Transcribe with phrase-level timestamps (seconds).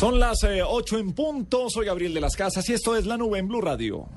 [0.00, 1.68] Son las 8 eh, en punto.
[1.68, 4.08] Soy Gabriel de las Casas y esto es La Nube en Blue Radio.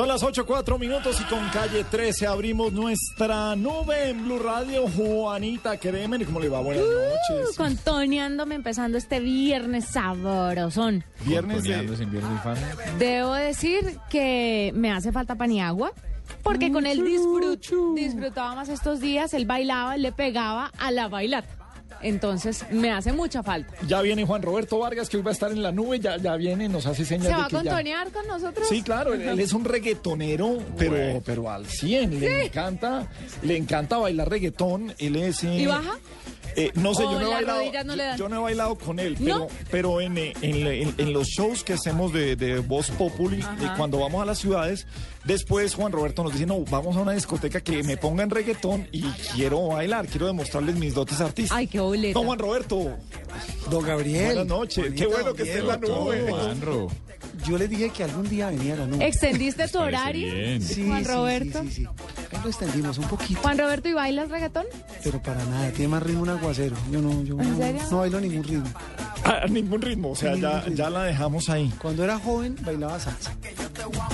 [0.00, 4.88] Son las 8, 4 minutos y con calle 13 abrimos nuestra nube en Blue Radio.
[4.88, 6.60] Juanita Kremer, ¿cómo le va?
[6.60, 7.54] Buenas noches.
[7.54, 11.04] Contoneándome empezando este viernes sabrosón.
[11.26, 11.74] Viernes de...
[11.74, 12.60] En Viernes Infame.
[12.98, 15.92] Debo decir que me hace falta pan y agua.
[16.42, 21.08] Porque con él disfrut- disfrutaba más estos días, él bailaba, él le pegaba a la
[21.08, 21.59] bailata.
[22.02, 23.72] Entonces me hace mucha falta.
[23.86, 26.36] Ya viene Juan Roberto Vargas, que hoy va a estar en la nube, ya, ya
[26.36, 27.62] viene, nos hace señas ¿Se de va a que ya...
[27.62, 28.68] contonear con nosotros?
[28.68, 32.20] Sí, claro, él, él es un reggaetonero, pero, pero al 100.
[32.20, 33.06] Le encanta,
[33.42, 34.94] le encanta bailar reggaetón.
[34.98, 35.44] Él es.
[35.44, 35.98] eh, ¿Y baja?
[36.56, 37.62] eh, no sé, ¿O yo no he bailado.
[37.84, 38.16] no?
[38.16, 39.46] Yo no he bailado con él, pero, ¿No?
[39.70, 43.68] pero en, eh, en, en- en los shows que hacemos de, de Voz Populi, de
[43.76, 44.86] cuando vamos a las ciudades,
[45.24, 49.02] después Juan Roberto nos dice, no, vamos a una discoteca que me pongan reggaetón y
[49.34, 51.56] quiero bailar, quiero demostrarles mis dotes artísticas.
[51.58, 52.18] Ay, qué boleta.
[52.18, 52.96] No, Juan Roberto,
[53.70, 54.26] Don Gabriel.
[54.26, 54.92] buenas noches.
[54.94, 56.26] Qué bueno que esté en la nube.
[56.30, 56.88] Juanro.
[57.46, 59.06] Yo les dije que algún día venía a la nube.
[59.06, 60.30] ¿Extendiste tu horario?
[60.60, 61.62] Sí, Juan sí, Roberto.
[61.64, 61.86] Sí, sí,
[62.42, 64.64] lo extendimos un poquito, Juan Roberto, ¿y bailas reggaetón?
[65.04, 65.70] pero para nada.
[65.70, 66.76] Tiene más ritmo un aguacero.
[66.90, 67.82] Yo no, yo ¿En no, serio?
[67.90, 68.64] no bailo ningún ritmo.
[69.24, 70.76] A ningún ritmo, o sea, Ningún ya, ritmo.
[70.76, 71.72] ya la dejamos ahí.
[71.80, 73.32] Cuando era joven bailaba salsa.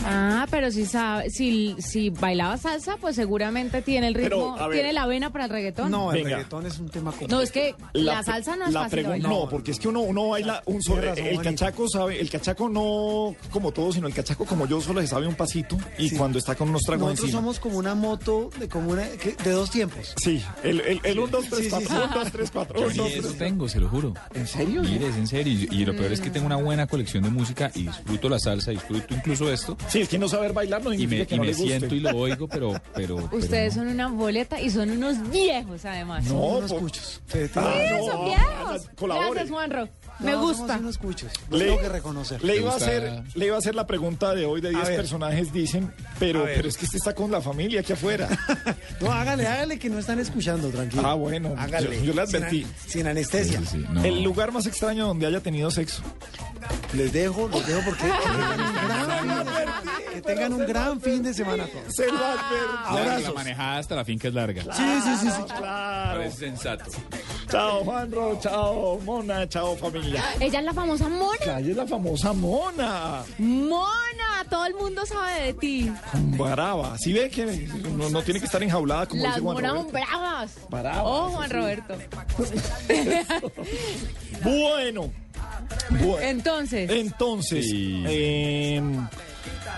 [0.05, 4.69] Ah, pero si sabe, si, si bailaba salsa, pues seguramente tiene el Pero, ritmo, a
[4.69, 4.77] ver.
[4.79, 5.91] tiene la vena para el reggaetón.
[5.91, 6.37] No, el Venga.
[6.37, 7.43] reggaetón es un tema No, complejo.
[7.43, 9.31] es que la, salsa no es la fácil de pregun- bailar.
[9.33, 11.03] No, porque es que uno, uno baila un solo.
[11.03, 11.65] Razón, el Juanita.
[11.67, 15.27] cachaco sabe, el cachaco no como todo, sino el cachaco como yo solo se sabe
[15.27, 17.41] un pasito y cuando está con unos tragos Nosotros encima.
[17.41, 20.15] somos como una moto de, como una, que- de dos tiempos.
[20.17, 21.97] Sí, el, el, el 1, 2, 3, Sí, sí, 4.
[22.05, 22.81] 1, 2, 3, 4.
[22.81, 23.39] Yo 1, 2, ni eso 3.
[23.39, 24.15] tengo, se lo juro.
[24.35, 24.83] ¿En serio?
[24.83, 25.53] Mire, es en serio.
[25.71, 28.39] Y, y lo peor es que tengo una buena colección de música y disfruto la
[28.39, 29.89] salsa, disfruto incluso esto.
[29.89, 31.55] Sí, es que no saber bailar no Y significa me, que y no me le
[31.55, 31.69] guste.
[31.79, 32.73] siento y lo oigo, pero...
[32.95, 33.83] pero, pero Ustedes no.
[33.83, 36.25] son una boleta y son unos viejos, además.
[36.27, 37.21] No, unos po- cuchos.
[37.27, 38.89] Se- Ah, Sí, no, son viejos.
[38.97, 39.29] colabore.
[39.31, 39.89] Gracias, Juanro.
[40.19, 40.67] Me No, gusta.
[40.67, 41.31] Somos unos cuchos.
[41.51, 42.43] Lo Le- tengo que reconocer.
[42.43, 44.97] Le iba, a hacer, le iba a hacer la pregunta de hoy de 10 ver.
[44.97, 48.29] personajes, dicen, pero, pero es que este está con la familia aquí afuera.
[49.01, 51.03] No, hágale, hágale que no están escuchando, tranquilo.
[51.07, 51.99] Ah, bueno, Hágale.
[51.99, 52.63] yo- yo le Sin advertí.
[52.65, 53.61] an- Sin, anestesia.
[53.61, 54.03] Sí, sí, no.
[54.03, 56.03] El lugar más extraño donde haya tenido sexo.
[56.95, 58.05] Les dejo, les dejo porque
[60.15, 61.95] que tengan un gran fin de semana todos.
[61.95, 62.19] Se lo.
[62.85, 64.63] Ahora la manejada hasta la finca es larga.
[64.75, 65.43] Sí, sí, sí, sí.
[65.59, 66.19] Claro.
[66.21, 66.85] Parece sensato.
[67.51, 68.39] Chao, Juanro.
[68.41, 69.49] Chao, Mona.
[69.49, 70.06] Chao, familia.
[70.41, 71.39] Ella es la famosa Mona.
[71.45, 73.23] Calle es la famosa Mona.
[73.39, 75.93] Mona, todo el mundo sabe de ti.
[76.15, 76.97] Brava.
[76.99, 77.45] ¿Sí ve que
[77.97, 80.09] no, no tiene que estar enjaulada como Las dice Juan monas son Roberto?
[80.11, 80.53] bravas.
[80.71, 81.95] Bravas, Oh, Juan Roberto.
[84.43, 85.13] Bueno.
[85.91, 86.19] Bueno.
[86.21, 88.05] Entonces, Entonces, Sí.
[88.07, 88.83] eh,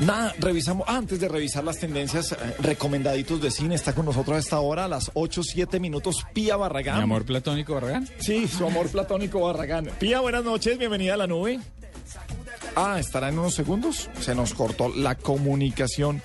[0.00, 4.40] nada, revisamos, antes de revisar las tendencias, eh, recomendaditos de cine, está con nosotros a
[4.40, 6.96] esta hora, a las 8, 7 minutos, Pía Barragán.
[6.98, 8.08] Mi amor platónico, Barragán.
[8.20, 9.90] Sí, su amor platónico Barragán.
[9.98, 11.60] Pía, buenas noches, bienvenida a la nube.
[12.76, 14.08] Ah, estará en unos segundos.
[14.20, 16.22] Se nos cortó la comunicación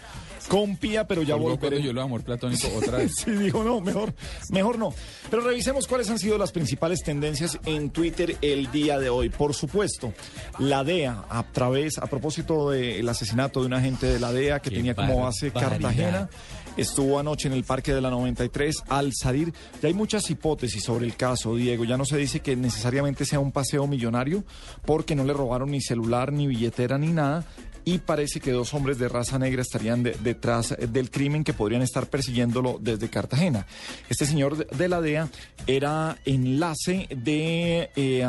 [0.47, 1.81] con Pía, pero ya volveré.
[1.81, 3.13] yo lo amor platónico otra vez.
[3.15, 4.13] Sí, dijo, no, mejor,
[4.51, 4.93] mejor no.
[5.29, 9.29] Pero revisemos cuáles han sido las principales tendencias en Twitter el día de hoy.
[9.29, 10.13] Por supuesto,
[10.59, 14.69] la DEA, a través, a propósito del asesinato de un agente de la DEA que
[14.69, 15.51] Qué tenía como base.
[15.51, 16.29] Cartagena,
[16.77, 19.53] estuvo anoche en el Parque de la 93 al salir.
[19.81, 21.85] Ya hay muchas hipótesis sobre el caso, Diego.
[21.85, 24.43] Ya no se dice que necesariamente sea un paseo millonario,
[24.85, 27.45] porque no le robaron ni celular, ni billetera, ni nada
[27.85, 31.81] y parece que dos hombres de raza negra estarían de- detrás del crimen que podrían
[31.81, 33.65] estar persiguiéndolo desde Cartagena.
[34.09, 35.29] Este señor de, la DEA
[35.67, 37.89] era enlace de...
[37.95, 38.27] eh,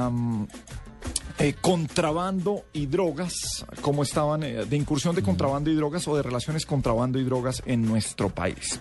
[1.38, 3.34] eh, contrabando y drogas,
[3.80, 7.62] como estaban, eh, de incursión de contrabando y drogas o de relaciones contrabando y drogas
[7.66, 8.80] en nuestro país.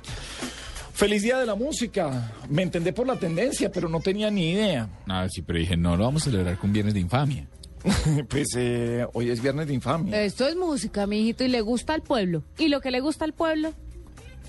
[0.94, 2.32] Feliz Día de la Música.
[2.50, 4.88] Me entendé por la tendencia, pero no tenía ni idea.
[5.08, 7.48] Ah, sí, pero dije, no, lo vamos a celebrar con Viernes de Infamia.
[8.30, 10.22] pues eh, hoy es Viernes de Infamia.
[10.24, 12.44] esto es música, mi hijito, y le gusta al pueblo.
[12.58, 13.74] Y lo que le gusta al pueblo,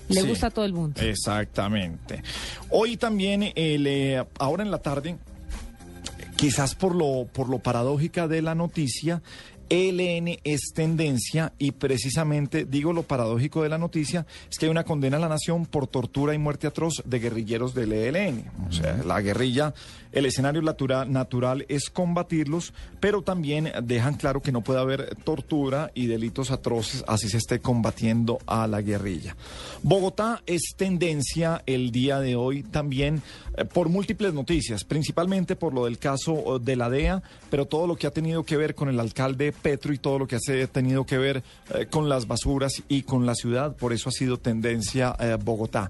[0.09, 0.27] le Sí.
[0.27, 1.01] gusta a todo el mundo.
[1.01, 2.21] Exactamente.
[2.69, 5.17] Hoy también, el, eh, ahora en la tarde,
[6.35, 9.21] quizás por lo, por lo paradójica de la noticia,
[9.67, 14.83] ELN es tendencia y precisamente digo lo paradójico de la noticia es que hay una
[14.83, 18.45] condena a la nación por tortura y muerte atroz de guerrilleros del ELN.
[18.69, 19.73] O sea, la guerrilla,
[20.15, 26.07] el escenario natural, es combatirlos, pero también dejan claro que no puede haber tortura y
[26.07, 29.35] delitos atroces así se esté combatiendo a la guerrilla.
[29.83, 33.21] Bogotá es tendencia el día de hoy también
[33.57, 37.87] eh, por múltiples noticias, principalmente por lo del caso eh, de la DEA, pero todo
[37.87, 40.67] lo que ha tenido que ver con el alcalde Petro y todo lo que ha
[40.67, 41.43] tenido que ver
[41.73, 43.75] eh, con las basuras y con la ciudad.
[43.75, 45.89] Por eso ha sido tendencia Bogotá.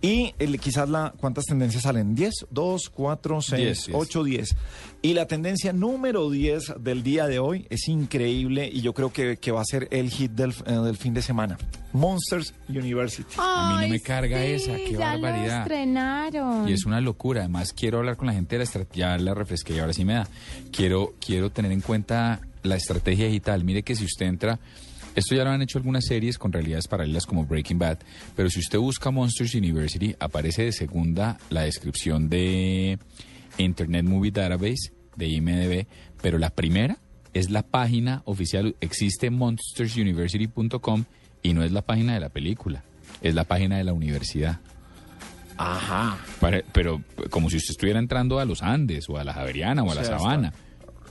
[0.00, 2.16] Y quizás la, ¿cuántas tendencias salen?
[2.16, 2.30] ¿10?
[2.52, 3.96] ¿2, 4, 6, Diez, diez.
[3.96, 4.56] 8, 10?
[5.02, 9.36] Y la tendencia número 10 del día de hoy es increíble y yo creo que,
[9.36, 11.58] que va a ser el hit del, eh, del fin de semana.
[11.92, 13.34] Monsters University.
[13.36, 15.56] A mí no me carga sí, esa, qué ya barbaridad.
[15.56, 16.68] Lo estrenaron.
[16.68, 17.40] Y es una locura.
[17.40, 19.16] Además, quiero hablar con la gente de la estrategia.
[19.16, 20.28] Ya la refresqué y ahora sí me da.
[20.72, 23.62] Quiero, quiero tener en cuenta la estrategia digital.
[23.62, 24.58] Mire que si usted entra.
[25.14, 27.98] Esto ya lo han hecho algunas series con realidades paralelas como Breaking Bad.
[28.34, 32.98] Pero si usted busca Monsters University, aparece de segunda la descripción de
[33.58, 35.86] Internet Movie Database de IMDb.
[36.22, 36.98] Pero la primera
[37.32, 38.76] es la página oficial.
[38.80, 41.04] Existe monstersuniversity.com
[41.42, 42.84] y no es la página de la película.
[43.20, 44.60] Es la página de la universidad.
[45.56, 46.18] Ajá.
[46.72, 49.92] Pero como si usted estuviera entrando a los Andes o a la Javeriana o, O
[49.92, 50.52] a la Sabana.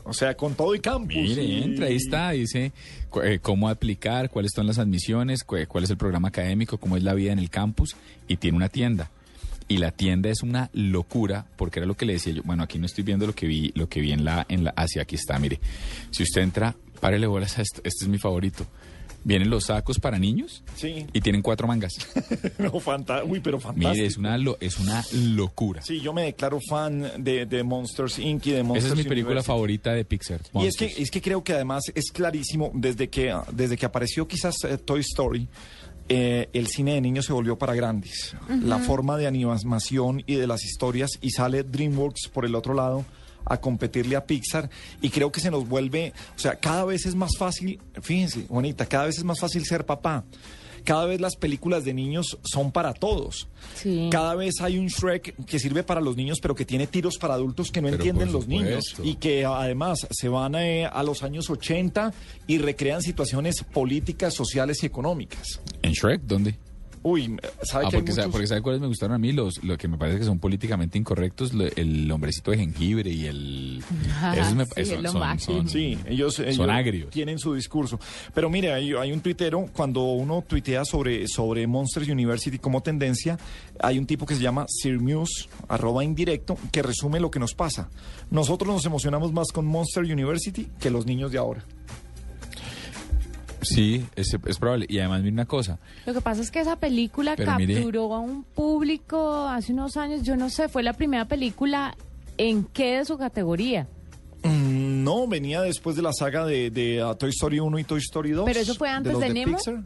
[0.06, 1.16] O sea, con todo y campus.
[1.16, 2.74] Mire, y- entra, ahí está, dice
[3.10, 6.98] cu- eh, cómo aplicar, cuáles son las admisiones, cu- cuál es el programa académico, cómo
[6.98, 7.96] es la vida en el campus
[8.28, 9.10] y tiene una tienda.
[9.68, 12.42] Y la tienda es una locura, porque era lo que le decía yo.
[12.44, 14.72] Bueno, aquí no estoy viendo lo que vi, lo que vi en la, en la,
[14.72, 15.60] hacia aquí está, mire.
[16.12, 18.66] Si usted entra, párele bolas a esto, este es mi favorito.
[19.26, 21.06] Vienen los sacos para niños Sí.
[21.14, 21.94] y tienen cuatro mangas.
[22.60, 23.94] No, fanta- Uy, pero fantástico.
[23.94, 25.82] Mire, es una, lo- es una locura.
[25.82, 28.46] Sí, yo me declaro fan de, de Monsters Inc.
[28.48, 29.48] y de Monsters Esa es mi película University.
[29.48, 30.42] favorita de Pixar.
[30.56, 34.28] Y es que, es que creo que además es clarísimo, desde que, desde que apareció
[34.28, 35.48] quizás eh, Toy Story,
[36.10, 38.36] eh, el cine de niños se volvió para grandes.
[38.48, 43.06] La forma de animación y de las historias, y sale DreamWorks por el otro lado
[43.46, 44.70] a competirle a Pixar
[45.02, 48.86] y creo que se nos vuelve, o sea, cada vez es más fácil, fíjense, bonita,
[48.86, 50.24] cada vez es más fácil ser papá.
[50.84, 53.48] Cada vez las películas de niños son para todos.
[53.76, 54.10] Sí.
[54.12, 57.36] Cada vez hay un Shrek que sirve para los niños, pero que tiene tiros para
[57.36, 58.96] adultos que no Pero entienden los niños.
[59.04, 62.14] Y que además se van eh, a los años 80
[62.48, 65.62] y recrean situaciones políticas, sociales y económicas.
[65.82, 66.22] ¿En Shrek?
[66.24, 66.58] ¿Dónde?
[67.04, 69.34] Uy, ¿sabe Ah, que hay porque, sabe, muchos- porque sabe cuáles me gustaron a mí,
[69.34, 73.26] los, lo que me parece que son políticamente incorrectos, lo- el hombrecito de jengibre y
[73.26, 73.84] el...
[74.36, 77.10] esos me- Sí, son- son- Sí, ellos, ellos agrios.
[77.10, 78.00] tienen su discurso.
[78.34, 83.38] Pero mire, hay, hay un tuitero, cuando uno tuitea sobre, sobre Monsters University como tendencia,
[83.80, 87.54] hay un tipo que se llama Sir Muse, arroba indirecto, que resume lo que nos
[87.54, 87.90] pasa.
[88.32, 91.66] Nosotros nos emocionamos más con Monster University que los niños de ahora.
[93.68, 94.86] Sí, es, es probable.
[94.90, 98.14] Y además, mira una cosa, Lo que pasa es que esa película Pero mire- capturó
[98.14, 101.96] a un público hace unos años, yo no sé, fue la primera película
[102.38, 103.88] en qué de su categoría.
[104.44, 108.00] Mm, No, venía después de la saga de, de, uh, Toy Story 1 y Toy
[108.00, 108.46] Story 2.
[108.46, 109.58] ¿Pero eso fue antes los de Nemo?
[109.58, 109.84] Pixar.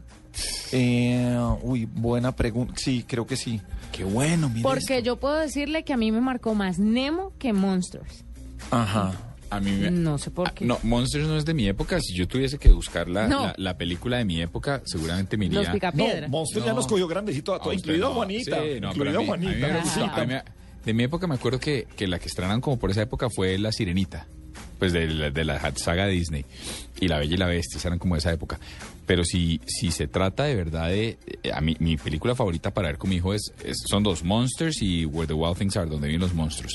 [0.72, 2.74] Eh, uy, buena pregunta.
[2.76, 3.60] Sí, creo que sí.
[3.92, 5.04] Qué bueno, mire Porque esto.
[5.06, 8.24] yo puedo decirle que a mí me marcó más Nemo que Monsters.
[8.70, 9.12] Ajá.
[9.50, 9.90] A mí me...
[9.90, 10.64] No sé por Ah, qué.
[10.64, 12.00] No, Monsters no es de mi época.
[12.00, 13.46] Si yo tuviese que buscar la, No.
[13.46, 15.58] la, la película de mi época, seguramente me iría...
[15.60, 16.28] Los No, Picapiedra.
[16.28, 16.76] Monster ya No.
[16.76, 18.14] nos cogió grandecito a todos, incluido a no.
[18.16, 18.56] Juanita.
[18.62, 20.44] Sí, no, incluido Juanita.
[20.84, 23.58] de mi época me acuerdo que, que la que estrenaron como por esa época fue
[23.58, 24.26] La Sirenita,
[24.78, 26.44] pues de, la- de la saga Disney.
[27.00, 28.58] Y La Bella y la Bestia, eran como de esa época.
[29.08, 31.18] Pero si, si se trata de verdad de...
[31.42, 34.22] eh, A mí, mi película favorita para ver con mi hijo es, es- son dos,
[34.22, 36.74] Monsters y Where the Wild Things Are, donde viven los monstruos.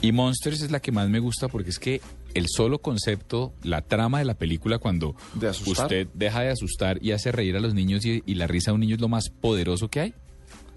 [0.00, 2.00] Y Monsters es la que más me gusta porque es que
[2.34, 7.10] el solo concepto, la trama de la película, cuando De usted deja de asustar y
[7.12, 9.28] hace reír a los niños y, y la risa de un niño es lo más
[9.30, 10.14] poderoso que hay,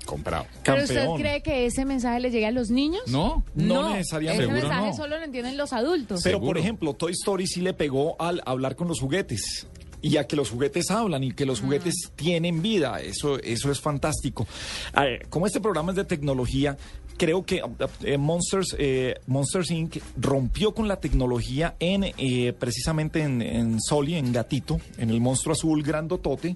[0.05, 0.47] comprado.
[0.63, 1.19] ¿Pero usted Campeón.
[1.21, 3.03] cree que ese mensaje le llega a los niños?
[3.07, 4.45] No, No necesariamente.
[4.45, 4.93] Ese mensaje no.
[4.95, 6.21] solo lo entienden los adultos.
[6.23, 6.47] Pero, Seguro.
[6.47, 9.67] por ejemplo, Toy Story sí le pegó al hablar con los juguetes.
[10.01, 13.01] Y a que los juguetes hablan y que los juguetes tienen vida.
[13.01, 14.47] Eso, eso es fantástico.
[14.93, 16.77] A ver, como este programa es de tecnología,
[17.17, 17.61] creo que
[18.03, 19.97] eh, Monsters, eh, Monsters Inc.
[20.17, 25.53] rompió con la tecnología en eh, precisamente en, en Soli, en Gatito, en el monstruo
[25.53, 26.55] azul grandotote.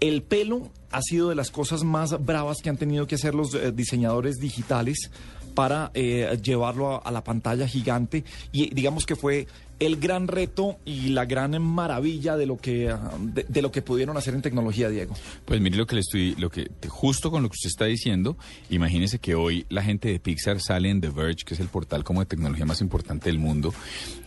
[0.00, 3.54] El pelo ha sido de las cosas más bravas que han tenido que hacer los
[3.54, 5.10] eh, diseñadores digitales
[5.50, 9.46] para eh, llevarlo a, la pantalla gigante y digamos que fue
[9.78, 13.82] el gran reto y la gran maravilla de lo que ah, de, de lo que
[13.82, 15.14] pudieron hacer en tecnología, Diego.
[15.44, 18.36] Pues mire lo que le estoy, lo que justo con lo que usted está diciendo,
[18.68, 22.04] imagínese que hoy la gente de Pixar sale en The Verge, que es el portal
[22.04, 23.72] como de tecnología más importante del mundo,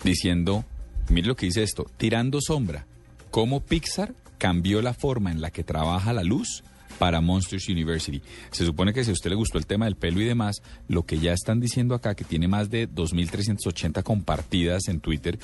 [0.03, 0.65] diciendo,
[1.10, 2.88] mire lo que dice esto, tirando sombra,
[3.30, 6.63] cómo Pixar cambió la forma en la que trabaja la luz
[7.00, 8.22] para Monsters University.
[8.52, 11.04] Se supone que si a usted le gustó el tema del pelo y demás, lo
[11.04, 15.40] que ya están diciendo acá, que tiene más de 2.380 compartidas en Twitter,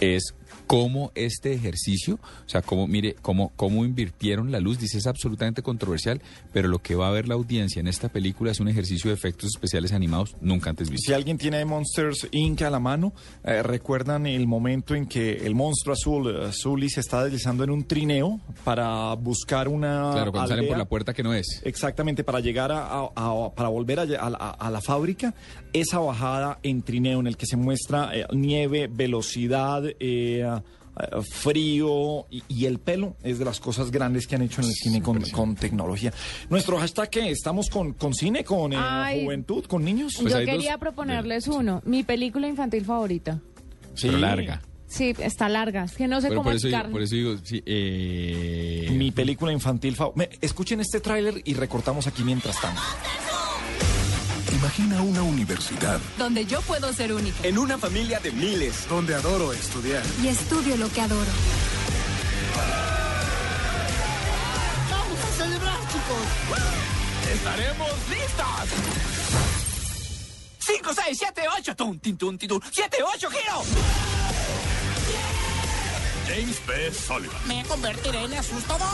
[0.00, 0.34] es
[0.66, 5.62] cómo este ejercicio, o sea, cómo, mire, cómo, cómo invirtieron la luz, dice es absolutamente
[5.62, 6.20] controversial,
[6.52, 9.14] pero lo que va a ver la audiencia en esta película es un ejercicio de
[9.14, 11.06] efectos especiales animados nunca antes visto.
[11.06, 12.62] Si alguien tiene Monsters Inc.
[12.62, 13.12] a la mano,
[13.44, 17.70] eh, recuerdan el momento en que el monstruo azul, eh, Zully, se está deslizando en
[17.70, 20.10] un trineo para buscar una.
[20.12, 20.78] Claro, cuando salen por aldea.
[20.78, 21.62] la puerta que no es.
[21.64, 25.34] Exactamente, para llegar a, a- a- para volver a, a la fábrica,
[25.72, 30.44] esa bajada en trineo en el que se muestra eh, nieve, velocidad, eh,
[31.00, 34.68] eh, frío y, y el pelo es de las cosas grandes que han hecho en
[34.68, 36.12] el cine con, con tecnología.
[36.50, 39.24] Nuestro hashtag que estamos con, con cine, con eh, Ay.
[39.24, 40.14] juventud, con niños.
[40.20, 43.40] Pues Yo dos- quería proponerles uno, mi película infantil favorita.
[43.94, 44.08] Sí.
[44.08, 44.62] Pero larga.
[44.88, 47.36] Sí, está larga, es que no sé Pero cómo por eso, digo, por eso digo,
[47.42, 50.36] sí, eh, Mi película infantil favorita.
[50.40, 52.80] Escuchen este tráiler y recortamos aquí mientras tanto.
[54.56, 59.52] Imagina una universidad donde yo puedo ser única en una familia de miles donde adoro
[59.52, 60.02] estudiar.
[60.22, 61.30] y estudio lo que adoro.
[64.90, 66.24] ¡Vamos a celebrar, chicos!
[67.34, 68.46] ¡Estaremos listos!
[70.60, 73.62] 5, 6, 7, 8, tum, tin, tum, tin, tum, 7, 8, giro.
[76.28, 76.92] James B.
[76.94, 77.46] Sullivan.
[77.46, 78.88] Me convertiré en asustador.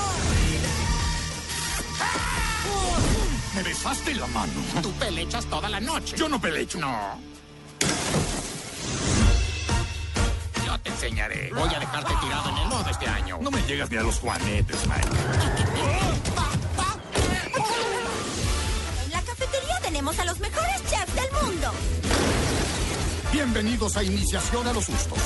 [3.55, 4.53] Me besaste la mano.
[4.83, 6.17] Tú pelechas toda la noche.
[6.17, 6.79] Yo no pelecho.
[6.79, 7.19] No.
[10.65, 11.51] Yo te enseñaré.
[11.53, 13.39] Voy a dejarte tirado en el lodo este año.
[13.43, 15.09] No me llegas ni a los juanetes, Mike.
[19.05, 21.73] En la cafetería tenemos a los mejores chefs del mundo.
[23.33, 25.19] Bienvenidos a Iniciación a los Sustos.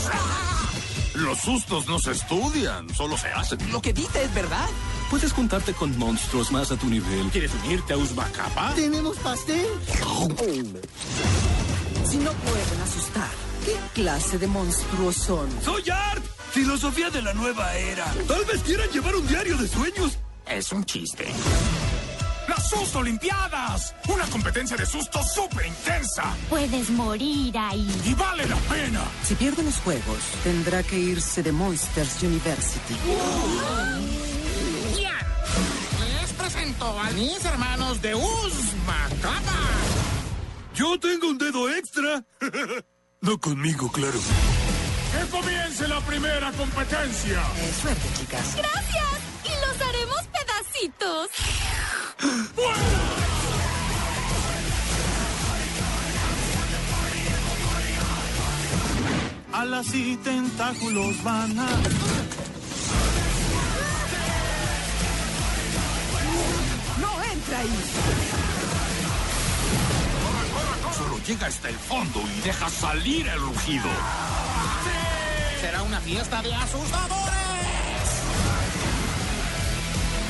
[1.15, 3.73] Los sustos no se estudian, solo se hacen.
[3.73, 4.69] Lo que dice es verdad.
[5.11, 7.29] Puedes juntarte con monstruos más a tu nivel.
[7.31, 8.75] ¿Quieres unirte a Uzbacapa?
[8.75, 9.67] ¿Tenemos pastel?
[12.05, 13.31] Si no pueden asustar,
[13.65, 15.49] ¿qué clase de monstruos son?
[15.63, 16.25] ¡Soy Art!
[16.51, 18.07] Filosofía de la nueva era.
[18.27, 20.19] Tal vez quieran llevar un diario de sueños.
[20.49, 21.27] Es un chiste.
[22.49, 23.95] ¡Las Susto Olimpiadas!
[24.09, 26.25] Una competencia de susto súper intensa.
[26.49, 27.89] Puedes morir ahí.
[28.05, 29.03] Y vale la pena.
[29.25, 32.95] Si pierde los juegos, tendrá que irse de Monsters University.
[33.05, 34.26] Bien.
[36.47, 39.59] Presento a mis hermanos de Uzmacapa.
[40.77, 42.25] Yo tengo un dedo extra.
[43.21, 44.21] no conmigo, claro.
[45.11, 47.43] ¡Que comience la primera competencia!
[47.57, 48.55] Eh, suerte, chicas.
[48.55, 49.19] Gracias.
[49.43, 51.31] Y los haremos pedacitos.
[59.53, 61.67] Alas y tentáculos van a...
[67.01, 67.79] ¡No entra ahí!
[70.97, 73.89] Solo llega hasta el fondo y deja salir el rugido.
[75.61, 77.37] Será una fiesta de asustadores.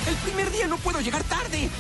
[0.08, 1.70] ¡El primer día no puedo llegar tarde!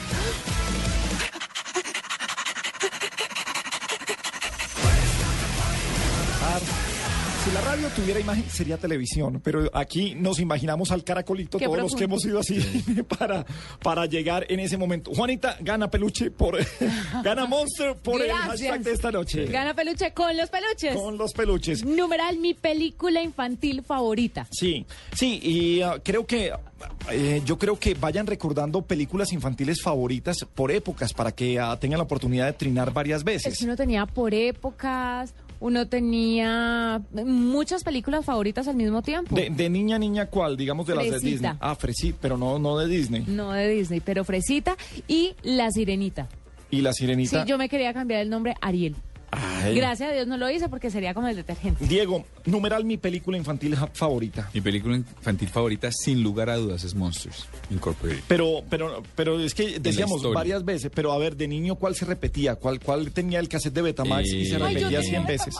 [7.46, 11.94] Si la radio tuviera imagen, sería televisión, pero aquí nos imaginamos al caracolito, todos los
[11.94, 12.58] que hemos ido así
[13.18, 13.46] para,
[13.80, 15.12] para llegar en ese momento.
[15.14, 16.58] Juanita gana peluche por
[17.22, 19.46] gana Monster por el hashtag de esta noche.
[19.46, 20.96] Gana peluche con los peluches.
[20.96, 21.84] Con los peluches.
[21.84, 24.48] Numeral, mi película infantil favorita.
[24.50, 26.52] Sí, sí, y ah, creo que
[27.12, 31.98] eh, yo creo que vayan recordando películas infantiles favoritas por épocas para que ah, tengan
[31.98, 33.58] la oportunidad de trinar varias Es veces.
[33.58, 39.34] que uno tenía por épocas, uno tenía muchas películas favoritas al mismo tiempo.
[39.34, 40.56] De, de niña, niña, ¿cuál?
[40.56, 41.18] Digamos de las de.
[41.20, 41.52] Disney.
[41.60, 43.24] Ah, Fresita, pero no, no de Disney.
[43.26, 44.76] No de Disney, pero Fresita
[45.08, 46.28] y La Sirenita.
[46.70, 47.44] Y la Sí, sirenita.
[47.44, 48.96] yo me quería cambiar el nombre Ariel.
[49.30, 49.74] Ay.
[49.74, 51.86] Gracias a Dios no lo hice porque sería como el detergente.
[51.86, 54.48] Diego, numeral mi película infantil favorita.
[54.54, 58.22] Mi película infantil favorita, sin lugar a dudas, es Monsters Incorporated.
[58.28, 62.04] Pero, pero, pero es que decíamos varias veces, pero a ver, de niño, ¿cuál se
[62.04, 62.54] repetía?
[62.56, 65.54] ¿Cuál, cuál tenía el cassette de Betamax y se Eh, Ay, repetía tenía 100 veces?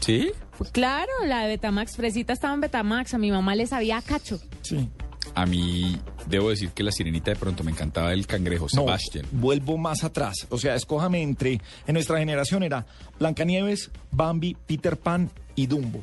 [0.00, 0.30] ¿Sí?
[0.56, 4.02] Pues claro, la de Betamax, Fresita estaba en Betamax, a mi mamá le sabía a
[4.02, 4.40] cacho.
[4.62, 4.88] Sí.
[5.38, 5.96] A mí,
[6.26, 9.24] debo decir que la sirenita de pronto me encantaba el cangrejo, No, Sebastian.
[9.30, 10.34] vuelvo más atrás.
[10.50, 11.60] O sea, escójame entre.
[11.86, 12.86] En nuestra generación era
[13.20, 16.02] Blancanieves, Bambi, Peter Pan y Dumbo.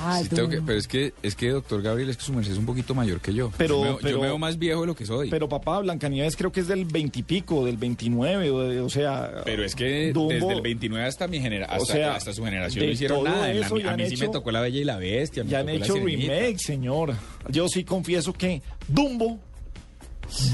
[0.00, 0.66] Ah, Sí, tengo que- Dumbo.
[0.68, 3.20] pero es que, es que, doctor Gabriel, es que su merced es un poquito mayor
[3.20, 3.52] que yo.
[3.58, 5.30] Pero- yo, me, veo- yo pero- me veo más viejo de lo que soy.
[5.30, 9.42] Pero papá, Blancanieves creo que es del 20 y pico, del 29, o, sea.
[9.44, 12.44] Pero es que Dumbo- desde el 29 hasta mi generación, O hasta, sea, hasta su
[12.44, 13.52] generación no hicieron nada.
[13.52, 15.44] La- a mí sí me tocó La Bella y la Bestia.
[15.46, 17.14] Ya han hecho remake, señor.
[17.50, 19.38] Yo sí confieso que Dumbo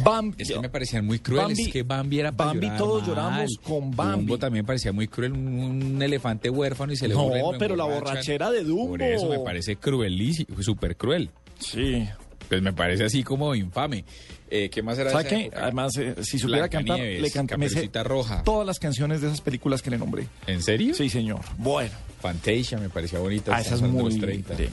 [0.03, 1.59] Bambi, Es que me parecían muy crueles.
[1.59, 3.09] Bambi- es que Bambi era para Bambi, llorar todos mal.
[3.09, 4.19] lloramos con Bambi.
[4.21, 5.33] Dumbo también parecía muy cruel.
[5.33, 8.89] Un, elefante huérfano y se le No, pero la borrachera de Dumbo.
[8.91, 11.31] Por eso me parece cruelísimo, súper cruel.
[11.59, 12.07] Sí.
[12.49, 14.05] Pues me parece así como infame.
[14.51, 15.41] Eh, ¿Qué más era ¿Sabe qué?
[15.47, 15.63] época?
[15.63, 18.43] Además, eh, si supiera cantar, Blancanieves, le Caperucita Roja.
[18.45, 20.27] todas las canciones de esas películas que le nombré.
[20.47, 20.95] ¿En serio?
[20.95, 21.41] Sí, señor.
[21.59, 21.91] Bueno.
[22.25, 23.55] Fantasia me parecía bonita.
[23.55, 24.55] Ah, esa es muy de los 30.
[24.55, 24.73] linda.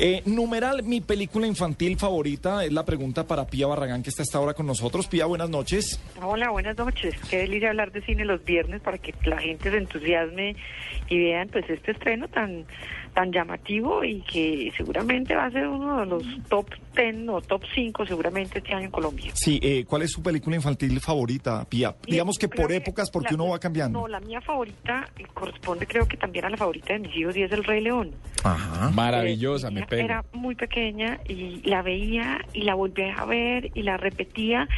[0.00, 4.38] Eh, numeral, mi película infantil favorita es la pregunta para Pía Barragán, que está hasta
[4.38, 5.06] ahora con nosotros.
[5.06, 6.00] Pía, buenas noches.
[6.20, 7.14] Hola, buenas noches.
[7.30, 10.56] Qué delicia hablar de cine los viernes para que la gente se entusiasme
[11.08, 12.66] y vean pues este estreno tan
[13.14, 17.62] tan llamativo y que seguramente va a ser uno de los top 10 o top
[17.74, 19.30] 5 seguramente este año en Colombia.
[19.34, 21.90] Sí, eh, ¿cuál es su película infantil favorita, Pía?
[21.90, 24.00] Mire, Digamos que por épocas, porque la- uno va cambiando.
[24.00, 27.36] No, la mía favorita eh, corresponde creo que también a la favorita de mis hijos
[27.36, 28.12] y es El Rey León.
[28.44, 28.90] Ajá.
[28.90, 30.04] Maravillosa, Eh, me ella pego.
[30.04, 34.68] Era muy pequeña y la veía y la volvía a ver y la repetía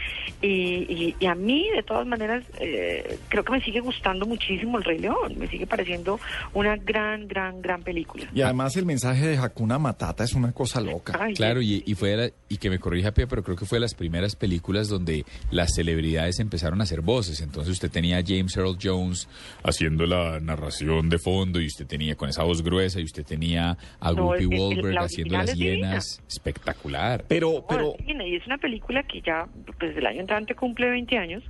[0.42, 4.78] y, y- y a mí de todas maneras eh, creo que me sigue gustando muchísimo
[4.78, 6.18] El Rey León, me sigue pareciendo
[6.52, 8.23] una gran, gran, gran película.
[8.32, 11.18] Y además el mensaje de Hakuna Matata es una cosa loca.
[11.20, 13.76] Ay, Claro, y, y fue la- y que me corrija Pia, pero creo que fue
[13.76, 17.40] de las primeras películas donde las celebridades empezaron a hacer voces.
[17.40, 19.28] Entonces usted tenía a James Earl Jones
[19.62, 23.76] haciendo la narración de fondo y usted tenía con esa voz gruesa y usted tenía
[24.00, 25.74] a No, Goldberg la haciendo las es divina.
[25.88, 26.22] hienas.
[26.28, 27.24] Espectacular.
[27.28, 29.46] Pero, No, pero, es y es una película que ya
[29.78, 31.42] pues el año entrante cumple 20 años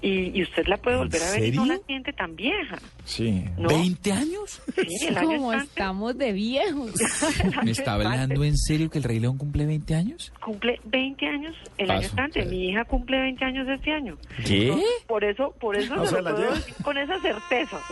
[0.00, 2.78] y, y usted la puede ¿En volver a ver y no la siente tan vieja.
[3.08, 3.44] Sí.
[3.56, 3.68] ¿no?
[3.68, 4.60] ¿20 años?
[4.76, 6.92] Sí, el año Como estamos de viejos.
[7.64, 10.32] ¿Me está hablando en serio que el Rey León cumple 20 años?
[10.44, 12.40] cumple 20 años el año sí.
[12.48, 14.16] Mi hija cumple 20 años este año.
[14.46, 14.74] ¿Qué?
[15.06, 17.78] Por eso, por eso O se sea, lo puedo decir con esa certeza.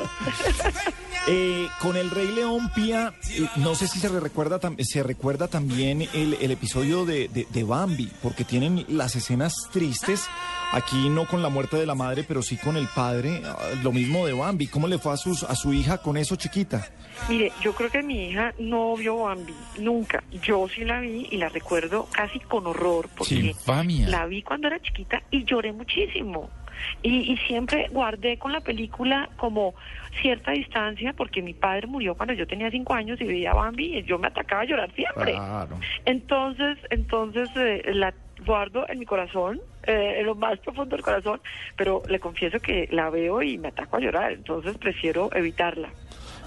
[1.28, 5.48] Eh, con el Rey León, Pía, eh, no sé si se recuerda, tam- se recuerda
[5.48, 10.24] también el, el episodio de, de- de Bambi, porque tienen las escenas tristes,
[10.70, 13.90] aquí no con la muerte de la madre, pero sí con el padre, ah, lo
[13.90, 14.68] mismo de Bambi.
[14.68, 16.86] ¿Cómo le fue a, sus, a su hija con eso chiquita?
[17.28, 20.22] Mire, yo creo que mi hija no vio Bambi, nunca.
[20.42, 23.54] Yo sí la vi y la recuerdo casi con horror, ¡Qué porque
[24.06, 26.50] la vi cuando era chiquita y lloré muchísimo.
[27.02, 29.74] Y, y siempre guardé con la película como
[30.20, 34.02] cierta distancia, porque mi padre murió cuando yo tenía cinco años y veía Bambi y
[34.02, 35.32] yo me atacaba a llorar siempre.
[35.32, 35.78] Claro.
[36.04, 38.12] Entonces, entonces eh, la
[38.44, 41.40] guardo en mi corazón, eh, en lo más profundo del corazón,
[41.76, 45.90] pero le confieso que la veo y me ataco a llorar, entonces prefiero evitarla.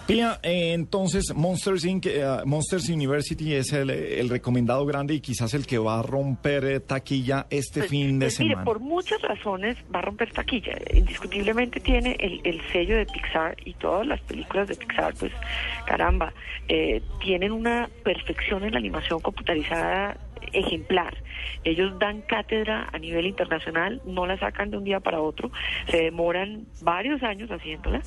[0.08, 5.54] Pía, eh, entonces Monsters Inc., eh, Monsters University es el, el recomendado grande y quizás
[5.54, 8.66] el que va a romper eh, taquilla este Pues, fin de pues, mire, semana.
[8.66, 10.74] por muchas razones va a romper taquilla.
[10.92, 15.32] Indiscutiblemente tiene el, el sello de Pixar y todas las películas de Pixar, pues
[15.86, 16.34] caramba,
[16.68, 20.18] eh, tienen una perfección en la animación computarizada
[20.54, 21.16] ejemplar.
[21.64, 25.52] Ellos dan cátedra a nivel internacional, no la sacan de un día para otro,
[25.90, 28.02] se demoran varios años haciéndola.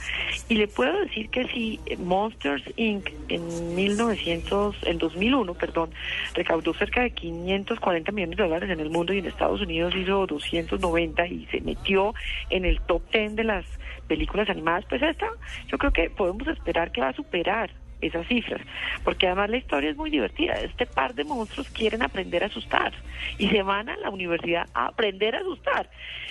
[0.49, 3.11] Y le puedo decir que si Monsters Inc.
[3.29, 5.91] en 1900, en 2001, perdón,
[6.35, 10.27] recaudó cerca de 540 millones de dólares en el mundo y en Estados Unidos hizo
[10.27, 12.15] 290 y se metió
[12.51, 13.65] en el top 10 de las
[14.07, 15.27] películas animadas, pues esta,
[15.69, 17.71] yo creo que podemos esperar que va a superar
[18.03, 18.61] esas cifras,
[19.05, 20.55] porque además la historia es muy divertida.
[20.55, 22.93] Este par de monstruos quieren aprender a asustar
[23.39, 25.89] y se van a la universidad a aprender a asustar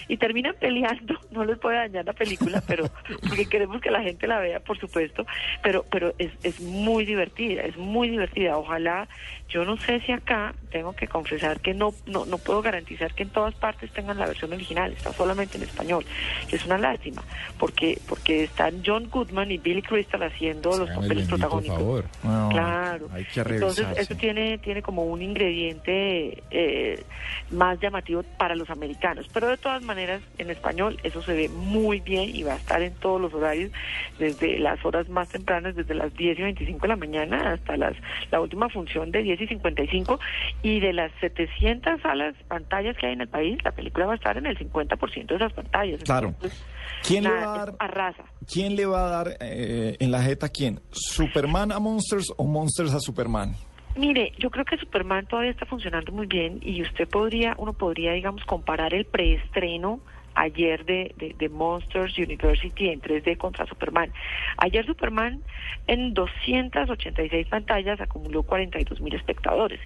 [0.07, 1.19] y terminan peleando.
[1.31, 2.89] No les puede dañar la película, pero
[3.29, 5.25] porque queremos que la gente la vea, por supuesto,
[5.63, 8.57] pero pero es, es muy divertida, es muy divertida.
[8.57, 9.07] Ojalá,
[9.47, 13.23] yo no sé si acá tengo que confesar que no no no puedo garantizar que
[13.23, 16.05] en todas partes tengan la versión original, está solamente en español.
[16.51, 17.23] Y es una lástima,
[17.57, 21.75] porque porque están John Goodman y Billy Crystal haciendo los papeles bendito protagónicos.
[21.77, 22.05] favor.
[22.23, 23.07] No, Claro.
[23.13, 27.03] Hay que Entonces, eso tiene, tiene como un ingrediente eh,
[27.49, 29.27] más llamativo para los americanos.
[29.33, 32.81] Pero de todas maneras, en español, eso se ve muy bien y va a estar
[32.81, 33.71] en todos los horarios,
[34.19, 37.95] desde las horas más tempranas, desde las 10 y 25 de la mañana hasta las
[38.31, 40.19] la última función de 10 y 55.
[40.63, 44.15] Y de las 700 salas, pantallas que hay en el país, la película va a
[44.15, 46.03] estar en el 50% de esas pantallas.
[46.03, 46.29] Claro.
[46.29, 46.63] Entonces,
[47.05, 48.23] ¿Quién le va a dar, arrasa.
[48.51, 50.79] ¿quién le va a dar eh, en la jeta quién?
[50.91, 53.55] ¿Superman a Monsters o Monsters a Superman?
[53.95, 58.13] Mire, yo creo que Superman todavía está funcionando muy bien y usted podría, uno podría,
[58.13, 59.99] digamos, comparar el preestreno
[60.33, 64.11] ayer de, de, de Monsters University en 3D contra Superman.
[64.57, 65.41] Ayer Superman
[65.87, 69.79] en 286 pantallas acumuló 42 mil espectadores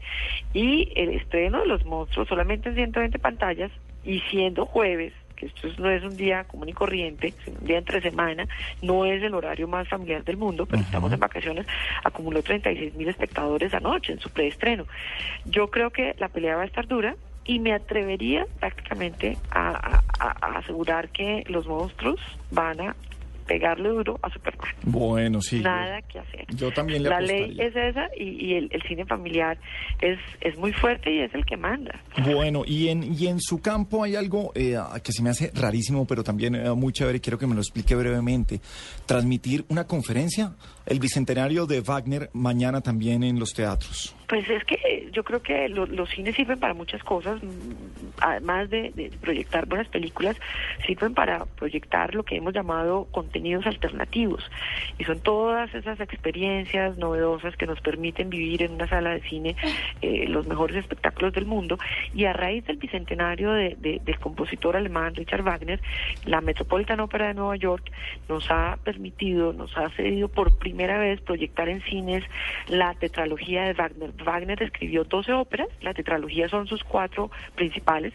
[0.54, 3.72] y el estreno de los monstruos solamente en 120 pantallas
[4.04, 7.68] y siendo jueves que esto es- no es un día común y corriente, sino un
[7.68, 8.48] día entre semana,
[8.82, 11.66] no es el horario más familiar del mundo, pero estamos en vacaciones,
[12.04, 14.86] acumuló 36 mil espectadores anoche en su preestreno.
[15.46, 17.16] Yo creo que la pelea va a estar dura,
[17.48, 22.20] y me atrevería prácticamente a, a- a asegurar que los monstruos
[22.50, 22.96] van a
[23.46, 24.74] pegarle duro a Superman.
[24.84, 25.62] Bueno, sí.
[25.62, 26.46] Nada que hacer.
[26.56, 29.58] Yo también le La ley es esa y, y el, el cine familiar
[30.02, 32.00] es, es muy fuerte y es el que manda.
[32.24, 36.06] Bueno, y en, y en su campo hay algo eh, que se me hace rarísimo,
[36.06, 38.60] pero también eh, muy chévere, quiero que me lo explique brevemente.
[39.06, 40.54] Transmitir una conferencia,
[40.86, 44.16] el bicentenario de Wagner, mañana también en los teatros.
[44.28, 47.50] Pues es que yo creo que lo- los cines sirven para muchas cosas, mm,
[48.20, 50.36] además de, de proyectar buenas películas,
[50.86, 54.44] sirven para proyectar lo que hemos llamado contenidos alternativos.
[54.98, 59.56] Y son todas esas experiencias novedosas que nos permiten vivir en una sala de cine
[60.02, 61.78] eh, los mejores espectáculos del mundo.
[62.14, 65.80] Y a raíz del bicentenario de- de- del compositor alemán Richard Wagner,
[66.26, 67.92] la Metropolitan Opera de Nueva York
[68.28, 72.24] nos ha permitido, nos ha cedido por primera vez proyectar en cines
[72.68, 74.12] la tetralogía de Wagner.
[74.24, 78.14] Wagner escribió 12 óperas, la tetralogía son sus cuatro principales,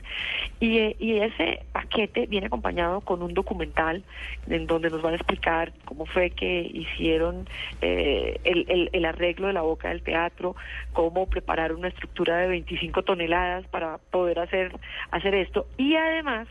[0.61, 0.81] y,
[1.21, 4.03] ese paquete viene acompañado con un documental
[4.49, 7.47] en donde nos van a explicar cómo fue que hicieron
[7.83, 10.57] eh, el arreglo de la boca del teatro,
[10.93, 14.73] cómo prepararon una estructura de 25 toneladas para poder hacer,
[15.11, 16.49] hacer esto, y además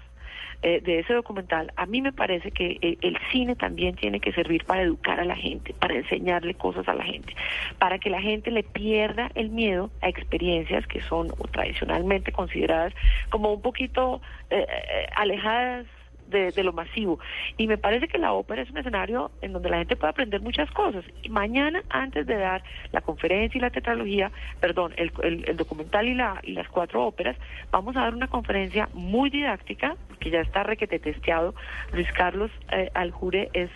[0.61, 4.33] eh, de ese documental, a mí me parece que eh, el cine también tiene que
[4.33, 7.33] servir para educar a la gente, para enseñarle cosas a la gente,
[7.77, 12.93] para que la gente le pierda el miedo a experiencias que son tradicionalmente consideradas
[13.29, 15.85] como un poquito eh, eh, alejadas
[16.29, 17.19] de, de lo masivo.
[17.57, 20.41] Y me parece que la ópera es un escenario en donde la gente puede aprender
[20.41, 21.03] muchas cosas.
[21.23, 26.07] Y mañana, antes de dar la conferencia y la tetralogía, perdón, el, el- el documental
[26.07, 27.35] y, la, y las cuatro óperas,
[27.71, 31.55] vamos a dar una conferencia muy didáctica, que ya está requete testeado.
[31.93, 33.69] Luis Carlos eh, Aljure es,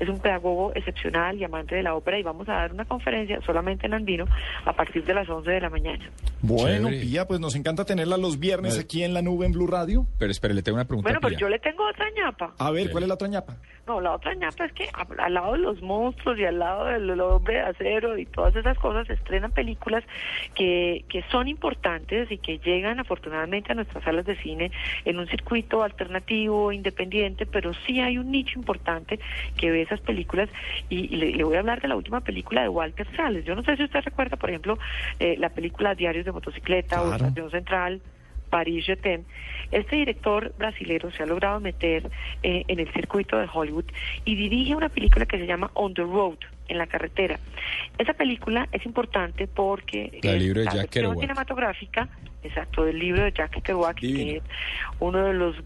[0.00, 3.40] es un pedagogo excepcional y amante de la ópera y vamos a dar una conferencia
[3.44, 4.26] solamente en Andino
[4.64, 6.08] a partir de las 11 de la mañana.
[6.40, 6.88] Bueno.
[6.88, 10.06] Pía, pues nos encanta tenerla los viernes aquí en la nube en Blue Radio.
[10.18, 11.08] Pero espere, le tengo una pregunta.
[11.08, 11.38] Bueno, pero Pía.
[11.38, 12.54] yo le tengo otra ñapa.
[12.58, 13.56] A ver, ¿cuál es la otra ñapa?
[13.86, 17.18] No, la otra ñapa es que al lado de los monstruos y al lado del
[17.20, 20.04] hombre de acero y todas esas cosas se estrenan películas
[20.54, 24.70] que, que son importantes y que llegan afortunadamente a nuestras salas de cine
[25.06, 29.18] en un circuito alternativo, independiente, pero sí hay un nicho importante
[29.56, 30.50] que ve esas películas
[30.90, 33.46] y, y le, le voy a hablar de la última película de Walter Sales.
[33.46, 34.78] Yo no sé si usted recuerda, por ejemplo,
[35.18, 37.14] eh, la película Diarios de Motocicleta o.
[37.14, 38.02] Estación Central.
[38.48, 39.24] Paris Je t'aime.
[39.70, 42.10] Este director brasilero se ha logrado meter
[42.42, 43.84] eh, en el circuito de Hollywood
[44.24, 47.38] y dirige una película que se llama On the Road, en la carretera.
[47.98, 52.08] Esa película es importante porque es libro de la Jack versión cinematográfica,
[52.42, 54.42] exacto, del libro de Jack Kerouac, que es
[55.00, 55.56] uno de los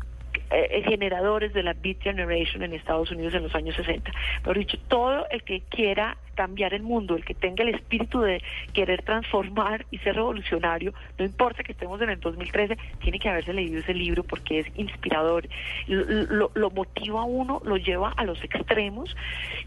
[0.51, 4.11] eh, generadores de la Beat Generation en Estados Unidos en los años 60.
[4.39, 8.43] Mejor dicho, todo el que quiera cambiar el mundo, el que tenga el espíritu de
[8.73, 13.53] querer transformar y ser revolucionario, no importa que estemos en el 2013, tiene que haberse
[13.53, 15.49] leído ese libro porque es inspirador,
[15.87, 19.15] lo, motiva a uno, lo lleva a los extremos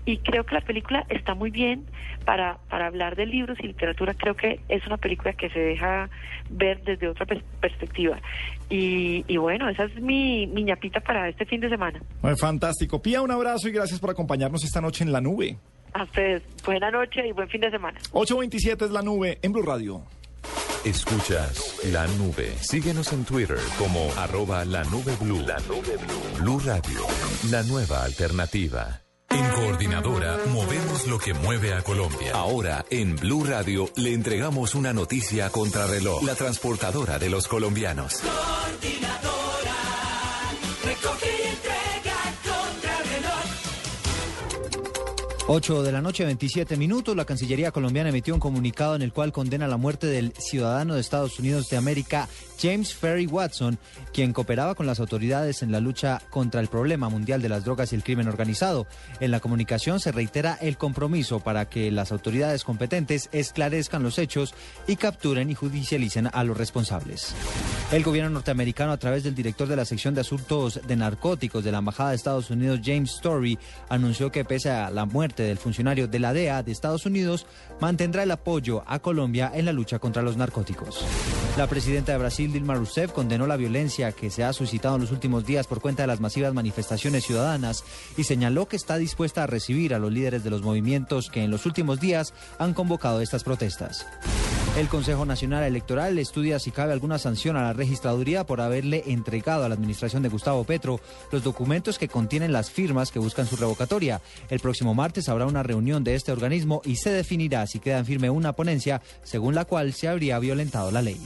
[0.06, 1.86] y creo que la película está muy bien
[2.25, 6.10] para, para hablar de libros y literatura, creo que es una película que se deja
[6.49, 8.19] ver desde otra pers- perspectiva.
[8.69, 12.01] Y, y bueno, esa es mi, mi ñapita para este fin de semana.
[12.23, 13.01] Ay, fantástico.
[13.01, 15.58] Pía, un abrazo y gracias por acompañarnos esta noche en la nube.
[15.93, 18.00] A ustedes, buena noche y buen fin de semana.
[18.12, 20.04] 827 es la nube en Blue Radio.
[20.84, 22.54] Escuchas la nube.
[22.62, 25.39] Síguenos en Twitter como arroba la nube blue.
[25.39, 26.39] La nube blue.
[26.43, 27.00] Blue Radio,
[27.50, 29.02] la nueva alternativa.
[29.32, 32.34] En Coordinadora movemos lo que mueve a Colombia.
[32.36, 36.24] Ahora en Blue Radio le entregamos una noticia contrarreloj.
[36.24, 38.21] La transportadora de los colombianos.
[40.84, 41.35] Recoge
[45.47, 47.15] 8 de la noche, 27 minutos.
[47.15, 51.01] La Cancillería colombiana emitió un comunicado en el cual condena la muerte del ciudadano de
[51.01, 52.27] Estados Unidos de América,
[52.60, 53.77] James Ferry Watson,
[54.12, 57.91] quien cooperaba con las autoridades en la lucha contra el problema mundial de las drogas
[57.91, 58.88] y el crimen organizado.
[59.19, 64.55] En la comunicación se reitera el compromiso para que las autoridades competentes esclarezcan los hechos
[64.88, 67.36] y capturen y judicialicen a los responsables.
[67.91, 71.71] El gobierno norteamericano, a través del director de la sección de asuntos de narcóticos de
[71.71, 76.08] la Embajada de Estados Unidos, James Story, anunció que pese a la muerte del funcionario
[76.08, 77.45] de la DEA de Estados Unidos,
[77.80, 81.06] mantendrá el apoyo a Colombia en la lucha contra los narcóticos.
[81.58, 85.12] La presidenta de Brasil, Dilma Rousseff, condenó la violencia que se ha suscitado en los
[85.12, 87.84] últimos días por cuenta de las masivas manifestaciones ciudadanas
[88.17, 91.52] y señaló que está dispuesta a recibir a los líderes de los movimientos que en
[91.52, 94.06] los últimos días han convocado estas protestas.
[94.78, 99.63] El Consejo Nacional Electoral estudia si cabe alguna sanción a la registraduría por haberle entregado
[99.63, 101.00] a la administración de Gustavo Petro
[101.32, 104.21] los documentos que contienen las firmas que buscan su revocatoria.
[104.50, 108.06] El próximo martes habrá una reunión de este organismo y se definirá si queda en
[108.06, 111.20] firme una ponencia según la cual se habría violentado la ley.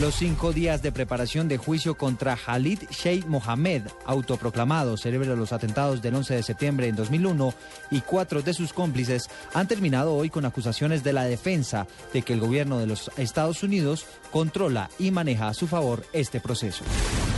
[0.00, 5.52] Los cinco días de preparación de juicio contra Khalid Sheikh Mohammed, autoproclamado cerebro de los
[5.52, 7.52] atentados del 11 de septiembre en 2001,
[7.90, 12.32] y cuatro de sus cómplices han terminado hoy con acusaciones de la defensa de que
[12.32, 16.82] el gobierno de los Estados Unidos controla y maneja a su favor este proceso.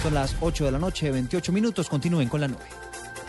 [0.05, 1.89] Son las 8 de la noche, 28 minutos.
[1.89, 2.92] Continúen con la nube.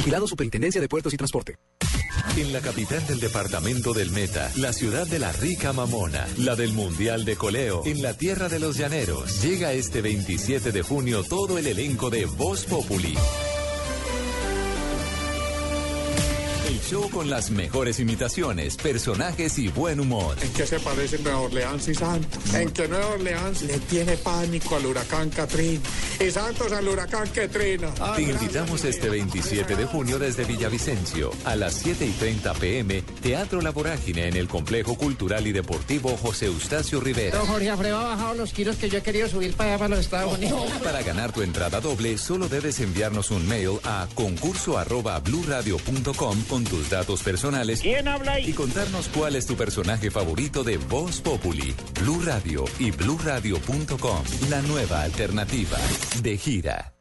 [0.00, 1.56] Vigilado Superintendencia de Puertos y Transporte.
[2.34, 6.72] En la capital del departamento del Meta, la ciudad de la rica mamona, la del
[6.72, 11.58] Mundial de Coleo, en la tierra de los llaneros, llega este 27 de junio todo
[11.58, 13.14] el elenco de Voz Populi.
[16.80, 20.34] El show con las mejores imitaciones, personajes y buen humor.
[20.40, 22.54] ¿En qué se parecen Nueva Orleans y Santos?
[22.54, 25.80] En que Nueva Orleans le tiene pánico al huracán Katrina
[26.18, 27.92] y Santos al huracán Katrina.
[28.16, 33.60] Te invitamos este 27 de junio desde Villavicencio a las 7 y 30 pm, Teatro
[33.60, 37.36] La Vorágine en el Complejo Cultural y Deportivo José Eustacio Rivera.
[37.38, 39.88] Don Jorge Alfredo ha bajado los kilos que yo he querido subir para allá para
[39.90, 40.62] los Estados Unidos.
[40.82, 46.64] Para ganar tu entrada doble, solo debes enviarnos un mail a concurso arroba bluradio.com con
[46.70, 47.80] tus datos personales.
[47.80, 48.50] ¿Quién habla ahí?
[48.50, 54.22] Y contarnos cuál es tu personaje favorito de Voz Populi, Blue Radio y bluradio.com.
[54.48, 55.78] La nueva alternativa
[56.22, 56.99] de gira.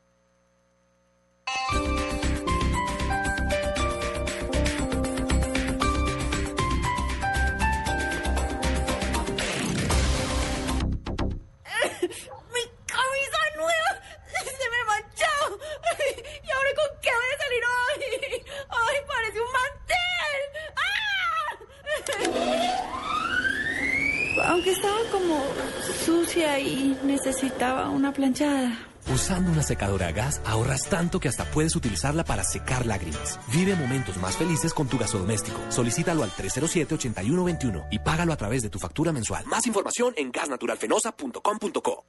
[27.60, 28.80] Necesitaba una planchada.
[29.14, 33.40] Usando una secadora a gas ahorras tanto que hasta puedes utilizarla para secar lágrimas.
[33.52, 35.60] Vive momentos más felices con tu gasodoméstico.
[35.70, 39.46] Solicítalo al 307-8121 y págalo a través de tu factura mensual.
[39.46, 42.06] Más información en gasnaturalfenosa.com.co.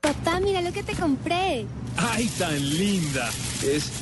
[0.00, 1.66] Papá, mira lo que te compré.
[1.96, 3.30] ¡Ay, tan linda!
[3.62, 4.01] Es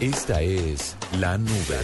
[0.00, 1.80] Esta es La Nube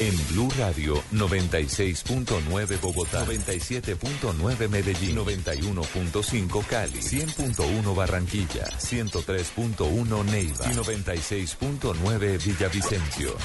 [0.00, 12.42] en Blue Radio 96.9 Bogotá, 97.9 Medellín, 91.5 Cali, 100.1 Barranquilla, 103.1 Neiva y 96.9
[12.42, 13.36] Villavicencio.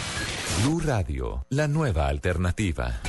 [0.62, 3.02] Blue Radio, la nueva alternativa.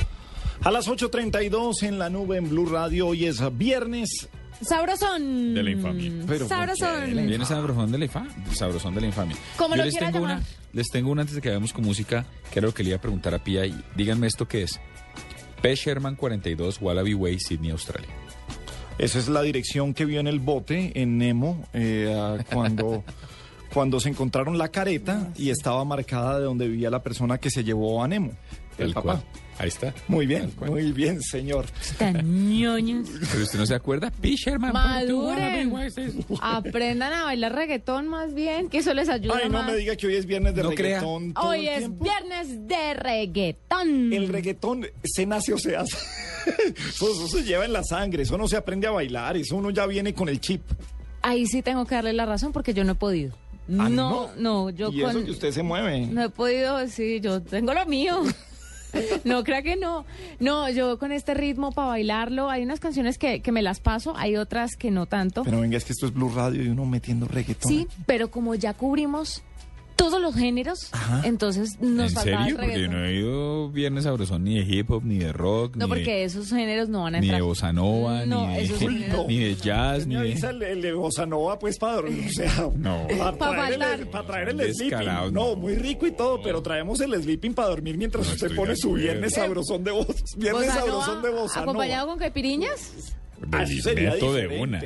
[0.63, 4.27] A las 8.32 en la nube en Blue Radio, hoy es viernes.
[4.61, 5.53] Sabrosón.
[5.53, 6.11] De la infamia.
[6.27, 7.27] Pero, Sabrosón.
[7.27, 8.31] Viene sabrosón de la infamia.
[8.53, 9.35] Sabrosón de la infamia.
[9.57, 10.37] Como Yo lo les tengo llamar.
[10.37, 12.89] una, les tengo una antes de que vayamos con música, que era lo que le
[12.89, 13.65] iba a preguntar a Pia.
[13.65, 14.79] Y díganme esto qué es.
[15.61, 15.75] P.
[15.75, 18.09] Sherman 42, Wallaby Way, Sydney, Australia.
[18.97, 23.03] Esa es la dirección que vio en el bote en Nemo eh, cuando,
[23.73, 27.63] cuando se encontraron la careta y estaba marcada de donde vivía la persona que se
[27.63, 28.31] llevó a Nemo.
[28.77, 29.01] El papá.
[29.01, 29.23] cual.
[29.57, 29.93] Ahí está.
[30.09, 31.65] Muy bien, muy bien, señor.
[31.81, 33.07] Están ñoños.
[33.31, 34.11] Pero usted no se acuerda.
[34.11, 34.35] P.
[34.35, 36.25] Sherman 42, Wallaby Way, Maduren.
[36.41, 39.67] Aprendan a bailar reggaetón más bien, que eso les ayuda Ay, no más.
[39.71, 41.33] me diga que hoy es viernes de No reggaetón.
[41.33, 42.03] todo Hoy el es tiempo.
[42.03, 44.11] viernes de reggaetón.
[44.13, 45.95] El reggaetón se nace o se hace.
[46.89, 49.71] Eso, eso se lleva en la sangre, eso no se aprende a bailar, eso uno
[49.71, 50.61] ya viene con el chip.
[51.23, 53.35] Ahí sí tengo que darle la razón porque yo no he podido.
[53.79, 55.09] Ah, no, no, yo y con...
[55.09, 56.01] eso que usted se mueve.
[56.05, 58.21] No he podido, sí, yo tengo lo mío.
[59.23, 60.05] No, crea que no.
[60.39, 64.15] No, yo con este ritmo para bailarlo, hay unas canciones que, que me las paso,
[64.15, 65.43] hay otras que no tanto.
[65.43, 67.71] Pero venga, es que esto es Blue Radio y uno metiendo reggaetón.
[67.71, 69.43] Sí, pero como ya cubrimos
[69.95, 70.89] todos los géneros.
[71.23, 72.59] Entonces nos ¿En faltaba serio?
[72.61, 75.75] el Porque yo no he oído Viernes Sabrosón ni de hip hop, ni de rock,
[75.75, 77.41] No, ni, de, porque esos géneros no van a ni entrar.
[77.41, 80.33] de bossa nova, No, ni, de, géneros- ni de jazz, ni de...
[80.33, 83.07] el, el de Bossa Nova, pues, para dormir, o sea, No.
[83.17, 83.99] para Pa' traer, bailar.
[83.99, 85.33] el, para traer el sleeping.
[85.33, 88.75] No, muy rico y todo, pero traemos el sleeping para dormir mientras usted estoy pone
[88.75, 91.71] su viernes sabrosón de voz, viernes Bossa sabrosón nova, de Bossa Nova.
[91.71, 93.13] ¿Acompañado con caipiriñas?
[93.51, 94.59] Así sería de diferente.
[94.61, 94.81] una.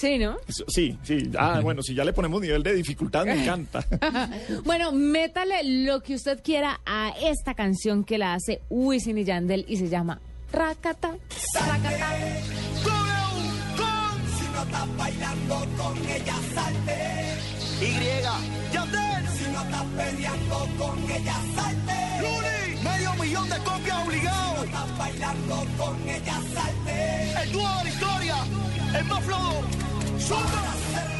[0.00, 0.38] Sí, ¿no?
[0.68, 1.30] Sí, sí.
[1.38, 3.84] Ah, bueno, si ya le ponemos nivel de dificultad, me encanta.
[4.64, 9.66] bueno, métale lo que usted quiera a esta canción que la hace Wisin y Yandel
[9.68, 10.18] y se llama
[10.52, 11.16] Rakata.
[11.54, 12.16] Rakata.
[14.38, 17.36] Si no estás bailando con ella, salte.
[17.82, 19.28] Y, Yandel.
[19.36, 21.92] Si no estás peleando con ella, salte.
[22.22, 24.54] Luli, medio millón de copias obligado.
[24.54, 27.42] Si no estás bailando con ella, salte.
[27.42, 28.36] El dúo de la historia,
[28.98, 29.89] el más flojo.
[30.30, 31.19] ¡Suéltala!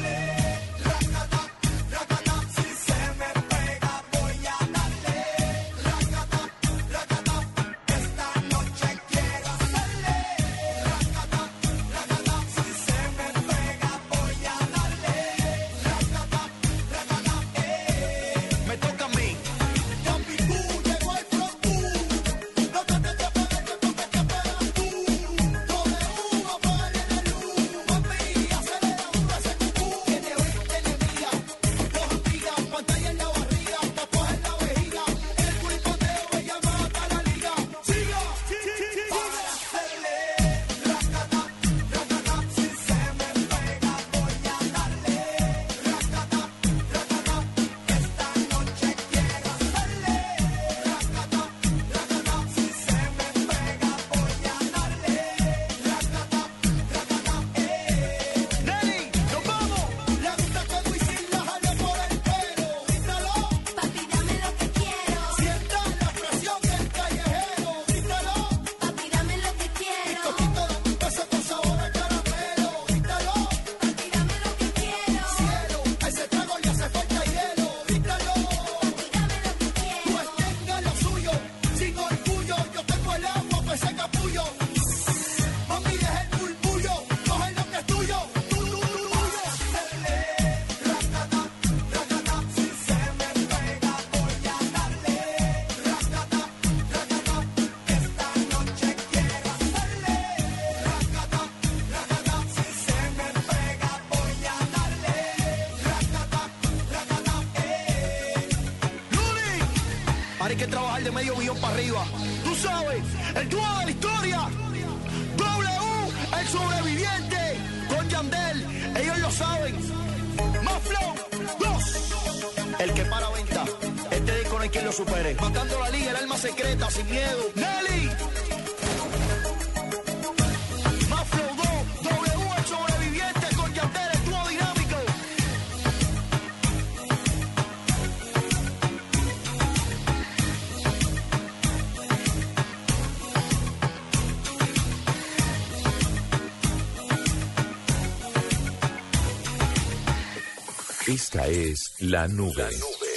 [152.00, 152.68] La Nube.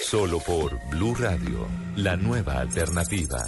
[0.03, 3.43] Solo por Blue Radio, la nueva alternativa.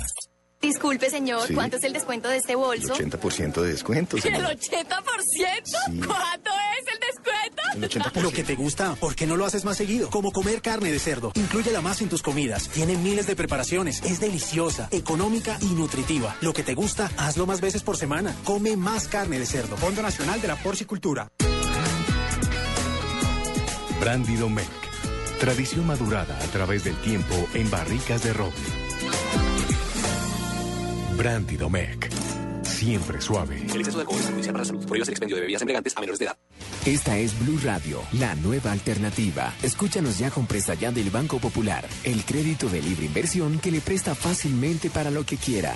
[0.62, 1.54] Disculpe, señor, Sí.
[1.54, 2.94] ¿cuánto es el descuento de este bolso?
[2.96, 4.42] 80% de descuento, ¿El señor.
[4.44, 6.08] 80%?
[6.08, 7.62] ¿Cuánto es el descuento?
[7.76, 8.22] El 80%.
[8.24, 10.10] Lo que te gusta, ¿por qué no lo haces más seguido?
[10.10, 11.32] Como comer carne de cerdo.
[11.36, 12.70] Inclúyela más en tus comidas.
[12.70, 14.02] Tiene miles de preparaciones.
[14.04, 16.36] Es deliciosa, económica y nutritiva.
[16.42, 18.34] Lo que te gusta, hazlo más veces por semana.
[18.46, 19.78] Come más carne de cerdo.
[19.78, 21.28] Fondo Nacional de la Porcicultura.
[24.00, 24.85] Brandy Domecq.
[25.40, 28.56] Tradición madurada a través del tiempo en barricas de roble.
[31.18, 32.10] Brandy Domecq.
[32.64, 33.58] Siempre suave.
[33.58, 34.86] El exceso de alcohol es perjudicial para la salud.
[34.86, 36.38] Prohíbas el expendio de bebidas embriagantes a menores de edad.
[36.86, 39.54] Esta es Blue Radio, la nueva alternativa.
[39.64, 43.82] Escúchanos ya con Presta Ya del Banco Popular, el crédito de libre inversión que le
[43.82, 45.76] presta fácilmente para lo que quiera.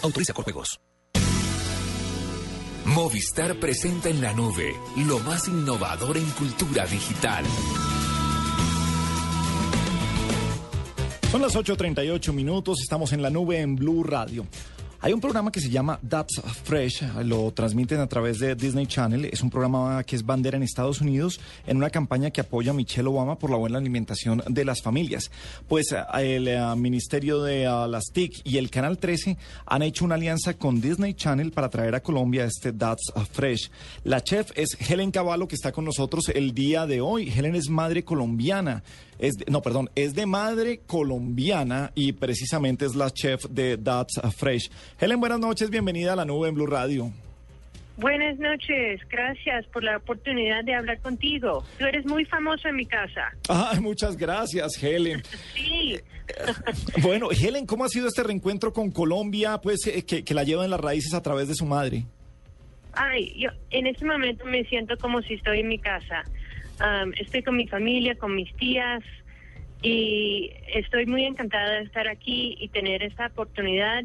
[0.03, 0.79] Autoriza con juegos.
[2.85, 7.45] Movistar presenta en la nube lo más innovador en cultura digital.
[11.31, 14.45] Son las 8.38 minutos, estamos en la nube en Blue Radio.
[15.03, 19.25] Hay un programa que se llama That's Fresh, lo transmiten a través de Disney Channel.
[19.25, 22.75] Es un programa que es bandera en Estados Unidos en una campaña que apoya a
[22.75, 25.31] Michelle Obama por la buena alimentación de las familias.
[25.67, 30.13] Pues el eh, Ministerio de eh, las TIC y el Canal 13 han hecho una
[30.13, 33.71] alianza con Disney Channel para traer a Colombia este That's Fresh.
[34.03, 37.27] La chef es Helen Cavallo que está con nosotros el día de hoy.
[37.35, 38.83] Helen es madre colombiana.
[39.21, 44.19] Es de- no, perdón, es de madre colombiana y precisamente es la chef de That's
[44.35, 44.71] Fresh.
[44.99, 47.11] Helen, buenas noches, bienvenida a la nube en Blue Radio.
[47.97, 51.63] Buenas noches, gracias por la oportunidad de hablar contigo.
[51.77, 53.31] Tú eres muy famoso en mi casa.
[53.47, 55.21] Ay, muchas gracias, Helen.
[55.55, 55.99] Sí.
[57.03, 60.63] Bueno, Helen, ¿cómo ha sido este reencuentro con Colombia, pues eh, que, que la lleva
[60.65, 62.05] en las raíces a través de su madre?
[62.93, 66.23] Ay, yo en este momento me siento como si estoy en mi casa.
[67.19, 69.03] Estoy con mi familia, con mis tías
[69.81, 74.03] y estoy muy encantada de estar aquí y tener esta oportunidad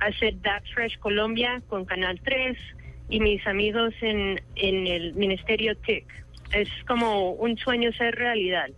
[0.00, 2.56] hacer That's Fresh Colombia con Canal 3
[3.08, 6.06] y mis amigos en, en el Ministerio TIC.
[6.52, 8.68] Es como un sueño ser realidad.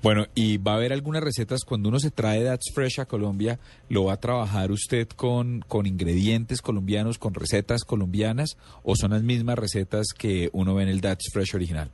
[0.00, 3.58] Bueno, y va a haber algunas recetas cuando uno se trae That's Fresh a Colombia,
[3.88, 9.24] lo va a trabajar usted con, con ingredientes colombianos, con recetas colombianas, o son las
[9.24, 11.90] mismas recetas que uno ve en el That's Fresh original.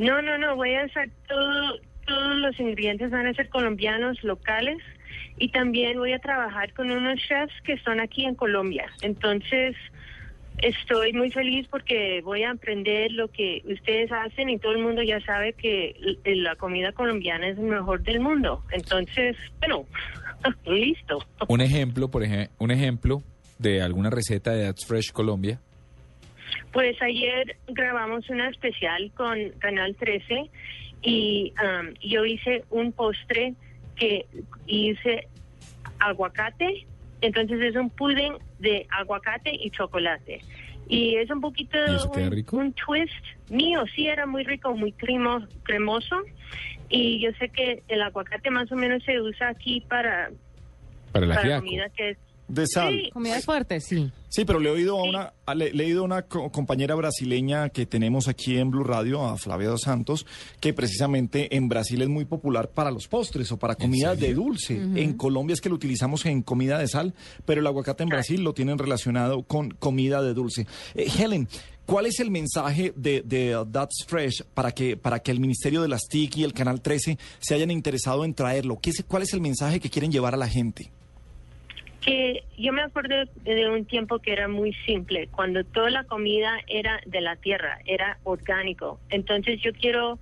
[0.00, 4.78] No, no, no, voy a hacer todo, todos los ingredientes van a ser colombianos, locales,
[5.38, 8.86] y también voy a trabajar con unos chefs que están aquí en Colombia.
[9.02, 9.76] Entonces,
[10.58, 15.02] estoy muy feliz porque voy a aprender lo que ustedes hacen y todo el mundo
[15.02, 18.62] ya sabe que l- la comida colombiana es el mejor del mundo.
[18.72, 19.86] Entonces, bueno,
[20.66, 21.24] listo.
[21.48, 23.22] Un ejemplo, por ejemplo, un ejemplo
[23.58, 25.60] de alguna receta de That's Fresh Colombia.
[26.72, 30.50] Pues ayer grabamos una especial con Canal 13
[31.02, 33.54] y um, yo hice un postre
[33.96, 34.26] que
[34.66, 35.26] hice
[35.98, 36.86] aguacate,
[37.20, 40.40] entonces es un pudding de aguacate y chocolate.
[40.88, 42.56] Y es un poquito ¿Y eso queda un, rico?
[42.56, 43.12] un twist
[43.48, 46.16] mío, sí era muy rico, muy cremo- cremoso.
[46.88, 50.30] Y yo sé que el aguacate más o menos se usa aquí para,
[51.12, 52.18] Para el para comida que es...
[52.50, 53.00] De sal.
[53.04, 53.10] Sí.
[53.10, 54.10] Comidas fuertes, sí.
[54.28, 56.50] Sí, pero le he oído a una, a- le, le he oído a una co-
[56.52, 60.26] compañera brasileña que tenemos aquí en Blue Radio, a Flavia dos Santos,
[60.60, 64.74] que precisamente en Brasil es muy popular para los postres o para comida de dulce.
[64.76, 68.42] En Colombia es que lo utilizamos en comida de sal, pero el aguacate en Brasil
[68.42, 70.66] lo tienen relacionado con comida de dulce.
[70.94, 71.48] Eh, Helen,
[71.86, 75.82] ¿cuál es el mensaje de, de uh, That's Fresh para que, para que el Ministerio
[75.82, 78.78] de las TIC y el Canal 13 se hayan interesado en traerlo?
[78.80, 80.90] ¿Qué es, ¿Cuál es el mensaje que quieren llevar a la gente?
[82.00, 86.58] Que yo me acuerdo de un tiempo que era muy simple, cuando toda la comida
[86.66, 88.98] era de la tierra, era orgánico.
[89.10, 90.18] Entonces yo quiero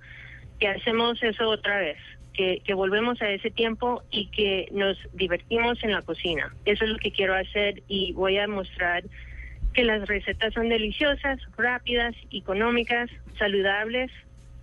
[0.59, 1.97] que hacemos eso otra vez,
[2.33, 6.53] que, que volvemos a ese tiempo y que nos divertimos en la cocina.
[6.65, 9.03] Eso es lo que quiero hacer y voy a mostrar
[9.73, 14.11] que las recetas son deliciosas, rápidas, económicas, saludables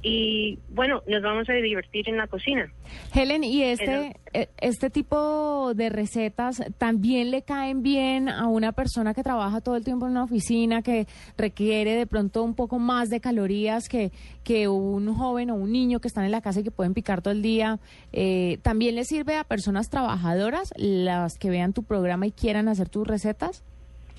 [0.08, 2.72] y bueno, nos vamos a divertir en la cocina.
[3.12, 9.14] Helen, ¿y este, eh, este tipo de recetas también le caen bien a una persona
[9.14, 13.08] que trabaja todo el tiempo en una oficina, que requiere de pronto un poco más
[13.08, 14.12] de calorías que,
[14.44, 17.20] que un joven o un niño que están en la casa y que pueden picar
[17.20, 17.80] todo el día?
[18.12, 22.88] Eh, ¿También le sirve a personas trabajadoras, las que vean tu programa y quieran hacer
[22.88, 23.64] tus recetas?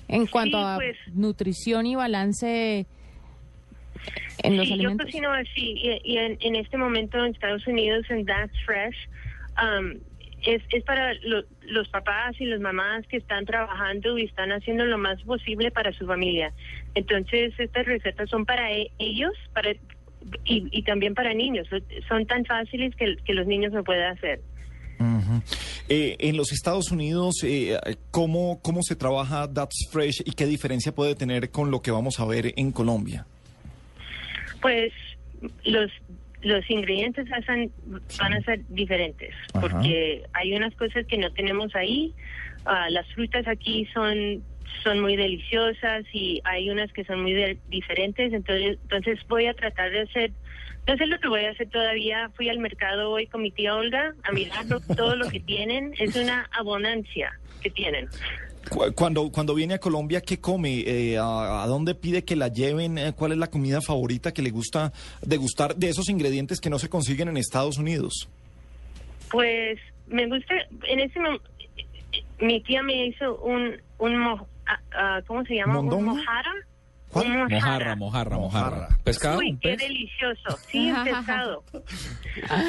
[0.06, 0.98] En cuanto a pues.
[1.14, 2.86] nutrición y balance
[4.42, 5.06] en los sí, alimentos.
[5.06, 8.96] yo cocino así y, y en, en este momento en Estados Unidos en That's Fresh
[9.62, 9.98] um,
[10.46, 14.84] es, es para lo- los papás y las mamás que están trabajando y están haciendo
[14.84, 16.52] lo más posible para su familia.
[16.94, 19.72] Entonces estas recetas son para e- ellos para
[20.44, 21.66] y, y también para niños.
[22.08, 24.40] Son tan fáciles que, que los niños lo pueden hacer.
[25.88, 27.78] Eh, en los Estados Unidos, eh,
[28.10, 32.18] ¿cómo, ¿cómo se trabaja That's Fresh y qué diferencia puede tener con lo que vamos
[32.20, 33.26] a ver en Colombia?
[34.60, 34.92] Pues
[35.64, 35.90] los
[36.42, 37.72] los ingredientes hacen-
[38.16, 39.60] van a ser diferentes Ajá.
[39.60, 42.14] porque hay unas cosas que no tenemos ahí.
[42.64, 44.42] Ah, las frutas aquí son
[44.84, 48.32] son muy deliciosas y hay unas que son muy de- diferentes.
[48.32, 50.30] Entonces entonces voy a tratar de hacer
[50.86, 52.30] no sé lo que voy a hacer todavía.
[52.36, 54.64] Fui al mercado hoy con mi tía Olga a mirar
[54.96, 55.92] todo lo que tienen.
[55.98, 57.32] Es una abundancia
[57.62, 58.08] que tienen.
[58.70, 60.80] Cu- Cuando, cuando viene a Colombia, ¿qué come?
[60.86, 62.98] Eh, a, a dónde pide que la lleven?
[62.98, 64.92] Eh, ¿Cuál es la comida favorita que le gusta
[65.22, 68.28] degustar de esos ingredientes que no se consiguen en Estados Unidos?
[69.30, 70.54] Pues me gusta,
[70.88, 71.44] en ese momento,
[72.40, 75.74] mi tía me hizo un, un mo- ah, ah, ¿cómo se llama?
[75.74, 76.12] ¿Mondongo?
[76.12, 76.52] Un mojara.
[77.12, 77.26] ¿Cuál?
[77.26, 78.88] Un Mojarra, mojarra, mojarra.
[79.02, 79.38] ¿Pescado?
[79.38, 79.78] Uy, ¿Un qué pez?
[79.78, 80.56] delicioso.
[80.70, 81.64] Sí, pescado.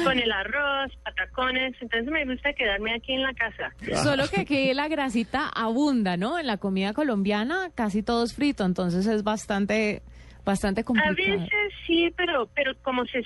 [0.04, 1.74] Con el arroz, patacones.
[1.80, 3.72] Entonces me gusta quedarme aquí en la casa.
[4.02, 6.38] Solo que aquí la grasita abunda, ¿no?
[6.38, 10.02] En la comida colombiana casi todo es frito, entonces es bastante,
[10.44, 11.16] bastante A complicado.
[11.16, 13.22] veces sí, pero pero como se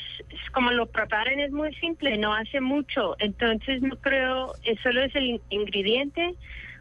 [0.52, 3.14] como lo preparan es muy simple, no hace mucho.
[3.20, 6.34] Entonces no creo, eh, solo es el in- ingrediente,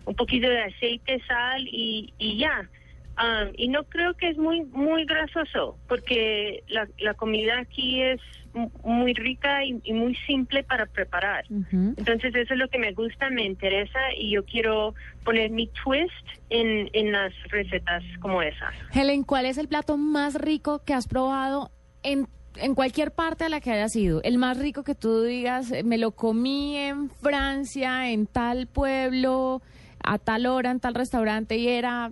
[0.05, 2.67] un poquito de aceite, sal y, y ya.
[3.15, 8.19] Um, y no creo que es muy muy grasoso, porque la, la comida aquí es
[8.53, 11.45] mu- muy rica y, y muy simple para preparar.
[11.49, 16.11] Entonces eso es lo que me gusta, me interesa y yo quiero poner mi twist
[16.49, 18.73] en, en las recetas como esas.
[18.95, 21.69] Helen, ¿cuál es el plato más rico que has probado
[22.01, 24.21] en, en cualquier parte a la que hayas ido?
[24.23, 29.61] El más rico que tú digas, eh, me lo comí en Francia, en tal pueblo,
[30.03, 32.11] a tal hora, en tal restaurante y era,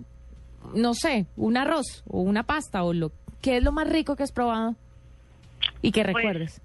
[0.74, 3.12] no sé, un arroz o una pasta o lo...
[3.40, 4.76] ¿Qué es lo más rico que has probado
[5.82, 6.62] y que Pues, recuerdes?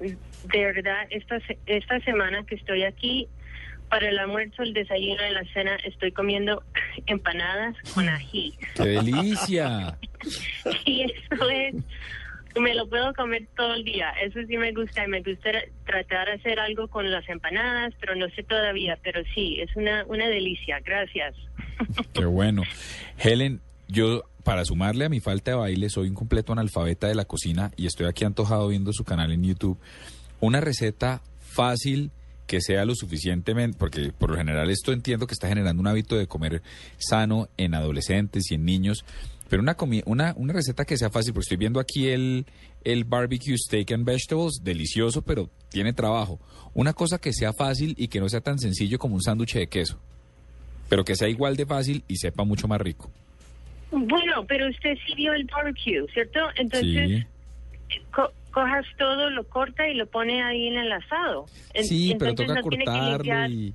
[0.00, 3.26] de verdad, esta, se- esta semana que estoy aquí,
[3.88, 6.62] para el almuerzo, el desayuno y la cena, estoy comiendo
[7.06, 8.54] empanadas con ají.
[8.76, 9.98] ¡Qué delicia!
[10.86, 11.74] Y eso es,
[12.58, 14.08] me lo puedo comer todo el día.
[14.22, 15.04] Eso sí me gusta.
[15.04, 15.50] y Me gusta
[15.84, 18.98] tratar de hacer algo con las empanadas, pero no sé todavía.
[19.02, 20.80] Pero sí, es una, una delicia.
[20.80, 21.34] Gracias.
[22.12, 22.62] Qué bueno.
[23.18, 27.24] Helen, yo para sumarle a mi falta de baile soy un completo analfabeta de la
[27.24, 29.78] cocina y estoy aquí antojado viendo su canal en YouTube.
[30.40, 32.10] Una receta fácil
[32.46, 36.16] que sea lo suficientemente, porque por lo general esto entiendo que está generando un hábito
[36.16, 36.62] de comer
[36.98, 39.04] sano en adolescentes y en niños,
[39.48, 42.46] pero una, una, una receta que sea fácil, porque estoy viendo aquí el,
[42.82, 46.38] el barbecue steak and vegetables, delicioso, pero tiene trabajo.
[46.74, 49.68] Una cosa que sea fácil y que no sea tan sencillo como un sándwich de
[49.68, 49.98] queso,
[50.88, 53.10] pero que sea igual de fácil y sepa mucho más rico.
[53.90, 56.40] Bueno, pero usted sí vio el barbecue, ¿cierto?
[56.56, 57.24] Entonces,
[57.88, 58.00] Sí.
[58.10, 61.46] co- cojas todo, lo corta y lo pone ahí en el asado.
[61.74, 63.50] En- Sí, pero toca no tiene que cortarlo limpiar.
[63.50, 63.74] y,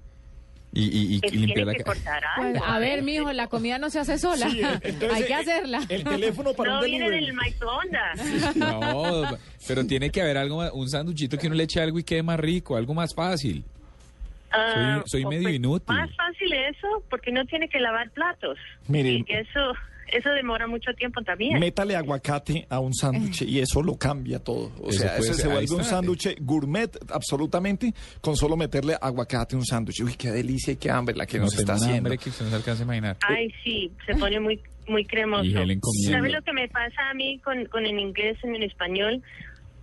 [0.74, 3.78] y, y- y Pues limpiar la que ca- cortar Pues, a ver, mijo, la comida
[3.80, 4.49] no se hace sola.
[4.49, 5.82] Sí, entonces, Hay que hacerla.
[5.89, 7.26] el teléfono para no un viene en delivery.
[7.30, 8.55] el microondas.
[8.57, 9.38] No,
[9.68, 12.24] pero tiene que haber algo, más- un sanduchito que uno le eche algo y quede
[12.24, 13.64] más rico, algo más fácil.
[14.52, 15.95] Ah, soy o medio pues, inútil.
[15.95, 18.58] Más fácil eso, porque no tiene que lavar platos.
[18.88, 19.10] Mire.
[19.12, 19.74] Y eso,
[20.12, 21.60] eso demora mucho tiempo también.
[21.60, 24.72] Métale aguacate a un sándwich y eso lo cambia todo.
[24.82, 25.36] O Eso sea, ser.
[25.36, 30.02] se vuelve un sándwich gourmet absolutamente con solo meterle aguacate a un sándwich.
[30.02, 31.97] Uy, qué delicia y qué hambre la que No nos está haciendo.
[31.97, 33.18] hambre que usted no se alcanza a imaginar.
[33.28, 35.43] Ay, sí, se pone muy muy cremoso.
[35.45, 36.18] Y Helen comiendo.
[36.18, 39.22] ¿Sabe lo que me pasa a mí con, con el inglés en el español?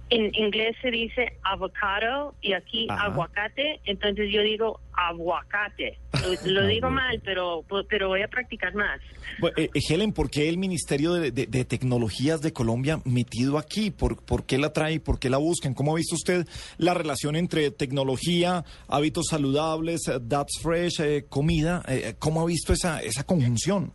[0.09, 3.07] En inglés se dice avocado y aquí Ajá.
[3.07, 5.99] aguacate, entonces yo digo aguacate.
[6.45, 9.01] Lo, lo digo mal, pero pero voy a practicar más.
[9.41, 13.59] Bueno, eh, eh, Helen, ¿por qué el Ministerio de, de- de Tecnologías de Colombia metido
[13.59, 13.91] aquí?
[13.91, 15.01] ¿Por, por qué la trae?
[15.01, 15.75] ¿Por qué la buscan?
[15.75, 16.47] ¿Cómo ha visto usted
[16.79, 21.83] la relación entre tecnología, hábitos saludables, That's Fresh, eh, comida?
[21.89, 23.93] Eh, ¿Cómo ha visto esa, esa conjunción?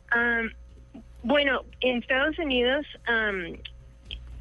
[1.23, 3.55] Bueno, en Estados Unidos am,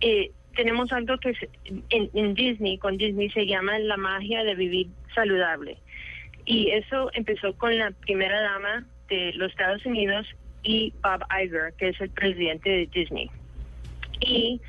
[0.00, 1.50] eh, tenemos algo que se-
[1.90, 5.78] en, en Disney, con Disney se llama la magia de vivir saludable.
[6.46, 10.26] Y eso empezó con la primera dama de los Estados Unidos
[10.62, 13.30] y Bob Iger, que es el presidente de Disney.
[14.20, 14.60] Y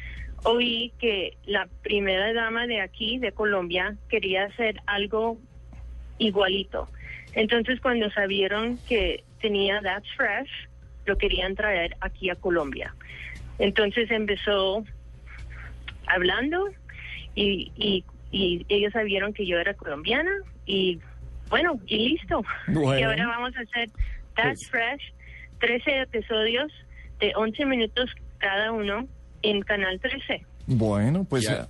[0.43, 5.37] oí que la primera dama de aquí, de Colombia, quería hacer algo
[6.17, 6.87] igualito.
[7.33, 10.49] Entonces, cuando sabieron que tenía That's Fresh,
[11.05, 12.93] lo querían traer aquí a Colombia.
[13.59, 14.83] Entonces empezó
[16.13, 16.67] hablando
[17.35, 20.31] y, y, y ellos sabieron que yo era colombiana
[20.65, 20.99] y
[21.49, 22.43] bueno, y listo.
[22.67, 22.99] Bueno.
[22.99, 23.89] Y ahora vamos a hacer
[24.35, 25.13] That's Pues- Fresh,
[25.59, 26.71] 13 episodios
[27.19, 28.09] de 11 minutos
[28.39, 29.07] cada uno
[29.41, 30.45] en Canal 13.
[30.67, 31.43] Bueno, pues...
[31.43, 31.63] Ya.
[31.63, 31.65] eh,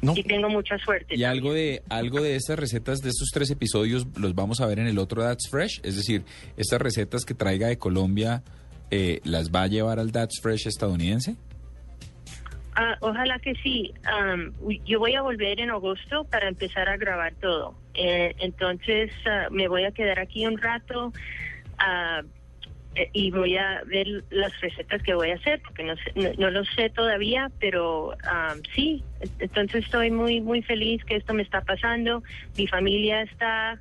[0.00, 0.14] no.
[0.16, 1.14] Y tengo mucha suerte.
[1.16, 4.78] Y algo de algo de estas recetas de estos tres episodios los vamos a ver
[4.80, 6.22] en el otro That's Fresh, es decir,
[6.56, 8.42] estas recetas que traiga de Colombia
[8.90, 11.36] eh, las va a llevar al That's Fresh estadounidense.
[12.74, 13.92] Ah, ojalá que sí.
[14.04, 14.54] Am,
[14.84, 17.78] yo voy a volver en agosto para empezar a grabar todo.
[17.94, 21.12] Eh, entonces ah, me voy a quedar aquí un rato
[22.94, 26.30] eh, y voy a ver las recetas que voy a hacer porque no, sé- no,
[26.38, 29.04] no lo sé todavía, pero am, sí.
[29.38, 32.22] Entonces estoy muy muy feliz que esto me está pasando.
[32.56, 33.80] Mi familia está.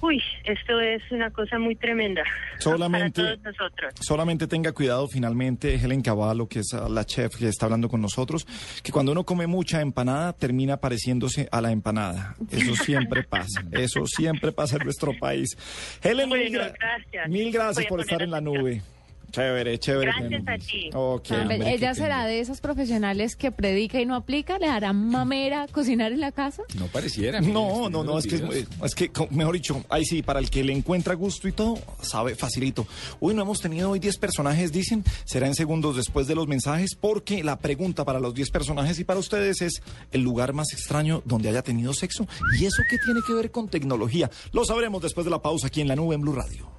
[0.00, 2.22] Uy, esto es una cosa muy tremenda
[2.58, 3.94] Solamente- para todos nosotros.
[4.00, 8.00] Solamente tenga cuidado finalmente, Helen Cavallo, que es ah, la chef que está hablando con
[8.00, 8.46] nosotros,
[8.82, 12.36] que cuando uno come mucha empanada termina pareciéndose a la empanada.
[12.50, 15.56] Eso siempre pasa, eso siempre pasa en nuestro país.
[16.02, 17.28] Helen, mil, Bueno, gra- gracias.
[17.28, 18.82] mil gracias por estar en la nube.
[19.30, 20.12] Chévere, chévere.
[20.18, 20.90] Gracias a ti.
[20.94, 21.26] Ok.
[21.30, 25.66] Ah, hombre, ella será de esas profesionales que predica y no aplica, le hará mamera
[25.70, 26.62] cocinar en la casa.
[26.76, 27.40] No pareciera.
[27.40, 30.72] No, no, no, es que, es, que, mejor dicho, ahí sí, para el que le
[30.72, 32.86] encuentra gusto y todo, sabe facilito.
[33.20, 36.94] Uy, no hemos tenido hoy 10 personajes, dicen, será en segundos después de los mensajes,
[36.94, 41.22] porque la pregunta para los 10 personajes y para ustedes es el lugar más extraño
[41.24, 42.26] donde haya tenido sexo.
[42.58, 44.30] ¿Y eso qué tiene que ver con tecnología?
[44.52, 46.78] Lo sabremos después de la pausa aquí en la nube en Blue Radio.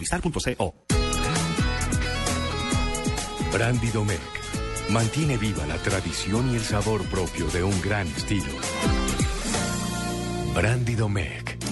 [0.00, 0.74] movistar.co.
[3.52, 4.20] Brandy Domecq
[4.90, 8.52] mantiene viva la tradición y el sabor propio de un gran estilo.
[10.54, 11.62] Brandy Domecq,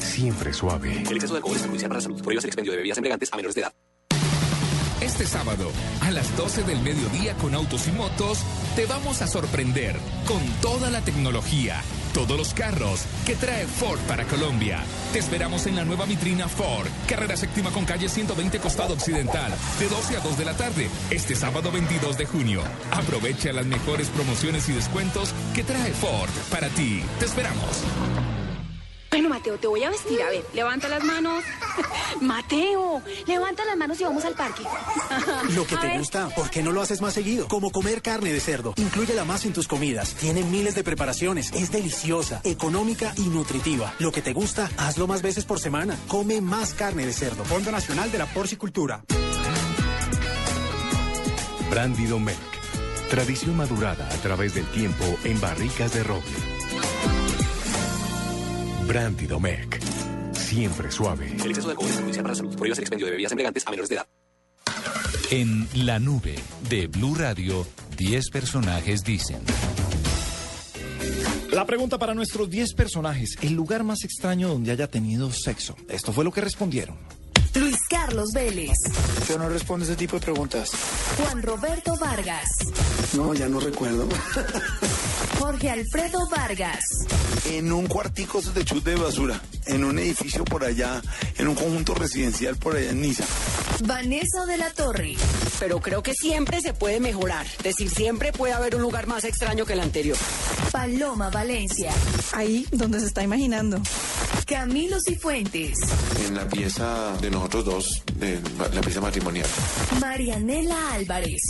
[0.00, 1.02] siempre suave.
[1.02, 2.22] El exceso de alcohol es perjudicial para la salud.
[2.22, 3.72] Prohíbas el expendio de bebidas embriagantes a menores de edad.
[5.06, 8.40] Este sábado, a las 12 del mediodía con Autos y Motos,
[8.74, 9.94] te vamos a sorprender
[10.26, 11.80] con toda la tecnología,
[12.12, 14.80] todos los carros que trae Ford para Colombia.
[15.12, 19.88] Te esperamos en la nueva vitrina Ford, carrera séptima con calle 120 Costado Occidental, de
[19.88, 22.62] 12 a 2 de la tarde, este sábado 22 de junio.
[22.90, 27.00] Aprovecha las mejores promociones y descuentos que trae Ford para ti.
[27.20, 27.84] Te esperamos.
[29.16, 30.20] Bueno, Mateo, te voy a vestir.
[30.20, 31.42] A ver, levanta las manos.
[32.20, 34.62] Mateo, levanta las manos y vamos al parque.
[35.54, 35.98] Lo que A te ver.
[36.00, 37.48] gusta, ¿por qué no lo haces más seguido?
[37.48, 38.74] Como comer carne de cerdo.
[38.76, 40.10] Inclúyela más en tus comidas.
[40.16, 41.50] Tiene miles de preparaciones.
[41.54, 43.94] Es deliciosa, económica y nutritiva.
[44.00, 45.96] Lo que te gusta, hazlo más veces por semana.
[46.08, 47.42] Come más carne de cerdo.
[47.46, 49.02] Fondo Nacional de la Porcicultura.
[51.70, 52.36] Brandy Domecq,
[53.08, 56.55] tradición madurada a través del tiempo en barricas de roble.
[58.86, 59.80] Brandy Domecq,
[60.32, 61.26] siempre suave.
[61.42, 62.56] El exceso de alcohol es perjudicial para la salud.
[62.56, 64.06] Prohíbas el expendio de bebidas embriagantes a menores de edad.
[65.30, 66.36] En La Nube
[66.68, 67.66] de Blue Radio,
[67.96, 69.40] 10 personajes dicen.
[71.50, 75.74] La pregunta para nuestros 10 personajes, el lugar más extraño donde haya tenido sexo.
[75.88, 76.96] Esto fue lo que respondieron.
[77.54, 78.76] Luis Carlos Vélez,
[79.26, 80.70] Yo no respondo ese tipo de preguntas.
[81.16, 82.48] Juan Roberto Vargas,
[83.14, 84.06] No, ya no recuerdo.
[85.38, 86.80] Jorge Alfredo Vargas,
[87.46, 91.00] En un cuartico de chute de basura, en un edificio por allá,
[91.38, 93.24] en un conjunto residencial por allá en Niza.
[93.84, 95.14] Vanessa de la Torre,
[95.60, 97.46] Pero creo que siempre se puede mejorar.
[97.58, 100.16] Es decir, siempre puede haber un lugar más extraño que el anterior.
[100.72, 101.92] Paloma Valencia,
[102.32, 103.80] Ahí donde se está imaginando.
[104.46, 105.76] Camilo Cifuentes,
[106.26, 108.40] En la pieza de nosotros dos, de
[108.72, 109.46] la pieza matrimonial.
[110.00, 111.42] Marianela Álvarez,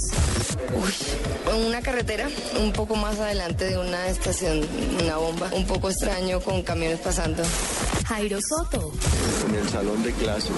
[1.53, 2.29] En una carretera,
[2.59, 4.61] un poco más adelante de una estación,
[5.03, 7.43] una bomba, un poco extraño con camiones pasando.
[8.07, 8.93] Jairo Soto,
[9.49, 10.51] En el salón de clases.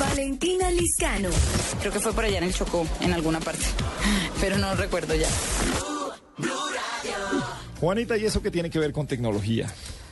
[0.00, 1.28] Valentina Liscano,
[1.80, 3.64] Creo que fue por allá en el Chocó, en alguna parte.
[4.40, 5.28] Pero no recuerdo ya.
[7.80, 9.66] Juanita, ¿y eso qué tiene que ver con tecnología?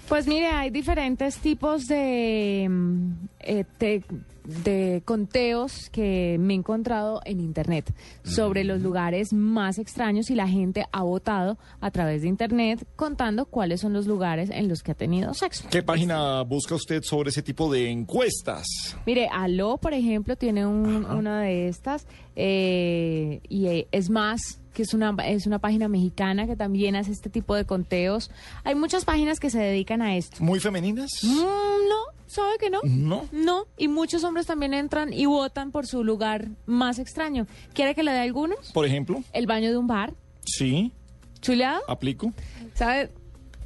[0.09, 4.03] Pues mire, hay diferentes tipos de, mm, eh, te-
[4.45, 10.47] de conteos que me he encontrado en Internet sobre los lugares más extraños y la
[10.49, 14.92] gente ha votado a través de Internet contando cuáles son los lugares en los que
[14.92, 15.66] ha tenido sexo.
[15.70, 18.66] ¿Qué página busca usted sobre ese tipo de encuestas?
[19.07, 24.83] Mire, Aló, por ejemplo, tiene un- una de estas eh, y eh, es más que
[24.83, 28.31] es una es una página mexicana que también hace este tipo de conteos.
[28.64, 30.37] Hay muchas páginas que se dedican a esto.
[30.41, 31.11] ¿Muy femeninas?
[31.22, 31.97] Mm, no,
[32.27, 32.81] ¿sabe que no?
[32.85, 33.27] No.
[33.33, 37.47] No, y muchos hombres también entran y votan por su lugar más extraño.
[37.72, 38.72] ¿Quiere que le dé algunos?
[38.72, 40.12] Por ejemplo, El baño de un bar,
[40.45, 40.93] sí,
[41.41, 42.33] chuleado, aplico.
[42.75, 43.11] ¿sabe?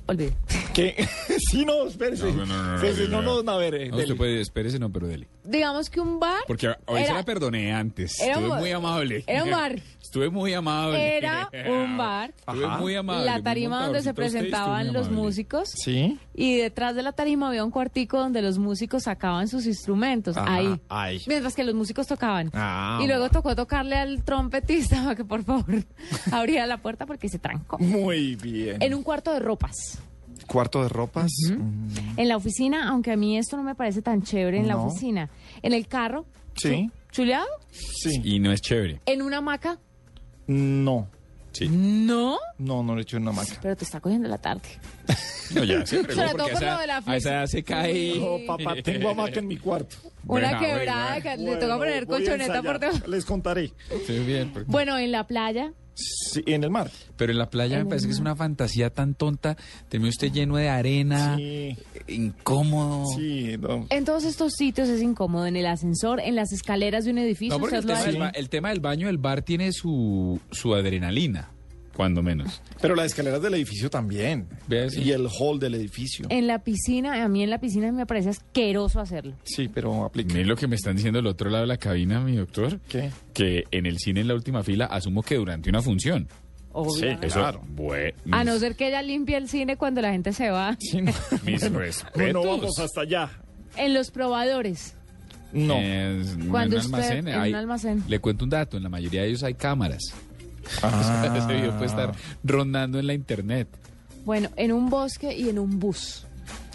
[0.06, 0.32] Olvide.
[0.72, 1.06] ¿Qué?
[1.50, 2.32] sí, no, espérese.
[2.32, 3.42] No, no, no, no, Espérese, no, no, no.
[3.42, 5.28] no, a ver, eh, No, usted puede, espérese, no, pero dele.
[5.44, 8.18] Digamos que un bar Porque hoy se Era- la perdoné antes.
[8.20, 9.22] era muy amable.
[9.26, 9.82] era un bar.
[10.08, 11.18] Estuve muy amable.
[11.18, 12.32] era un bar.
[12.38, 13.26] Estuve muy amable.
[13.26, 15.68] La tarima donde se presentaban los músicos.
[15.74, 16.18] Sí.
[16.34, 20.38] Y detrás de la tarima había un cuartico donde los músicos sacaban sus instrumentos.
[20.38, 21.20] Ajá, ahí.
[21.26, 22.50] Mientras que los músicos tocaban.
[22.54, 25.84] Ah, y luego tocó tocarle al trompetista para que por favor
[26.32, 27.76] abriera la puerta porque se trancó.
[27.78, 28.80] Muy bien.
[28.80, 29.74] En un cuarto de ropas.
[30.46, 31.30] Cuarto de ropas.
[31.50, 31.88] Mm,
[32.18, 35.28] En la oficina, aunque a mí esto no me parece tan chévere en la oficina.
[35.60, 36.24] En el carro.
[36.56, 36.90] Sí.
[37.10, 37.46] ¿Chuleado?
[37.70, 38.20] Sí.
[38.24, 39.00] Y no es chévere.
[39.04, 39.78] En una hamaca.
[40.48, 41.08] No.
[41.52, 41.68] Sí.
[41.68, 42.38] No.
[42.58, 43.56] No, no le echo una maca.
[43.62, 44.68] Pero te está cogiendo la tarde.
[45.50, 48.18] No, ya se fregó, Sobre todo por lo de la a esa edad se cae.
[48.20, 49.96] No, papá, tengo hamaca en mi cuarto.
[50.26, 53.06] Una Bueno, quebrada bueno, que le Bueno, toca poner colchoneta por debajo.
[53.06, 53.72] Les contaré.
[54.06, 56.90] Sí, bien, porque- Bueno, en la playa, Sí, en el mar.
[57.16, 59.56] Pero en la playa En me parece que es una fantasía tan tonta.
[59.88, 61.76] Termina usted lleno de arena, Sí,
[62.06, 63.04] incómodo.
[63.16, 63.86] sí, no.
[63.90, 67.54] en todos estos sitios es incómodo, en el ascensor, en las escaleras de un edificio.
[67.56, 71.50] No, porque el tema, del, el tema del baño, el bar tiene su, su adrenalina,
[71.98, 72.62] cuando menos.
[72.80, 74.46] Pero las escaleras del edificio también.
[74.88, 75.02] Sí.
[75.02, 76.26] Y el hall del edificio.
[76.30, 79.34] En la piscina, a mí en la piscina me parece asqueroso hacerlo.
[79.42, 80.32] Sí, pero aplica.
[80.32, 82.78] Miren lo que me están diciendo del otro lado de la cabina, mi doctor.
[82.88, 83.10] ¿Qué?
[83.34, 86.28] Que en el cine, en la última fila, asumo que durante una función.
[86.72, 87.26] Obviamente.
[87.26, 87.62] Eso, Claro.
[87.74, 90.76] bue- A no ser que ella limpie el cine cuando la gente se va.
[90.78, 91.10] Sí, no.
[91.44, 92.32] Mis Bueno, respetos.
[92.32, 93.28] No vamos hasta allá.
[93.76, 94.94] En los probadores.
[95.52, 95.74] No.
[95.78, 98.04] Es- en Cuando un usted- almacén, en un hay- almacén.
[98.06, 100.14] Le cuento un dato, en la mayoría de ellos hay cámaras.
[100.82, 101.34] Ah.
[101.36, 102.12] Ese video puede estar
[102.44, 103.68] rondando en la internet.
[104.24, 106.26] Bueno, en un bosque y en un bus.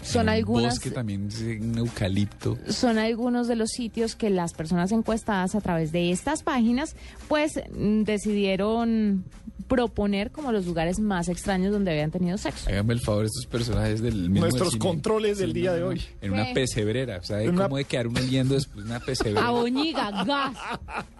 [0.04, 0.74] Son algunas.
[0.74, 1.28] Bosque también,
[1.60, 2.58] un eucalipto.
[2.68, 6.94] son algunos de los sitios que las personas encuestadas a través de estas páginas
[7.28, 9.24] pues mm, decidieron
[9.68, 12.68] proponer como los lugares más extraños donde habían tenido sexo.
[12.68, 14.84] Háganme el favor, estos personajes del mismo Nuestros cine.
[14.84, 16.02] controles del Sí, día no, de hoy.
[16.20, 16.54] En una ¿Qué?
[16.54, 17.22] pesebrera.
[17.22, 19.46] ¿Sabe En una- cómo de quedar uno oliendo después de una pesebrera?
[19.46, 20.54] A boñiga, gas,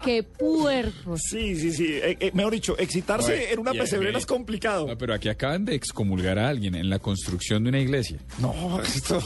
[0.05, 1.21] qué puercos.
[1.31, 1.87] Sí, sí, sí.
[1.89, 4.87] Eh, eh, mejor dicho, excitarse en una pesebrera y- es complicado.
[4.89, 8.19] No, pero aquí acaban de excomulgar a alguien en la construcción de una iglesia.
[8.41, 9.21] No, esto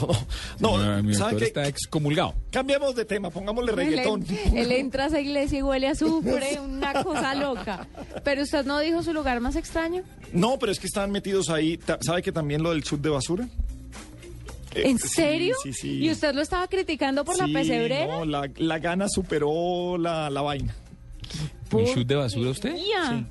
[0.59, 0.77] no.
[0.77, 1.45] No, mi ¿sabe doctor qué?
[1.45, 2.35] está excomulgado.
[2.51, 4.25] Cambiamos de tema, pongámosle reggaetón.
[4.55, 7.87] él entra a esa iglesia y huele a azufre, una cosa loca.
[8.23, 10.03] Pero usted no dijo su lugar más extraño.
[10.33, 11.79] No, pero es que están metidos ahí.
[12.01, 13.47] ¿Sabe que también lo del chut de basura?
[14.75, 15.55] Eh, ¿En sí, serio?
[15.63, 15.97] Sí, sí.
[16.03, 18.17] ¿Y usted lo estaba criticando por Sí, la pesebrera?
[18.19, 20.75] No, la, la gana superó la, la vaina.
[21.71, 22.75] ¿Un chute de basura usted?
[22.75, 23.25] Ya.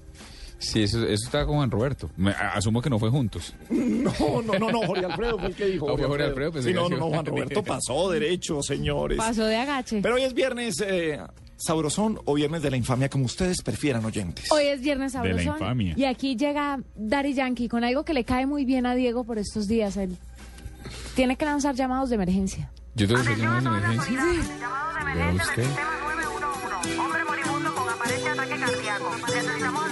[0.61, 2.11] Sí, eso, eso estaba como en Roberto.
[2.17, 3.55] Me- asumo que no fue juntos.
[3.71, 5.97] No, no, no, no, Jorge Alfredo fue el que dijo.
[5.97, 6.93] Fue Jorge Alfredo, pensé Sí, no, sí.
[6.95, 9.19] no, no, Juan Roberto pasó derecho, señores.
[9.19, 10.01] Pasó de agache.
[10.03, 11.21] Pero hoy es viernes eh,
[11.57, 14.51] sabrosón o viernes de la infamia, como ustedes prefieran, oyentes.
[14.51, 15.53] Hoy es viernes De la sabrosón.
[15.55, 15.95] infamia.
[15.97, 19.39] Y aquí llega Daddy Yankee con algo que le cae muy bien a Diego por
[19.39, 19.97] estos días.
[19.97, 20.17] Él
[21.15, 22.71] tiene que lanzar llamados de emergencia.
[22.95, 24.25] Yo tengo que hacer llamadas de emergencia.
[25.15, 25.67] Vea usted.
[26.99, 29.11] Hombre moribundo con aparente ataque cardíaco.
[29.27, 29.88] Necesitamos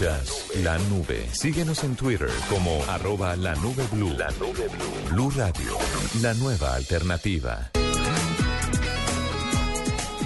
[0.00, 1.28] La nube.
[1.32, 4.10] Síguenos en Twitter como arroba la nube blue.
[4.18, 5.10] La nube blue.
[5.12, 5.78] Blue Radio,
[6.20, 7.70] la nueva alternativa.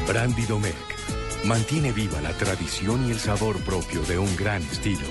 [0.07, 5.07] Brandy Domecq mantiene viva la tradición y el sabor propio de un gran estilo.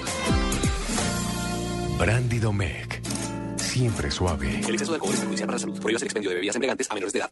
[1.99, 2.99] Brandy Domecq,
[3.57, 4.61] siempre suave.
[4.61, 5.79] El exceso de alcohol es perjudicial para la salud.
[5.79, 7.31] Prohíbas el expendio de bebidas embriagantes a menores de edad.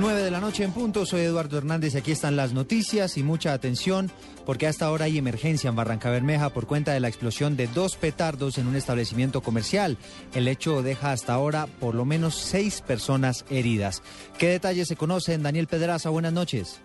[0.00, 3.22] 9 de la noche en punto, soy Eduardo Hernández y aquí están las noticias y
[3.22, 4.10] mucha atención
[4.44, 7.96] porque hasta ahora hay emergencia en Barranca Bermeja por cuenta de la explosión de dos
[7.96, 9.96] petardos en un establecimiento comercial.
[10.34, 14.02] El hecho deja hasta ahora por lo menos seis personas heridas.
[14.38, 15.42] ¿Qué detalles se conocen?
[15.42, 16.80] Daniel Pedraza, buenas noches.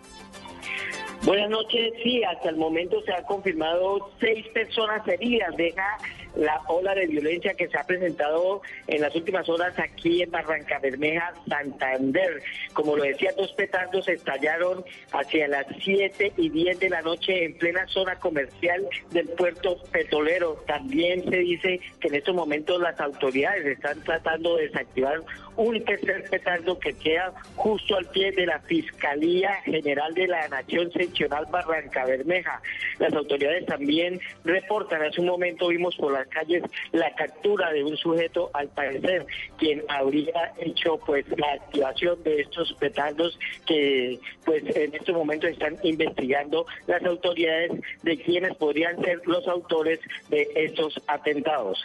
[1.24, 5.56] Buenas noches, sí, hasta el momento se han confirmado seis personas heridas.
[5.56, 5.98] Deja
[6.36, 10.80] la ola de violencia que se ha presentado en las últimas horas aquí en Barranca
[10.80, 12.42] Bermeja, Santander.
[12.74, 17.58] Como lo decía, dos petardos estallaron hacia las 7 y 10 de la noche en
[17.58, 20.64] plena zona comercial del puerto petrolero.
[20.68, 25.22] También se dice que en estos momentos las autoridades están tratando de desactivar
[25.58, 30.92] un tercer petardo que queda justo al pie de la Fiscalía General de la Nación
[30.92, 32.62] Seccional Barranca Bermeja.
[33.00, 37.98] Las autoridades también reportan, hace un momento vimos por las calles la captura de un
[37.98, 39.26] sujeto, al parecer,
[39.58, 45.78] quien habría hecho pues la activación de estos petardos que pues en estos momentos están
[45.84, 47.72] investigando las autoridades
[48.04, 50.00] de quienes podrían ser los autores
[50.30, 51.84] de estos atentados.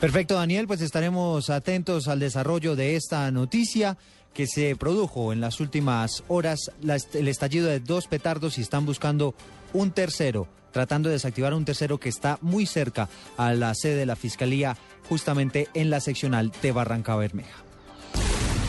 [0.00, 3.98] Perfecto, Daniel, pues estaremos atentos al desarrollo de esta noticia
[4.32, 6.70] que se produjo en las últimas horas,
[7.12, 9.34] el estallido de dos petardos y están buscando
[9.72, 14.06] un tercero, tratando de desactivar un tercero que está muy cerca a la sede de
[14.06, 14.76] la Fiscalía,
[15.08, 17.64] justamente en la seccional de Barranca Bermeja.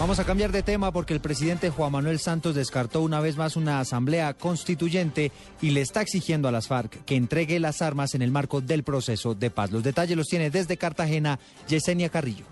[0.01, 3.55] Vamos a cambiar de tema porque el presidente Juan Manuel Santos descartó una vez más
[3.55, 5.31] una asamblea constituyente
[5.61, 8.81] y le está exigiendo a las FARC que entregue las armas en el marco del
[8.81, 9.69] proceso de paz.
[9.69, 12.45] Los detalles los tiene desde Cartagena Yesenia Carrillo.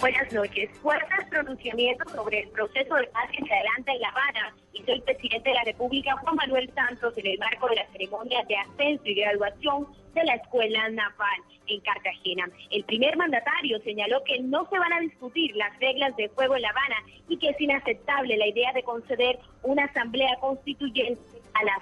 [0.00, 0.70] Buenas noches.
[0.80, 5.02] Fuertes pronunciamientos sobre el proceso de paz que se adelanta en La Habana hizo el
[5.02, 9.02] presidente de la República, Juan Manuel Santos, en el marco de la ceremonia de ascenso
[9.06, 12.48] y graduación de la Escuela Naval en Cartagena.
[12.70, 16.62] El primer mandatario señaló que no se van a discutir las reglas de juego en
[16.62, 21.78] La Habana y que es inaceptable la idea de conceder una asamblea constituyente la.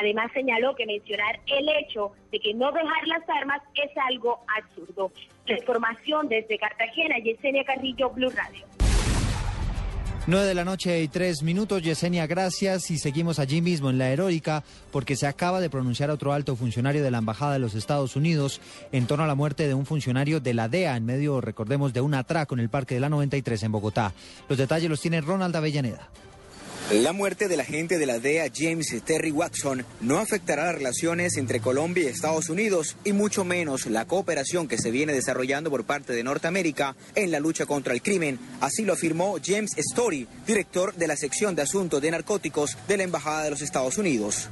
[0.00, 5.10] Además señaló que mencionar el hecho de que no dejar las armas es algo absurdo.
[5.46, 8.64] La información desde Cartagena, Yesenia Carrillo, Blue Radio.
[10.28, 12.90] 9 de la noche y tres minutos, Yesenia, gracias.
[12.90, 14.62] Y seguimos allí mismo en la heroica
[14.92, 18.60] porque se acaba de pronunciar otro alto funcionario de la Embajada de los Estados Unidos
[18.92, 22.02] en torno a la muerte de un funcionario de la DEA en medio, recordemos, de
[22.02, 24.12] un atraco en el Parque de la 93 en Bogotá.
[24.50, 26.10] Los detalles los tiene Ronald Avellaneda.
[26.90, 31.60] La muerte del agente de la DEA James Terry Watson no afectará las relaciones entre
[31.60, 36.14] Colombia y Estados Unidos y mucho menos la cooperación que se viene desarrollando por parte
[36.14, 38.38] de Norteamérica en la lucha contra el crimen.
[38.62, 43.02] Así lo afirmó James Story, director de la sección de asuntos de narcóticos de la
[43.02, 44.48] Embajada de los Estados Unidos.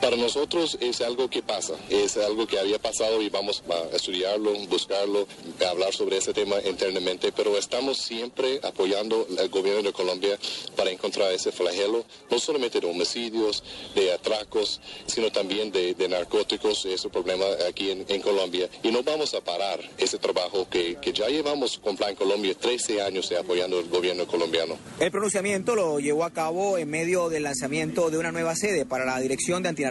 [0.00, 4.52] Para nosotros es algo que pasa, es algo que había pasado y vamos a estudiarlo,
[4.68, 5.26] buscarlo,
[5.68, 10.38] hablar sobre ese tema internamente, pero estamos siempre apoyando al gobierno de Colombia
[10.76, 13.64] para encontrar ese flagelo, no solamente de homicidios,
[13.96, 18.68] de atracos, sino también de, de narcóticos, ese problema aquí en, Colombia.
[18.84, 23.32] Y no vamos a parar ese trabajo que, ya llevamos con Plan Colombia 13 años
[23.32, 24.76] apoyando al gobierno colombiano.
[25.00, 29.04] El pronunciamiento lo llevó a cabo en medio del lanzamiento de una nueva sede para
[29.04, 29.87] la Dirección de Antinarcóticos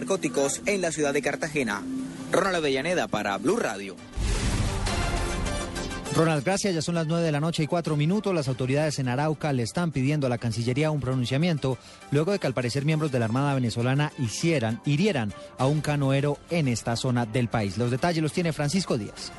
[0.66, 1.82] en la ciudad de Cartagena.
[2.32, 3.96] Ronald Avellaneda para Blue Radio.
[6.16, 6.74] Ronald, gracias.
[6.74, 8.34] Ya son las 9 de la noche y cuatro minutos.
[8.34, 11.78] Las autoridades en Arauca le están pidiendo a la Cancillería un pronunciamiento
[12.12, 16.38] luego de que al parecer miembros de la Armada venezolana hicieran, hirieran a un canoero
[16.50, 17.78] en esta zona del país.
[17.78, 19.32] Los detalles los tiene Francisco Díaz.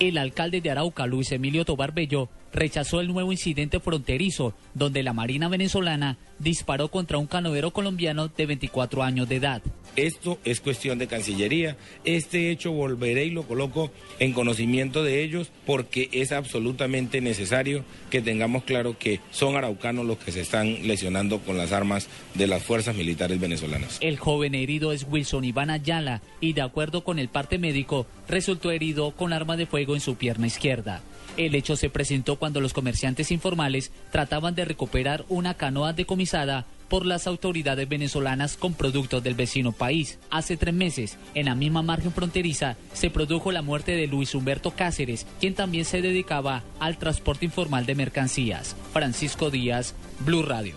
[0.00, 5.12] El alcalde de Arauca, Luis Emilio Tobar Bello, rechazó el nuevo incidente fronterizo donde la
[5.12, 9.62] Marina venezolana disparó contra un canoero colombiano de 24 años de edad.
[9.94, 11.76] Esto es cuestión de Cancillería.
[12.04, 18.22] Este hecho volveré y lo coloco en conocimiento de ellos porque es absolutamente necesario que
[18.22, 22.62] tengamos claro que son araucanos los que se están lesionando con las armas de las
[22.62, 23.98] fuerzas militares venezolanas.
[24.00, 28.70] El joven herido es Wilson Iván Ayala y de acuerdo con el parte médico resultó
[28.70, 31.02] herido con arma de fuego en su pierna izquierda.
[31.36, 37.06] El hecho se presentó cuando los comerciantes informales trataban de recuperar una canoa decomisada por
[37.06, 40.18] las autoridades venezolanas con productos del vecino país.
[40.28, 44.72] Hace tres meses, en la misma margen fronteriza, se produjo la muerte de Luis Humberto
[44.72, 48.76] Cáceres, quien también se dedicaba al transporte informal de mercancías.
[48.92, 49.94] Francisco Díaz,
[50.26, 50.74] Blue Radio.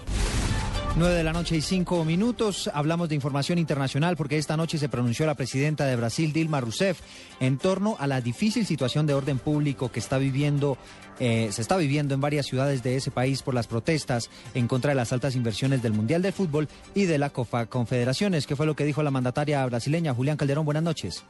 [0.98, 2.70] 9 de la noche y 5 minutos.
[2.74, 7.02] Hablamos de información internacional porque esta noche se pronunció la presidenta de Brasil, Dilma Rousseff,
[7.42, 10.78] en torno a la difícil situación de orden público que está viviendo,
[11.20, 14.92] eh, se está viviendo en varias ciudades de ese país por las protestas en contra
[14.92, 18.66] de las altas inversiones del Mundial de Fútbol y de la COFA Confederaciones, que fue
[18.66, 20.64] lo que dijo la mandataria brasileña Julián Calderón.
[20.64, 21.26] Buenas noches.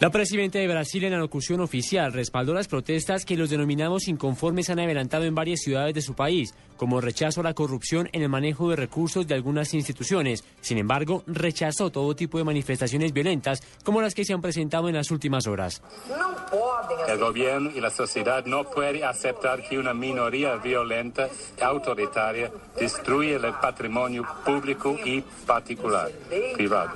[0.00, 4.70] La presidenta de Brasil en la locución oficial respaldó las protestas que los denominados inconformes
[4.70, 8.30] han adelantado en varias ciudades de su país, como rechazo a la corrupción en el
[8.30, 10.42] manejo de recursos de algunas instituciones.
[10.62, 14.94] Sin embargo, rechazó todo tipo de manifestaciones violentas como las que se han presentado en
[14.94, 15.82] las últimas horas.
[17.06, 21.28] El gobierno y la sociedad no pueden aceptar que una minoría violenta
[21.58, 26.10] y autoritaria destruya el patrimonio público y particular,
[26.54, 26.92] privado,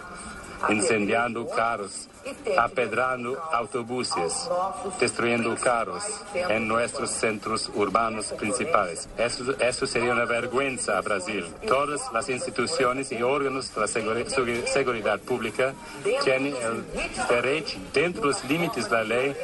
[0.70, 2.08] incendiando carros,
[2.58, 4.48] apedrando autobuses,
[5.00, 6.02] destruyendo carros
[6.48, 9.08] en nuestros centros urbanos principales.
[9.18, 11.44] Eso, eso sería una vergüenza a Brasil.
[11.66, 15.74] Todas las instituciones y órganos de la seguri- seguri- seguridad pública
[16.22, 16.84] tienen el
[17.28, 19.36] derecho, dentro de los límites de la ley,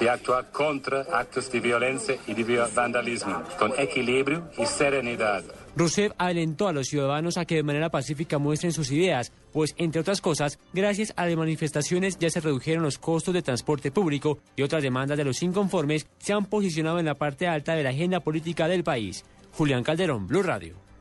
[0.00, 5.42] de actuar contra actos de violencia y de vi- vandalismo, con equilibrio y serenidad.
[5.76, 10.00] Rousseff alentó a los ciudadanos a que de manera pacífica muestren sus ideas, pues, entre
[10.00, 14.62] otras cosas, gracias a las manifestaciones ya se redujeron los costos de transporte público y
[14.62, 18.20] otras demandas de los inconformes se han posicionado en la parte alta de la agenda
[18.20, 19.24] política del país.
[19.52, 20.85] Julián Calderón, Blue Radio.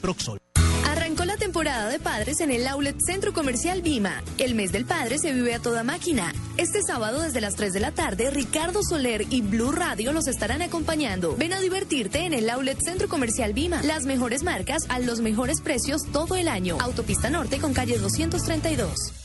[0.00, 0.38] Proxol.
[0.86, 4.22] Arrancó la temporada de padres en el Outlet Centro Comercial Vima.
[4.38, 6.32] El mes del padre se vive a toda máquina.
[6.56, 10.62] Este sábado desde las 3 de la tarde, Ricardo Soler y Blue Radio los estarán
[10.62, 11.36] acompañando.
[11.36, 13.82] Ven a divertirte en el Outlet Centro Comercial Vima.
[13.82, 16.76] Las mejores marcas a los mejores precios todo el año.
[16.80, 19.19] Autopista Norte con calle 232.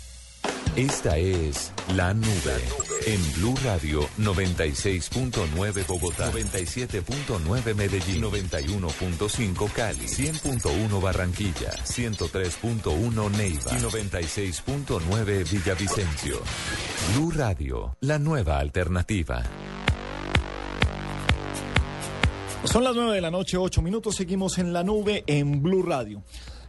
[0.76, 11.72] Esta es La Nube en Blue Radio 96.9 Bogotá, 97.9 Medellín, 91.5 Cali, 100.1 Barranquilla,
[11.72, 16.42] 103.1 Neiva y 96.9 Villavicencio.
[17.14, 19.44] Blue Radio, la nueva alternativa.
[22.66, 24.16] Son las 9 de la noche, 8 minutos.
[24.16, 26.24] Seguimos en la nube en Blue Radio.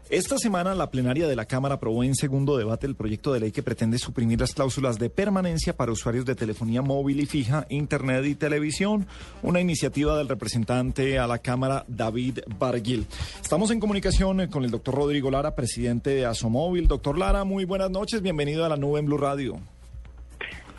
[0.08, 3.50] Esta semana la plenaria de la Cámara aprobó en segundo debate el proyecto de ley
[3.50, 8.24] que pretende suprimir las cláusulas de permanencia para usuarios de telefonía móvil y fija, Internet
[8.24, 9.08] y televisión,
[9.42, 13.08] una iniciativa del representante a la Cámara David Barguil.
[13.42, 16.86] Estamos en comunicación eh, con el doctor Rodrigo Lara, presidente de Asomóvil.
[16.86, 19.60] Doctor Lara, muy buenas noches, bienvenido a la nube en Blue Radio.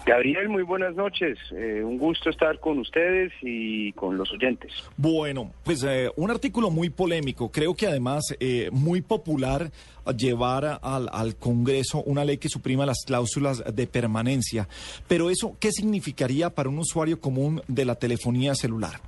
[0.07, 1.37] Gabriel, muy buenas noches.
[1.51, 4.71] Eh, un gusto estar con ustedes y con los oyentes.
[4.95, 9.69] Bueno, pues eh, un artículo muy polémico, creo que además eh, muy popular
[10.17, 14.69] llevar al, al Congreso una ley que suprima las cláusulas de permanencia.
[15.09, 19.01] Pero eso, ¿qué significaría para un usuario común de la telefonía celular?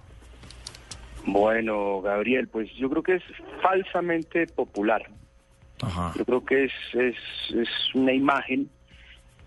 [1.26, 3.24] Bueno, Gabriel, pues yo creo que es
[3.62, 5.10] falsamente popular.
[6.18, 7.16] Yo creo que es, es,
[7.56, 8.70] es una imagen,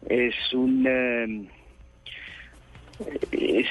[0.09, 0.87] es un...
[0.87, 1.49] eh,
[3.33, 3.67] es,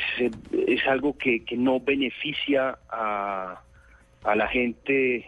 [0.68, 3.62] es algo que, que no beneficia a,
[4.24, 5.26] a la gente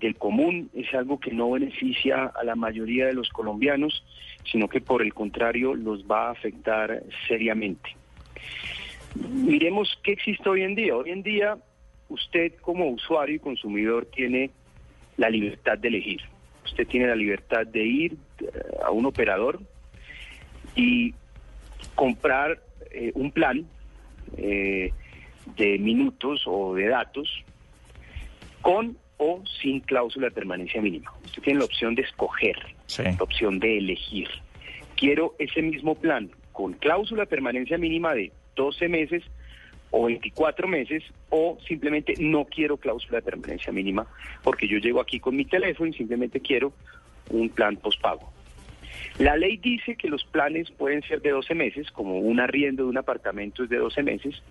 [0.00, 4.04] del común, es algo que no beneficia a la mayoría de los colombianos,
[4.50, 7.96] sino que por el contrario los va a afectar seriamente.
[9.30, 10.94] Miremos qué existe hoy en día.
[10.96, 11.56] Hoy en día
[12.08, 14.50] usted como usuario y consumidor tiene
[15.16, 16.20] la libertad de elegir.
[16.64, 18.46] Usted tiene la libertad de ir eh,
[18.84, 19.60] a un operador
[20.76, 21.14] y
[21.94, 22.60] comprar
[22.92, 23.66] eh, un plan
[24.36, 24.92] eh,
[25.56, 27.28] de minutos o de datos
[28.60, 31.12] con o sin cláusula de permanencia mínima.
[31.24, 32.56] Usted tiene la opción de escoger,
[32.98, 34.28] la opción de elegir.
[34.94, 39.22] Quiero ese mismo plan con cláusula de permanencia mínima de 12 meses
[39.90, 44.06] o 24 meses o simplemente no quiero cláusula de permanencia mínima
[44.42, 46.72] porque yo llego aquí con mi teléfono y simplemente quiero
[47.30, 48.35] un plan postpago.
[49.18, 52.90] La ley dice que los planes pueden ser de 12 meses, como un arriendo de
[52.90, 54.42] un apartamento es de 12 meses,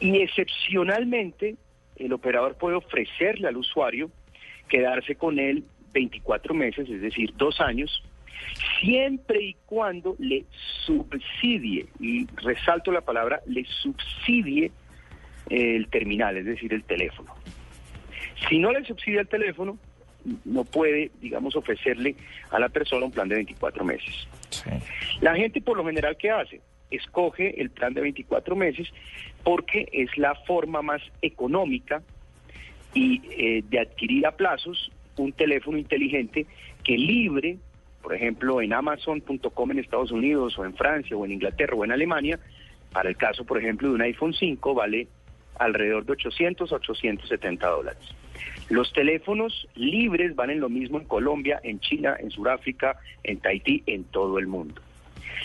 [0.00, 1.56] y excepcionalmente
[1.96, 4.10] el operador puede ofrecerle al usuario
[4.68, 8.02] quedarse con él 24 meses, es decir, dos años,
[8.80, 10.44] siempre y cuando le
[10.86, 14.72] subsidie, y resalto la palabra, le subsidie
[15.50, 17.34] el terminal, es decir, el teléfono.
[18.48, 19.78] Si no le subsidia el teléfono,
[20.44, 22.14] no puede, digamos, ofrecerle
[22.50, 24.26] a la persona un plan de 24 meses.
[25.20, 26.60] La gente por lo general, ¿qué hace?
[26.90, 28.88] Escoge el plan de 24 meses
[29.42, 32.02] porque es la forma más económica
[32.94, 36.46] y eh, de adquirir a plazos un teléfono inteligente
[36.84, 37.58] que libre,
[38.02, 41.92] por ejemplo, en Amazon.com en Estados Unidos o en Francia o en Inglaterra o en
[41.92, 42.38] Alemania,
[42.92, 45.08] para el caso, por ejemplo, de un iPhone 5 vale
[45.58, 48.14] alrededor de 800 a 870 dólares.
[48.68, 54.04] Los teléfonos libres valen lo mismo en Colombia, en China, en Sudáfrica, en Tahití, en
[54.04, 54.80] todo el mundo.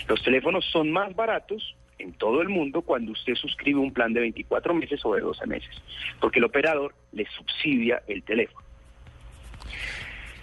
[0.08, 4.20] Los teléfonos son más baratos en todo el mundo cuando usted suscribe un plan de
[4.20, 5.82] 24 meses o de 12 meses,
[6.20, 8.64] porque el operador le subsidia el teléfono.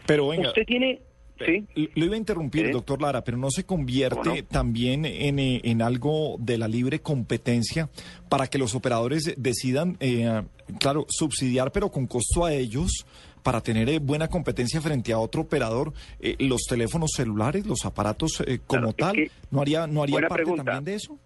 [0.05, 0.99] Pero venga, Usted tiene...
[1.43, 1.65] Sí.
[1.95, 2.71] Lo iba a interrumpir, Sí.
[2.71, 7.89] doctor Lara, pero no se convierte también en, eh, en algo de la libre competencia
[8.29, 10.43] para que los operadores decidan, eh,
[10.79, 13.05] claro, subsidiar, pero con costo a ellos
[13.43, 18.41] para tener eh, buena competencia frente a otro operador, eh, los teléfonos celulares, los aparatos
[18.47, 20.63] eh, como tal, que- no haría, no haría parte pregunta.
[20.63, 21.19] también de eso.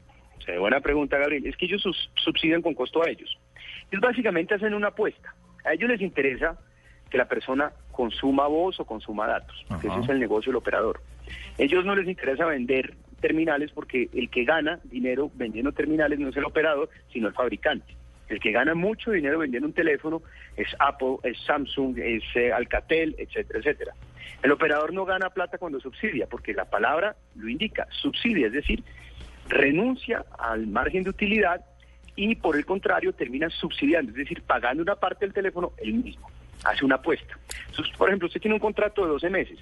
[0.45, 1.45] Sí, buena pregunta, Gabriel.
[1.45, 1.84] Es que ellos
[2.23, 3.30] subsidian con costo a ellos.
[3.91, 5.36] Ellos básicamente hacen una apuesta.
[5.64, 6.57] A ellos les interesa
[7.10, 9.98] que la persona consuma voz o consuma datos, porque Ajá.
[9.98, 11.02] ese es el negocio del operador.
[11.57, 16.38] Ellos no les interesa vender terminales porque el que gana dinero vendiendo terminales no es
[16.38, 17.95] el operador, sino el fabricante.
[18.30, 20.22] El que gana mucho dinero vendiendo un teléfono
[20.56, 23.94] es Apple, es Samsung, es eh, Alcatel, etcétera, etcétera.
[24.44, 28.84] El operador no gana plata cuando subsidia, porque la palabra lo indica, subsidia, es decir,
[29.49, 31.65] renuncia al margen de utilidad
[32.15, 36.30] y por el contrario termina subsidiando, es decir, pagando una parte del teléfono él mismo,
[36.64, 37.38] hace una apuesta.
[37.69, 39.57] Entonces, por ejemplo, usted tiene un contrato de 12 meses.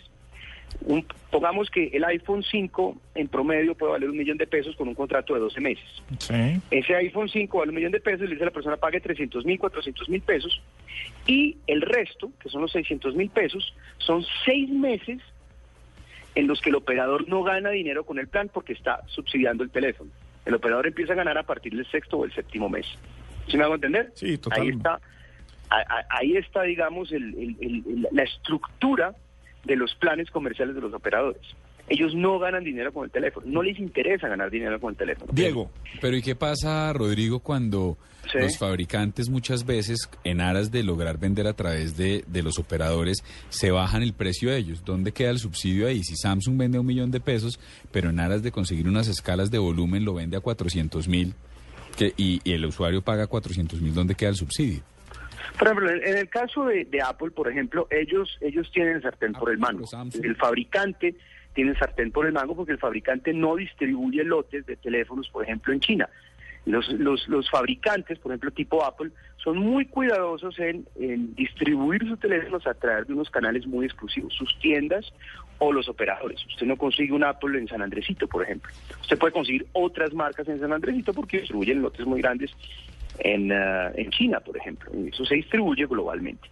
[0.82, 4.88] Un- pongamos que el iPhone 5 en promedio puede valer un millón de pesos con
[4.88, 5.86] un contrato de 12 meses.
[6.20, 6.62] Sí.
[6.72, 9.46] Ese iPhone 5 vale un millón de pesos, le dice a la persona pague 300
[9.46, 10.62] mil, 400 mil pesos
[11.26, 15.20] y el resto, que son los 600 mil pesos, son seis meses
[16.36, 19.72] en los que el operador no gana dinero con el plan porque está subsidiando el
[19.72, 20.12] teléfono.
[20.46, 22.86] El operador empieza a ganar a partir del sexto o el séptimo mes.
[23.48, 24.12] ¿Sí me hago entender?
[24.16, 24.78] Sí, Ahí totalmente.
[24.78, 25.02] está, a- a-
[26.10, 29.16] ahí está, digamos, el- el- el- el- la estructura
[29.66, 31.42] de los planes comerciales de los operadores.
[31.90, 35.32] Ellos no ganan dinero con el teléfono, no les interesa ganar dinero con el teléfono.
[35.34, 35.72] Diego.
[36.02, 37.98] Pero ¿y qué pasa, Rodrigo, cuando
[38.30, 38.40] Sí.
[38.40, 43.24] los fabricantes muchas veces, en aras de lograr vender a través de, de los operadores,
[43.48, 44.84] se bajan el precio de ellos?
[44.84, 46.04] ¿Dónde queda el subsidio ahí?
[46.04, 47.58] Si Samsung vende a un millón de pesos,
[47.94, 51.36] pero en aras de conseguir unas escalas de volumen lo vende a 400 mil
[52.18, 54.82] y, y el usuario paga 400 mil, ¿dónde queda el subsidio?
[55.58, 59.52] Por ejemplo, en el caso de, de Apple, por ejemplo, ellos ellos tienen sartén por
[59.52, 59.86] el mango.
[60.22, 61.16] El fabricante
[61.54, 65.74] tiene sartén por el mango porque el fabricante no distribuye lotes de teléfonos, por ejemplo,
[65.74, 66.10] en China.
[66.66, 72.20] Los, los, los fabricantes, por ejemplo, tipo Apple, son muy cuidadosos en, en distribuir sus
[72.20, 75.14] teléfonos a través de unos canales muy exclusivos, sus tiendas
[75.60, 76.46] o los operadores.
[76.46, 78.72] Usted no consigue un Apple en San Andresito, por ejemplo.
[79.02, 82.52] Usted puede conseguir otras marcas en San Andresito porque distribuyen lotes muy grandes
[83.20, 84.92] en, ah, en China, por ejemplo.
[84.94, 86.50] Y Eso se distribuye globalmente.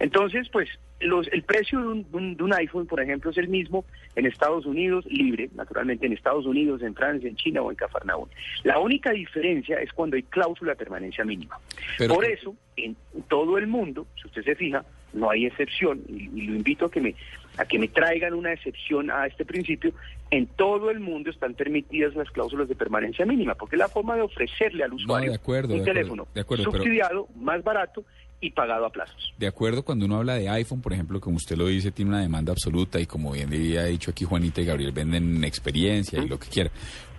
[0.00, 0.68] Entonces, pues,
[1.00, 3.84] los, el precio de un, de un- de un iPhone, por ejemplo, es el mismo
[4.16, 8.28] en Estados Unidos, libre, naturalmente en Estados Unidos, en Francia, en China o en Cafarnaúm.
[8.64, 11.58] La única diferencia es cuando hay cláusula de permanencia mínima.
[11.98, 12.96] Pero- por eso, en
[13.28, 16.90] todo el mundo, si usted se fija, no hay excepción, y, y lo invito a
[16.90, 17.14] que me
[17.58, 19.92] a que me traigan una excepción a este principio,
[20.30, 24.14] en todo el mundo están permitidas las cláusulas de permanencia mínima, porque es la forma
[24.14, 27.64] de ofrecerle al usuario de acuerdo, un de acuerdo, teléfono de acuerdo, pero- subsidiado, más
[27.64, 28.04] barato
[28.42, 29.32] y pagado a plazos.
[29.38, 32.20] De acuerdo, cuando uno habla de iPhone, por ejemplo, como usted lo dice, tiene una
[32.20, 36.38] demanda absoluta y como bien había dicho aquí Juanita y Gabriel, venden experiencia y lo
[36.38, 36.70] que quiera.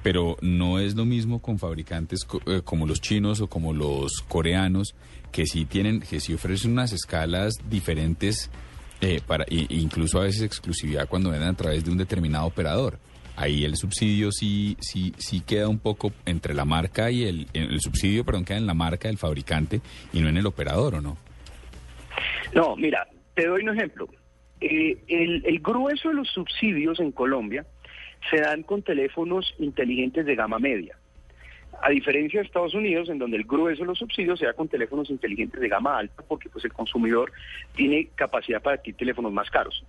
[0.03, 4.21] pero no es lo mismo con fabricantes co- eh, como los chinos o como los
[4.27, 4.93] coreanos,
[5.31, 8.49] que sí tienen, que sí ofrecen unas escalas diferentes,
[9.01, 12.99] eh, para, incluso a veces exclusividad cuando venden a través de un determinado operador.
[13.35, 17.79] Ahí el subsidio sí, sí, sí queda un poco entre la marca y el, el
[17.81, 19.81] subsidio, perdón, queda en la marca del fabricante
[20.11, 21.17] y no en el operador, ¿o no?
[22.55, 24.07] No, mira, te doy un ejemplo.
[24.59, 27.63] Eh, el, el grueso de los subsidios en Colombia
[28.31, 30.97] se dan con teléfonos inteligentes de gama media.
[31.81, 34.67] A diferencia de Estados Unidos, en donde el grueso de los subsidios se da con
[34.67, 37.31] teléfonos inteligentes de gama alta, porque pues el consumidor
[37.75, 39.83] tiene capacidad para adquirir teléfonos más caros.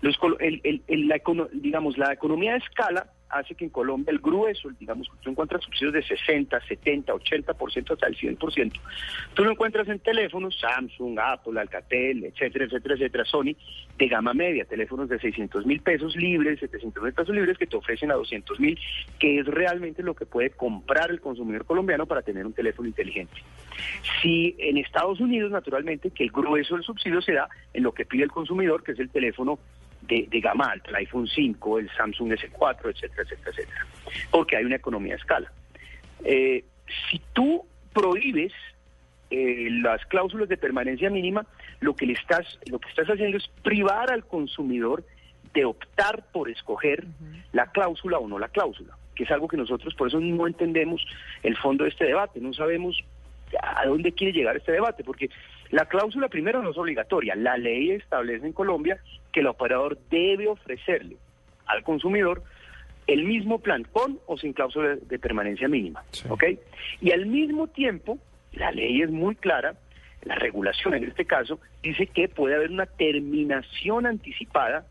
[0.00, 1.20] Los el- el- el- la,
[1.52, 5.94] digamos, la economía de escala hace que en Colombia el grueso, digamos, tú encuentras subsidios
[5.94, 8.72] de 60, 70, 80%, hasta el 100%.
[9.34, 13.56] Tú lo encuentras en teléfonos Samsung, Apple, Alcatel, etcétera, etcétera, etcétera, Sony,
[13.98, 17.76] de gama media, teléfonos de 600 mil pesos libres, 700 mil pesos libres que te
[17.76, 18.78] ofrecen a 200 mil,
[19.18, 23.34] que es realmente lo que puede comprar el consumidor colombiano para tener un teléfono inteligente.
[24.20, 28.04] Si en Estados Unidos, naturalmente, que el grueso del subsidio se da en lo que
[28.04, 29.58] pide el consumidor, que es el teléfono
[30.02, 33.86] de, de gama alta, el iPhone 5, el Samsung S4, etcétera, etcétera, etcétera,
[34.30, 35.52] porque hay una economía de escala.
[36.24, 36.64] Eh,
[37.10, 38.52] si tú prohíbes
[39.30, 41.46] eh, las cláusulas de permanencia mínima,
[41.80, 45.04] lo que le estás, lo que estás haciendo es privar al consumidor
[45.54, 47.06] de optar por escoger
[47.52, 51.04] la cláusula o no la cláusula, que es algo que nosotros por eso no entendemos
[51.42, 53.02] el fondo de este debate, no sabemos
[53.60, 55.28] a dónde quiere llegar este debate, porque
[55.72, 59.00] la cláusula primero no es obligatoria, la ley establece en Colombia
[59.32, 61.16] que el operador debe ofrecerle
[61.66, 62.42] al consumidor
[63.06, 66.44] el mismo plan con o sin cláusula de, permanencia mínima, ¿ok?
[67.00, 68.18] Y al mismo tiempo,
[68.52, 69.74] la ley es muy clara,
[70.24, 74.84] la regulación en este caso dice que puede haber una terminación anticipada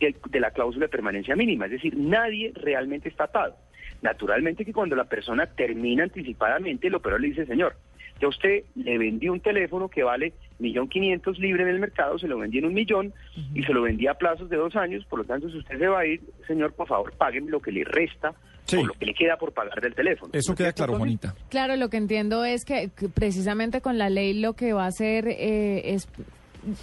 [0.00, 3.56] de, de la cláusula de permanencia mínima, es decir, nadie realmente está atado.
[4.02, 7.76] Naturalmente que cuando la persona termina anticipadamente, el operador le dice, señor,
[8.20, 12.18] yo a usted le vendí un teléfono que vale millón quinientos libre en el mercado,
[12.18, 13.12] se lo vendí en un millón
[13.54, 15.86] y se lo vendí a plazos de dos años, por lo tanto, si usted se
[15.86, 18.34] va a ir, señor, por favor, págueme lo que le resta
[18.72, 20.30] o lo que le queda por pagar del teléfono.
[20.32, 21.34] Eso queda claro, Juanita.
[21.50, 24.88] Claro, lo que entiendo es que, que precisamente con la ley lo que va a
[24.88, 26.08] hacer eh, es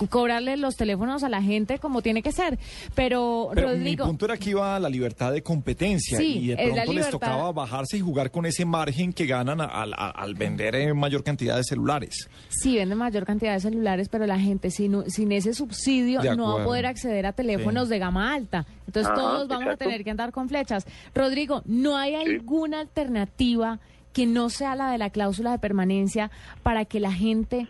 [0.10, 2.58] cobrarle los teléfonos a la gente como tiene que ser.
[2.96, 6.48] Pero, Pero mi Rodrigo, punto era que iba a la libertad de competencia Sí, y
[6.48, 10.98] de pronto les tocaba bajarse y jugar con ese margen que ganan al- vender en
[10.98, 12.30] mayor cantidad de celulares.
[12.50, 16.62] sí venden mayor cantidad de celulares, pero la gente sin, sin ese subsidio no va
[16.62, 18.66] a poder acceder a teléfonos de gama alta.
[18.88, 19.84] Entonces Ajá, todos vamos exacto.
[19.86, 20.86] a tener que andar con flechas.
[21.16, 23.80] Rodrigo, ¿no hay alguna alternativa
[24.14, 26.30] que no sea la de la cláusula de permanencia
[26.62, 27.68] para que la gente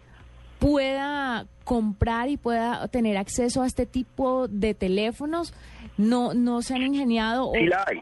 [0.64, 5.53] pueda comprar y pueda tener acceso a este tipo de teléfonos?
[5.98, 8.02] No, no se han ingeniado o Sí la hay,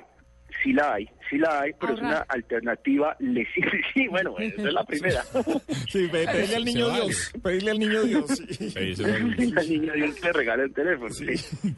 [0.63, 3.71] sí la hay, sí la hay, pero es una alternativa lesiva.
[3.95, 5.23] Sí, bueno, esa es la primera.
[5.89, 8.29] Sí, ve- pedirle al niño Dios, pedirle al niño Dios.
[8.29, 9.03] sí.
[9.57, 11.09] al niño Dios que le regala el teléfono.
[11.09, 11.25] sí.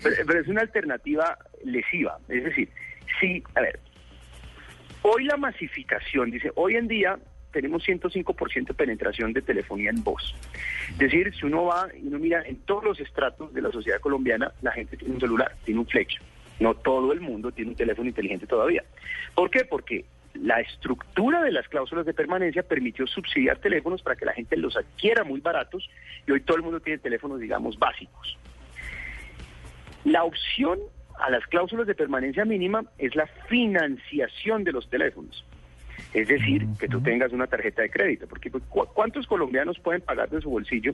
[0.03, 2.19] Pero, pero es una alternativa lesiva.
[2.27, 2.69] Es decir,
[3.21, 3.79] sí, a ver,
[5.01, 7.17] hoy la masificación, dice, hoy en día
[7.53, 10.35] tenemos 105% de penetración de telefonía en voz.
[10.91, 14.01] Es decir, si uno va y uno mira en todos los estratos de la sociedad
[14.01, 16.15] colombiana, la gente tiene un celular, tiene un flex.
[16.59, 18.83] No todo el mundo tiene un teléfono inteligente todavía.
[19.35, 19.63] ¿Por qué?
[19.63, 20.03] Porque
[20.33, 24.75] la estructura de las cláusulas de permanencia permitió subsidiar teléfonos para que la gente los
[24.75, 25.89] adquiera muy baratos
[26.27, 28.37] y hoy todo el mundo tiene teléfonos, digamos, básicos.
[30.03, 30.79] La opción
[31.19, 35.45] a las cláusulas de permanencia mínima es la financiación de los teléfonos.
[36.13, 40.01] Es decir, que tú tengas una tarjeta de crédito, porque pues, ¿cu- ¿cuántos colombianos pueden
[40.01, 40.93] pagar de su bolsillo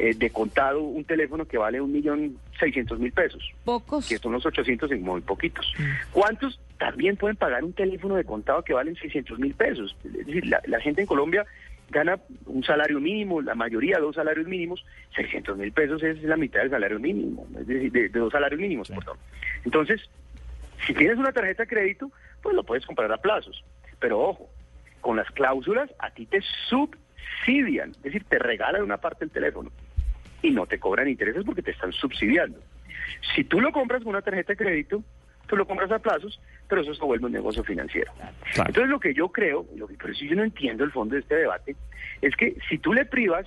[0.00, 3.52] eh, de contado un teléfono que vale un millón seiscientos mil pesos?
[3.64, 4.08] Pocos.
[4.08, 5.72] Que son los 800 en muy poquitos.
[6.12, 9.96] ¿Cuántos también pueden pagar un teléfono de contado que valen 600 mil pesos?
[10.04, 11.46] Es decir, la, la gente en Colombia
[11.90, 16.60] gana un salario mínimo, la mayoría dos salarios mínimos, 600 mil pesos es la mitad
[16.60, 19.16] del salario mínimo, es decir, de, de dos salarios mínimos, perdón.
[19.64, 20.02] Entonces,
[20.86, 22.10] si tienes una tarjeta de crédito,
[22.42, 23.64] pues lo puedes comprar a plazos.
[24.00, 24.48] Pero ojo,
[25.00, 29.70] con las cláusulas a ti te subsidian, es decir, te regalan una parte del teléfono
[30.42, 32.58] y no te cobran intereses porque te están subsidiando.
[33.34, 35.02] Si tú lo compras con una tarjeta de crédito,
[35.46, 38.12] tú lo compras a plazos, pero eso se vuelve un negocio financiero.
[38.68, 41.22] Entonces lo que yo creo, lo que, pero si yo no entiendo el fondo de
[41.22, 41.74] este debate,
[42.20, 43.46] es que si tú le privas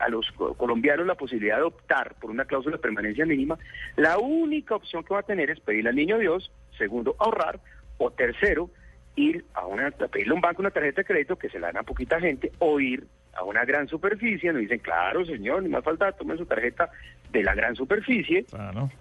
[0.00, 3.58] a los co- colombianos la posibilidad de optar por una cláusula de permanencia mínima,
[3.96, 7.60] la única opción que va a tener es pedirle al niño Dios, segundo, ahorrar,
[7.98, 8.70] o tercero,
[9.18, 11.68] ir a, una, a pedirle a un banco una tarjeta de crédito que se la
[11.68, 13.04] dan a poquita gente, o ir
[13.34, 16.90] a una gran superficie, nos dicen, claro señor, ni más falta, tome su tarjeta
[17.30, 18.46] de la gran superficie,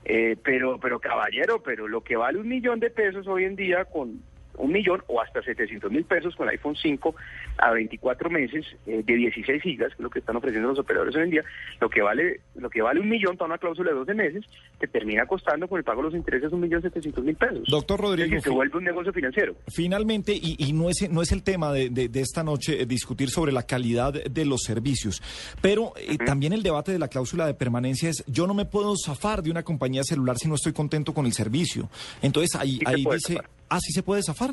[0.05, 3.85] eh, pero, pero caballero, pero lo que vale un millón de pesos hoy en día
[3.85, 4.21] con
[4.57, 7.15] un millón o hasta 700 mil pesos con el iPhone 5
[7.57, 11.15] a 24 meses eh, de 16 gigas, que es lo que están ofreciendo los operadores
[11.15, 11.43] hoy en día,
[11.79, 14.43] lo que vale lo que vale un millón para una cláusula de 12 meses,
[14.79, 17.63] te termina costando con el pago de los intereses un millón 700 mil pesos.
[17.69, 19.55] Doctor Rodrigo, Es decir, se vuelve un negocio financiero.
[19.67, 22.85] Finalmente, y, y no, es, no es el tema de, de- de esta noche eh,
[22.85, 25.21] discutir sobre la calidad de los servicios,
[25.61, 28.93] pero eh, también el debate de la cláusula de permanencia es, yo no me puedo
[28.97, 31.89] zafar de una compañía celular si no estoy contento con el servicio.
[32.21, 33.49] Entonces ahí, Sí ahí dice, zafar.
[33.69, 34.46] ah, sí se puede zafar.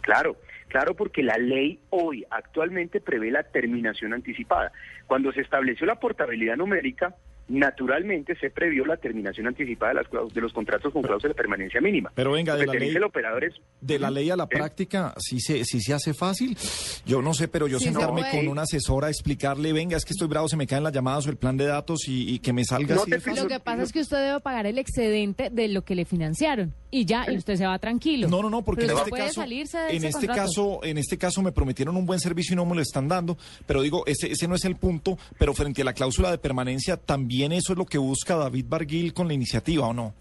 [0.00, 0.36] Claro,
[0.68, 4.72] claro, porque la ley hoy actualmente prevé la terminación anticipada.
[5.06, 7.14] Cuando se estableció la portabilidad numérica,
[7.52, 11.80] naturalmente se previó la terminación anticipada de, las de los contratos con cláusula de permanencia
[11.80, 12.10] mínima.
[12.14, 14.48] Pero venga, de la ley, el operador es de la ley a la ¿Eh?
[14.50, 16.56] práctica, sí se, sí se hace fácil.
[17.04, 20.12] Yo no sé, pero yo Sí sentarme con una asesora a explicarle, venga, es que
[20.12, 22.52] estoy bravo, se me caen las llamadas o el plan de datos y, y que
[22.52, 23.42] me salga así de fácil.
[23.42, 26.74] Lo que pasa es que usted debe pagar el excedente de lo que le financiaron
[26.90, 28.28] y ya, y usted se va tranquilo.
[28.28, 30.40] No, no, no, porque Pero en este puede caso, salirse de en este contrato.
[30.42, 33.38] caso, en este caso me prometieron un buen servicio y no me lo están dando,
[33.66, 36.98] pero digo, ese, ese no es el punto, pero frente a la cláusula de permanencia,
[36.98, 40.14] también eso es lo que busca David Barguil con la iniciativa, ¿o no?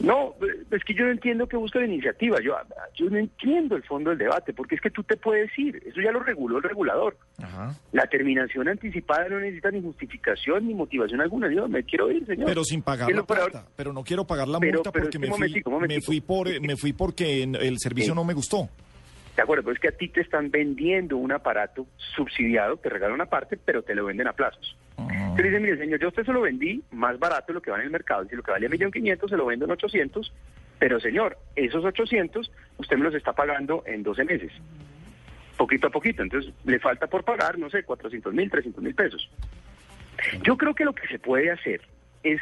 [0.00, 0.34] No,
[0.72, 2.54] es que yo no entiendo que busca la iniciativa, yo,
[2.96, 6.00] yo no entiendo el fondo del debate, porque es que tú te puedes ir, eso
[6.00, 7.16] ya lo reguló el regulador.
[7.92, 12.46] La terminación anticipada no necesita ni justificación ni motivación alguna, yo me quiero ir, señor.
[12.46, 15.28] Pero sin pagar la plata, pero no quiero pagar la Pero- multa pero porque me
[15.28, 18.16] fui, momentico, me fui por, me fui porque el servicio Sí.
[18.16, 18.68] no me gustó.
[19.36, 23.14] De acuerdo, pero es que a ti te están vendiendo un aparato subsidiado, te regalan
[23.14, 24.76] una parte, pero te lo venden a plazos.
[25.36, 27.72] Te dicen, mire señor, yo a usted se lo vendí más barato de lo que
[27.72, 30.32] va en el mercado, si lo que vale 1.500.000 se lo vendo en 800,
[30.78, 34.52] pero señor, esos 800 usted me los está pagando en 12 meses,
[35.56, 39.28] poquito a poquito, entonces le falta por pagar, no sé, 400 mil, 300 mil pesos.
[40.42, 41.80] Yo creo que lo que se puede hacer
[42.22, 42.40] es,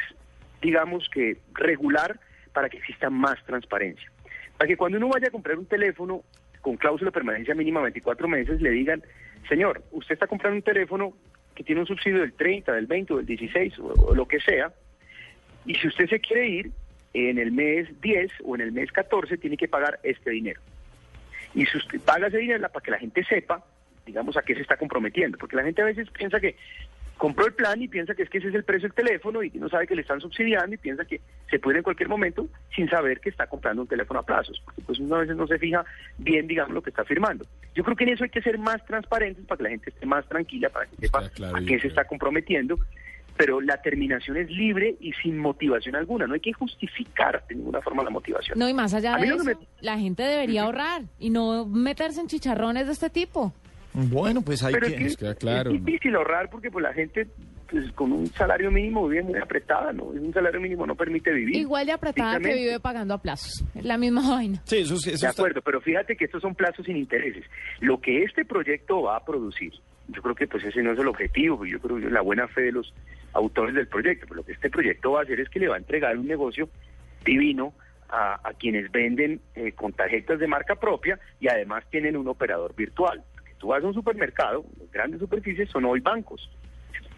[0.61, 2.19] digamos que, regular
[2.53, 4.11] para que exista más transparencia.
[4.57, 6.23] Para que cuando uno vaya a comprar un teléfono
[6.63, 9.03] con cláusula de permanencia mínima 24 meses, le digan,
[9.49, 11.13] señor, usted está comprando un teléfono
[11.53, 14.71] que tiene un subsidio del 30, del 20 o del 16 o, lo que sea,
[15.65, 16.71] y si usted se quiere ir
[17.13, 20.61] en el mes 10 o en el mes 14, tiene que pagar este dinero.
[21.53, 23.63] Y si usted paga ese dinero para que la gente sepa,
[24.05, 25.37] digamos, a qué se está comprometiendo.
[25.37, 26.55] Porque la gente a veces piensa que
[27.17, 29.49] compró el plan y piensa que es que ese es el precio del teléfono y
[29.51, 32.89] no sabe que le están subsidiando y piensa que se puede en cualquier momento sin
[32.89, 34.61] saber que está comprando un teléfono a plazos.
[34.65, 35.85] Porque pues uno a veces no se fija
[36.17, 37.45] bien, digamos, lo que está firmando.
[37.75, 40.05] Yo creo que en eso hay que ser más transparentes para que la gente esté
[40.05, 42.79] más tranquila, para que sepa a qué se está comprometiendo.
[43.35, 46.27] Pero la terminación es libre y sin motivación alguna.
[46.27, 48.59] No hay que justificar de ninguna forma la motivación.
[48.59, 52.27] No, y más allá A de eso, la gente debería ahorrar y no meterse en
[52.27, 53.51] chicharrones de este tipo.
[53.93, 55.05] Bueno, pues hay Pero que...
[55.05, 57.27] es, que es difícil ahorrar porque pues la gente
[57.69, 60.05] pues, con un salario mínimo vive muy apretada, ¿no?
[60.05, 61.55] Un salario mínimo no permite vivir.
[61.55, 63.63] Igual de apretada que vive pagando a plazos.
[63.75, 64.61] La misma vaina.
[64.65, 67.45] Sí, eso, sí, de acuerdo, pero fíjate que estos son plazos sin intereses.
[67.79, 69.73] Lo que este proyecto va a producir,
[70.07, 72.47] yo creo que pues ese no es el objetivo, yo creo que es la buena
[72.47, 72.93] fe de los
[73.33, 75.75] autores del proyecto, pero lo que este proyecto va a hacer es que le va
[75.75, 76.69] a entregar un negocio
[77.25, 77.73] divino
[78.09, 82.75] a, a quienes venden eh, con tarjetas de marca propia y además tienen un operador
[82.75, 83.23] virtual.
[83.63, 86.51] Tú vas a un supermercado, las grandes superficies son hoy bancos.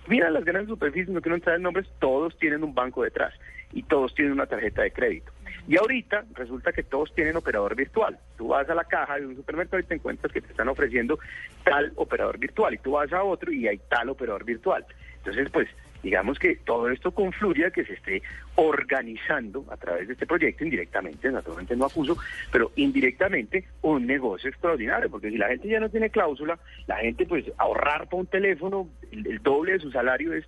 [0.06, 3.34] Mira las grandes superficies, no quiero entrar en nombres, todos tienen un banco detrás
[3.74, 5.32] y todos tienen una tarjeta de crédito.
[5.68, 8.20] Y ahorita resulta que todos tienen operador virtual.
[8.38, 11.18] Tú vas a la caja de un supermercado y te encuentras que te están ofreciendo
[11.64, 14.86] tal operador virtual y tú vas a otro y hay tal operador virtual.
[15.18, 15.68] Entonces, pues,
[16.04, 18.22] digamos que todo esto confluye a que se esté
[18.56, 22.18] organizando a través de este proyecto indirectamente, naturalmente no acuso,
[22.52, 26.58] pero indirectamente un negocio extraordinario, porque si la gente ya no tiene cláusula,
[26.88, 30.46] la gente pues ahorrar para un teléfono el, el doble de su salario es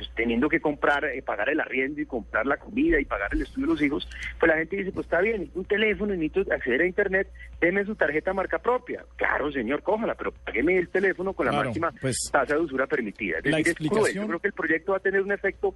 [0.00, 3.42] pues, teniendo que comprar, eh, pagar el arriendo y comprar la comida y pagar el
[3.42, 4.08] estudio de los hijos,
[4.38, 7.28] pues la gente dice, pues está bien, un teléfono, necesito acceder a internet,
[7.60, 9.04] deme su tarjeta marca propia.
[9.16, 12.86] Claro, señor, cójala, pero págueme el teléfono con la Claro, máxima pues, tasa de usura
[12.86, 13.38] permitida.
[13.40, 13.88] Es la decir, es cruel.
[13.90, 15.74] explicación- Yo creo que el proyecto va a tener un efecto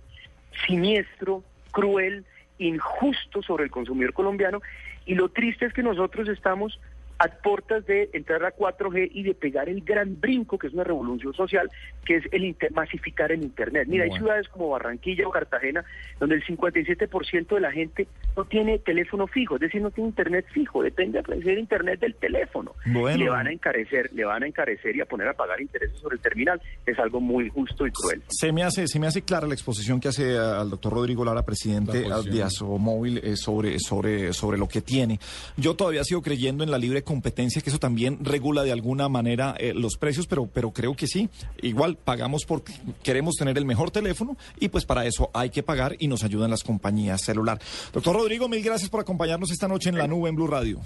[0.66, 2.24] siniestro, cruel,
[2.58, 4.62] injusto sobre el consumidor colombiano
[5.06, 6.80] y lo triste es que nosotros estamos
[7.18, 10.84] a puertas de entrar a 4G y de pegar el gran brinco, que es una
[10.84, 11.70] revolución social,
[12.04, 13.86] que es el inter- masificar el Internet.
[13.88, 14.24] Mira, hay Bueno.
[14.24, 15.84] ciudades como Barranquilla o Cartagena
[16.18, 20.46] donde el 57% de la gente no tiene teléfono fijo, es decir, no tiene Internet
[20.52, 22.72] fijo, depende del Internet del teléfono.
[22.86, 23.16] Bueno.
[23.16, 25.98] Y le van a encarecer, le van a encarecer y a poner a pagar intereses
[25.98, 26.60] sobre el terminal.
[26.84, 28.22] Es algo muy justo y cruel.
[28.28, 31.24] Se me hace, se me hace clara la exposición que hace ah, al doctor Rodrigo
[31.24, 35.20] Lara, presidente de Asomóvil, eh, sobre, sobre, sobre lo que tiene.
[35.56, 39.54] Yo todavía sigo creyendo en la libre competencia, que eso también regula de alguna manera
[39.58, 41.28] eh, los precios, pero, pero creo que sí.
[41.62, 42.72] Igual pagamos porque
[43.02, 46.50] queremos tener el mejor teléfono y pues para eso hay que pagar y nos ayudan
[46.50, 47.58] las compañías celular.
[47.92, 50.80] Doctor Rodrigo, mil gracias por acompañarnos esta noche en la nube en Blue Radio.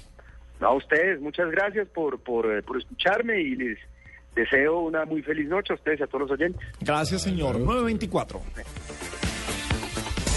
[0.60, 3.78] No, a ustedes, muchas gracias por, por, eh, por escucharme y les
[4.34, 6.60] deseo una muy feliz noche a ustedes y a todos los oyentes.
[6.80, 7.58] Gracias, señor.
[7.60, 8.40] 924.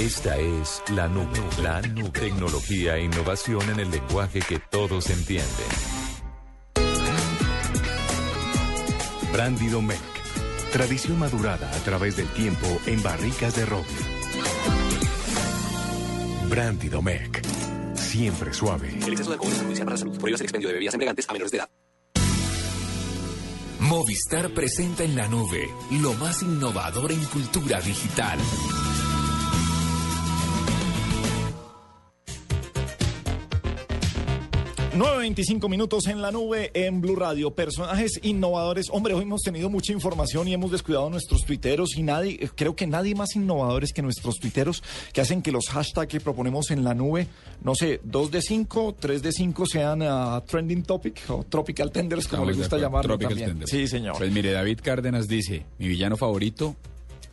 [0.01, 2.09] Esta es la nube, la nube.
[2.09, 5.45] Tecnología e innovación en el lenguaje que todos entienden.
[9.31, 10.01] Brandy Domecq.
[10.73, 13.85] Tradición madurada a través del tiempo en barricas de roble.
[16.49, 17.45] Brandy Domecq.
[17.93, 18.89] Siempre suave.
[19.05, 20.17] El exceso de alcohol es perjudicial para la salud.
[20.17, 21.69] Prohíbas el expendio de bebidas embriagantes a menores de edad.
[23.81, 28.39] Movistar presenta en la nube lo más innovador en cultura digital.
[34.93, 37.51] 9.25 minutos en la nube en Blue Radio.
[37.51, 38.87] Personajes innovadores.
[38.91, 42.85] Hombre, hoy hemos tenido mucha información y hemos descuidado nuestros tuiteros y nadie, creo que
[42.87, 46.93] nadie más innovadores que nuestros tuiteros que hacen que los hashtags que proponemos en la
[46.93, 47.27] nube,
[47.63, 52.27] no sé, 2 de 5, 3 de 5 sean uh, trending topic o tropical tenders,
[52.27, 53.49] como Estamos le gusta llamarlo Tropical también.
[53.51, 53.71] Tenders.
[53.71, 54.17] Sí, señor.
[54.17, 56.75] Pues mire, David Cárdenas dice, mi villano favorito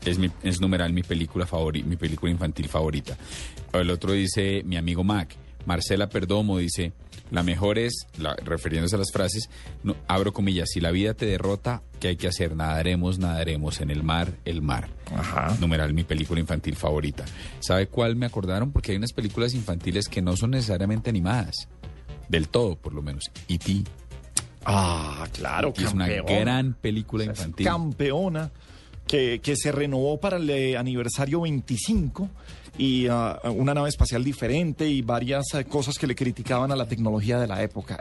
[0.05, 3.19] es, mi, es numeral mi película favorita, mi película infantil favorita.
[3.73, 5.35] El otro dice, mi amigo Mac.
[5.67, 6.93] Marcela Perdomo dice,
[7.31, 9.49] la mejor es, la- refiriéndose a las frases,
[9.83, 12.57] no, abro comillas, si la vida te derrota, ¿qué hay que hacer?
[12.57, 14.89] Nadaremos, nadaremos en el mar, el mar.
[15.61, 17.25] Numeral mi película infantil favorita.
[17.61, 18.73] ¿Sabe cuál me acordaron?
[18.73, 21.69] Porque hay unas películas infantiles que no son necesariamente animadas.
[22.29, 23.25] Del todo, por lo menos.
[23.49, 23.85] E.T.
[24.65, 27.65] Ah, claro, Es una gran película infantil.
[27.67, 28.51] campeona
[29.09, 32.29] que, que se renovó para el eh, aniversario 25
[32.79, 36.87] y ah, una nave espacial diferente y varias eh, cosas que le criticaban a la
[36.87, 38.01] tecnología de la época.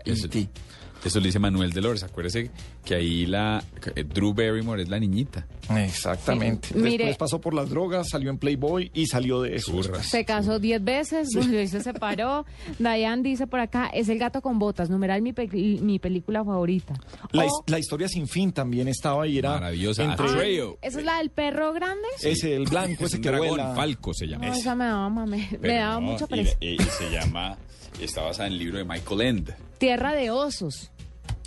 [1.05, 2.03] Eso, lo dice Manuel Delores.
[2.03, 2.51] Acuérdese
[2.83, 3.63] que ahí la
[3.95, 5.45] eh, Drew Barrymore es la niñita.
[5.75, 6.69] Exactamente.
[6.69, 6.75] Sí.
[6.75, 9.73] Mire- Después pasó por las drogas, salió en Playboy y salió de eso.
[10.01, 12.45] Se casó 10 veces, volvió y se separó.
[12.79, 16.93] Dayan dice por acá, es el gato con botas, numeral mi, pe- mi película favorita.
[17.31, 20.03] La, O- his- la historia sin fin también estaba y era Maravillosa.
[20.03, 20.77] entre Atreyu.
[20.81, 22.07] ¿Esa es la del perro grande?
[22.21, 23.75] ese el blanco ese que dragón, vuela.
[23.75, 24.47] Falco se llama.
[24.47, 26.57] No, esa me daba, mame- me daba no, mucha pereza.
[26.59, 27.57] y- y se llama,
[28.05, 29.55] está basada en el libro de Michael End.
[29.77, 30.91] Tierra de osos.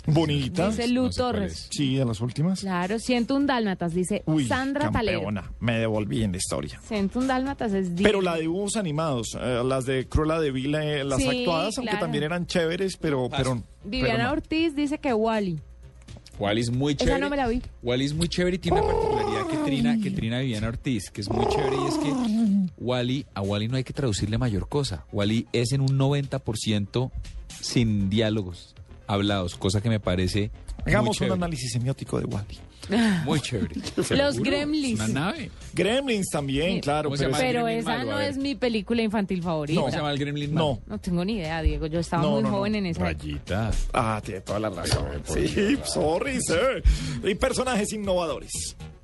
[0.07, 0.69] Bonita.
[0.69, 1.67] Dice Lu Torres.
[1.71, 2.61] Sí, de las últimas.
[2.61, 5.19] Claro, siento un dálmatas, dice Uy, Sandra Talero.
[5.19, 5.51] campeona.
[5.59, 6.79] Me devolví en la historia.
[6.83, 8.07] Siento un dálmatas es divino.
[8.09, 11.77] Pero la de dibujos animados, eh, las de Cruella de Vil, eh, las Sí, actuadas,
[11.77, 12.05] aunque claro.
[12.05, 13.29] también eran chéveres, pero...
[13.29, 14.31] pero Viviana pero no.
[14.33, 15.59] Ortiz dice que Wally.
[16.41, 17.19] Wally es muy Esa chévere.
[17.21, 17.61] no me la vi.
[17.83, 21.21] Wally es muy chévere y tiene una particularidad que trina, que trina Viviana Ortiz, que
[21.21, 22.11] es muy chévere y es que
[22.79, 25.05] Wally, a Wally no hay que traducirle mayor cosa.
[25.11, 27.11] Wally es en un 90%
[27.61, 28.73] sin diálogos
[29.05, 30.49] hablados, cosa que me parece
[30.83, 32.57] muy Hagamos un análisis semiótico de Wally.
[33.25, 33.75] Muy chévere.
[34.17, 34.39] Los.
[34.39, 34.99] Gremlins.
[34.99, 35.51] Una nave.
[35.73, 37.09] Gremlins también, claro.
[37.09, 37.37] ¿Cómo se pero llama?
[37.39, 38.29] es- Pero Gremlin esa malo, no ver.
[38.31, 39.79] es mi película infantil favorita.
[39.79, 40.53] ¿Cómo se llama el Gremlin?
[40.53, 40.81] No.
[40.87, 41.85] No tengo ni idea, Diego.
[41.87, 42.57] Yo estaba No, muy no, no.
[42.57, 43.23] joven en esa época.
[43.25, 43.71] Rayita.
[43.93, 45.07] Ah, tiene toda la razón.
[45.25, 46.83] Sí, sorry, sir.
[47.23, 48.75] Y personajes innovadores.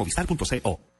[0.00, 0.99] movistar.co.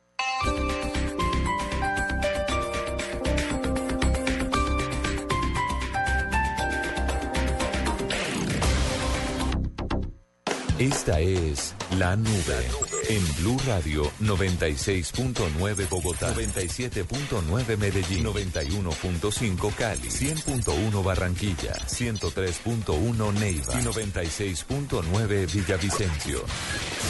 [10.81, 12.65] Esta es La Nube
[13.07, 25.53] en Blue Radio 96.9 Bogotá, 97.9 Medellín, 91.5 Cali, 100.1 Barranquilla, 103.1 Neiva y 96.9
[25.53, 26.43] Villavicencio.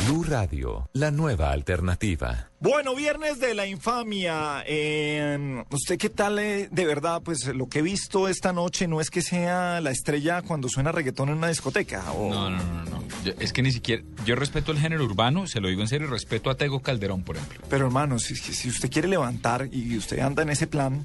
[0.05, 2.50] Blue Radio, la nueva alternativa.
[2.63, 4.63] Bueno, viernes de la infamia.
[4.67, 6.37] Eh, ¿Usted qué tal?
[6.37, 9.89] eh, de verdad, pues lo que he visto esta noche no es que sea la
[9.89, 12.11] estrella cuando suena reggaetón en una discoteca.
[12.11, 13.03] o- No, no, no, no.
[13.25, 14.03] Yo- es que ni siquiera.
[14.25, 17.37] Yo respeto el género urbano, se lo digo en serio, respeto a Tego Calderón, por
[17.37, 17.61] ejemplo.
[17.67, 21.03] Pero hermano, si, si si usted quiere levantar y usted anda en ese plan,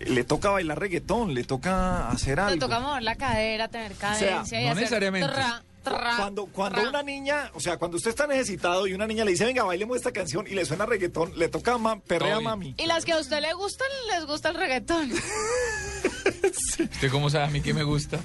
[0.00, 2.66] le toca bailar reggaetón, le toca hacer Le algo.
[2.66, 4.40] toca mover la cadera, tener cadencia y no
[4.72, 5.26] hacer necesariamente.
[5.28, 6.90] tra, tra, Cuando, cuando tra.
[6.90, 9.96] una niña, o sea, cuando usted está necesitado y una niña le dice, venga, bailemos
[9.96, 12.44] esta canción y le suena reggaetón, le toca ma- perrea bien.
[12.44, 12.74] mami.
[12.78, 15.10] Y las que a usted le gustan, les gusta el reggaetón.
[16.78, 18.18] ¿Usted cómo sabe a mí que me gusta?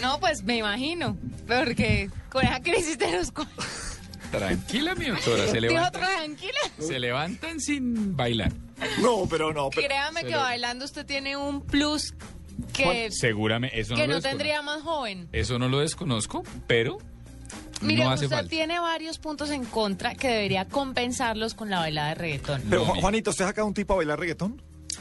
[0.00, 1.16] No, pues me imagino.
[1.46, 3.32] Porque con esa crisis de los.
[4.30, 5.58] Tranquila, mi doctora, se
[5.90, 6.58] tranquila.
[6.78, 8.52] se levantan sin bailar.
[9.00, 9.70] No, pero no.
[9.70, 12.14] Créame Se que lo- bailando usted tiene un plus
[12.72, 15.28] que, Seguramente, eso que no, no lo tendría más joven.
[15.32, 16.98] Eso no lo desconozco, pero
[17.80, 18.48] Mire, no usted falta.
[18.48, 22.62] tiene varios puntos en contra que debería compensarlos con la bailada de reggaetón.
[22.68, 24.60] Pero Ju- Juanito, ¿usted saca un tipo a bailar reggaetón?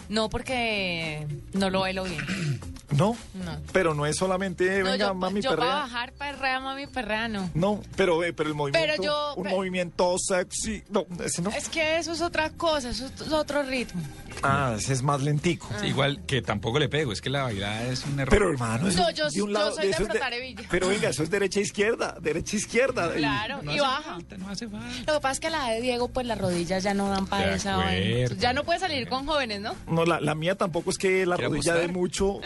[0.09, 2.59] No, porque no lo bailo bien.
[2.91, 3.17] No.
[3.33, 3.57] No.
[3.73, 5.75] Pero no es solamente, No, venga, yo, mami, yo para perrea.
[5.75, 7.49] bajar perrea, mami, perrea, no.
[7.53, 11.49] No, pero, eh, pero el movimiento, Pero yo- un movimiento sexy, no, ese no.
[11.49, 14.01] Es que eso es otra cosa, eso es otro ritmo.
[14.43, 15.67] Ah, ese es más lentico.
[15.81, 18.29] Sí, igual que tampoco le pego, es que la bailada es un error.
[18.29, 20.63] Pero hermano, eso No, yo- de un yo lado, soy de frotar hebilla.
[20.69, 23.11] Pero venga, eso es derecha izquierda, derecha izquierda.
[23.15, 24.17] y- Claro, no y baja.
[24.37, 24.87] no hace falta.
[25.07, 27.55] Lo que pasa es que la de Diego, pues las rodillas ya no dan para
[27.55, 28.29] esa vaina.
[28.37, 29.75] Ya no puede salir con jóvenes, ¿no?
[29.97, 32.39] No, la, la mía tampoco es que la ¿Quiere rodilla dé mucho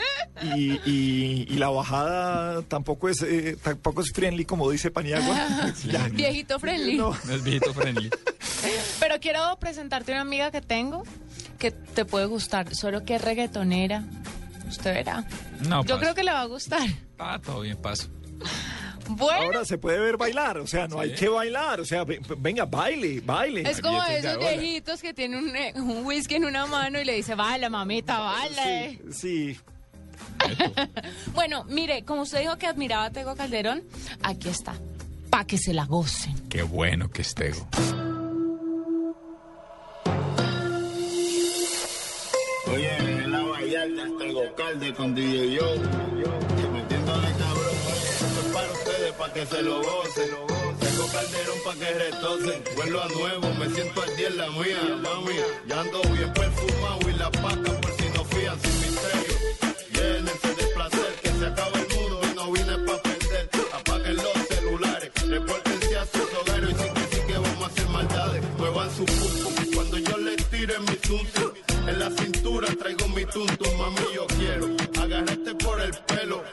[0.55, 5.35] y, y- y la bajada tampoco es eh, tampoco es friendly como dice Paniagua.
[5.85, 6.07] Ya.
[6.07, 6.97] Viejito friendly.
[6.97, 7.15] No.
[7.25, 8.09] No es viejito friendly.
[8.99, 11.03] Pero quiero presentarte una amiga que tengo
[11.59, 14.03] que te puede gustar, solo que es reggaetonera.
[14.69, 15.25] Usted verá.
[15.67, 15.99] No, Yo paso.
[15.99, 16.87] creo que le va a gustar.
[17.19, 18.07] Ah, todo bien, paso.
[19.15, 22.21] Bueno, Ahora se puede ver bailar, o sea, no hay que bailar, o sea, ve-
[22.37, 23.69] venga, baile, baile.
[23.69, 27.15] es como esos viejitos que tienen un, eh, un whisky en una mano y le
[27.15, 28.63] dice, baila, mamita, baila.
[29.11, 29.57] Sí.
[31.33, 33.83] Bueno, mire, como usted dijo que admiraba a Tego Calderón,
[34.23, 34.73] aquí está,
[35.29, 36.35] para que se la gocen.
[36.49, 37.67] Qué bueno que es Tego.
[42.73, 45.75] Oye, en la Vallarta tengo calde con DJ Yo.
[49.33, 50.29] Que se lo gocen.
[50.79, 52.63] Tengo calderón para que retocen.
[52.75, 55.35] Vuelvo a nuevo, me siento al día en la mía, mami.
[55.67, 59.35] Ya ando bien perfumado y la paca por si no fían sin misterio.
[59.93, 63.49] Llénense de placer, que se acaba el mundo y no vine para perder.
[63.73, 67.87] Apaguen los celulares, repórtense a sus hogares y sí que sí que vamos a hacer
[67.87, 68.43] maldades.
[68.57, 69.73] Muevan su pum.
[69.75, 71.51] Cuando yo les tire mi tuntum,
[71.87, 74.67] en la cintura traigo mi tuntum, mami yo quiero
[75.01, 76.43] agarrarte por el pelo.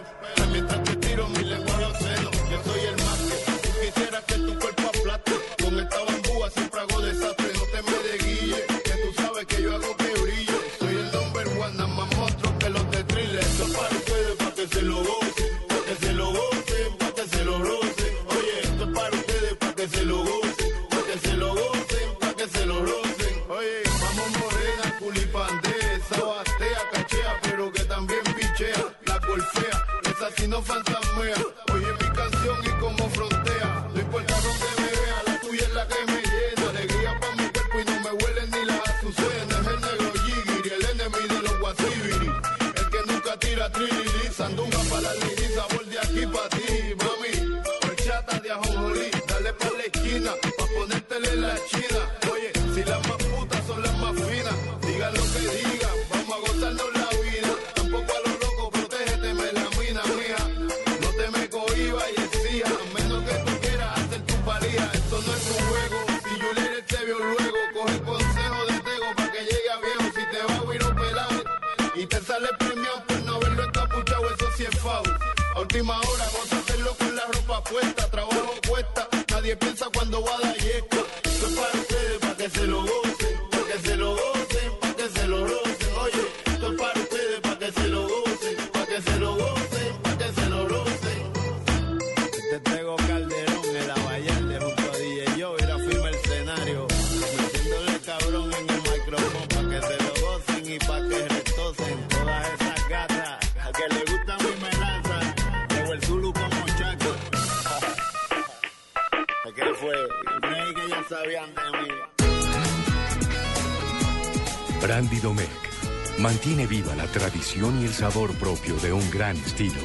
[117.57, 119.81] Y el sabor propio de un gran estilo.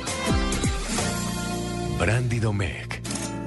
[1.98, 3.02] Brandy Domecq,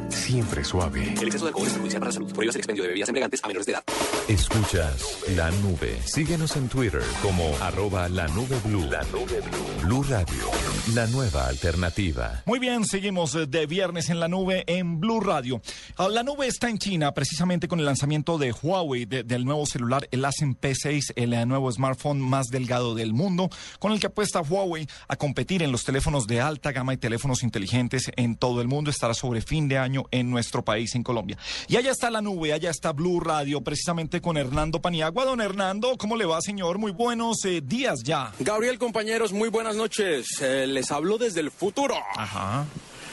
[0.08, 1.12] siempre suave.
[1.20, 2.32] El exceso de alcohol es perjudicial para la salud.
[2.32, 3.84] Prohíbas el expendio de bebidas embriagantes a menores de edad.
[4.28, 6.00] Escuchas la nube.
[6.04, 8.88] Síguenos en Twitter como arroba la nube blue.
[8.90, 9.86] La nube blue.
[9.86, 10.50] Blue Radio,
[10.94, 12.42] la nueva alternativa.
[12.46, 15.60] Muy bien, seguimos eh, de viernes en la nube en Blue Radio.
[15.98, 19.64] Ah, La nube está en China precisamente con el lanzamiento de Huawei de- del nuevo
[19.64, 23.48] celular, el Ascend P6, el eh, nuevo smartphone más delgado del mundo,
[23.78, 27.42] con el que apuesta Huawei a competir en los teléfonos de alta gama y teléfonos
[27.42, 28.90] inteligentes en todo el mundo.
[28.90, 31.38] Estará sobre fin de año en nuestro país, en Colombia.
[31.66, 35.24] Y allá está la nube, allá está Blue Radio, precisamente con Hernando Paniagua.
[35.24, 36.76] Don Hernando, ¿cómo le va, señor?
[36.76, 38.32] Muy buenos eh, días ya.
[38.40, 40.26] Gabriel, compañeros, muy buenas noches.
[40.42, 41.94] Eh, les hablo desde el futuro.
[42.16, 42.66] Ajá.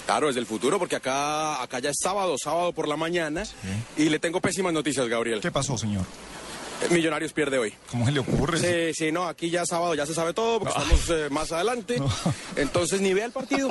[0.06, 3.44] Claro, desde el futuro, porque acá, acá ya es sábado, sábado por la mañana.
[3.98, 5.40] Y le tengo pésimas noticias, Gabriel.
[5.42, 6.04] ¿Qué pasó, señor?
[6.82, 7.74] Eh, Millonarios pierde hoy.
[7.90, 8.58] ¿Cómo se le ocurre?
[8.60, 12.02] Sí, sí, no, aquí ya sábado ya se sabe todo, porque estamos eh, más adelante.
[12.58, 13.70] Entonces ni vea el partido.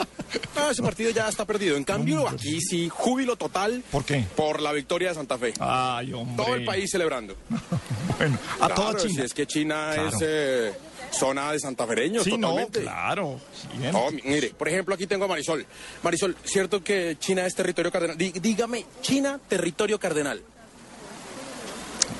[0.57, 1.77] No, ese partido ya está perdido.
[1.77, 3.85] En cambio, aquí sí, júbilo total.
[3.91, 4.25] ¿Por qué?
[4.35, 5.53] Por la victoria de Santa Fe.
[5.61, 6.43] Ay, hombre.
[6.45, 7.37] Todo el país celebrando.
[8.19, 9.15] Bueno, a Claro, toda China.
[9.15, 10.09] Si es que China Claro.
[10.09, 10.73] es eh,
[11.13, 12.81] zona de santafereños, Sí, no, totalmente.
[12.83, 13.39] claro.
[13.79, 13.93] Bien.
[13.93, 15.65] No, mi- mire, por ejemplo, aquí tengo a Marisol.
[16.03, 18.17] Marisol, ¿cierto que China es territorio cardenal?
[18.19, 20.43] Dí- dígame, China, territorio cardenal.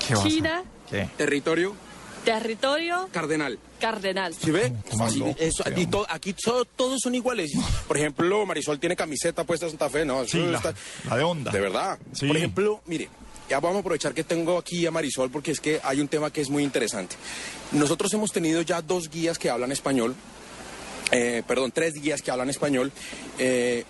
[0.07, 1.09] ¿Qué China, ¿Qué?
[1.17, 1.75] Territorio
[2.25, 3.59] territorio cardenal.
[3.81, 4.33] cardenal.
[4.35, 4.73] ¿Sí ve?
[4.91, 5.83] ¿Cómo Así, loco, eso, hombre?
[5.83, 7.51] y to- aquí so- todos son iguales.
[7.89, 10.25] Por ejemplo, Marisol tiene camiseta puesta de Santa Fe, ¿no?
[10.25, 10.75] Sí, la, está-
[11.09, 11.51] la de onda.
[11.51, 11.99] De verdad.
[12.13, 12.29] Sí.
[12.29, 13.09] Por ejemplo, mire,
[13.49, 16.33] ya vamos a aprovechar que tengo aquí a Marisol porque es que hay un tema
[16.33, 17.17] que es muy interesante.
[17.73, 20.15] Nosotros hemos tenido ya dos guías que hablan español,
[21.11, 22.93] eh, perdón, tres guías que hablan español
[23.39, 23.85] eh,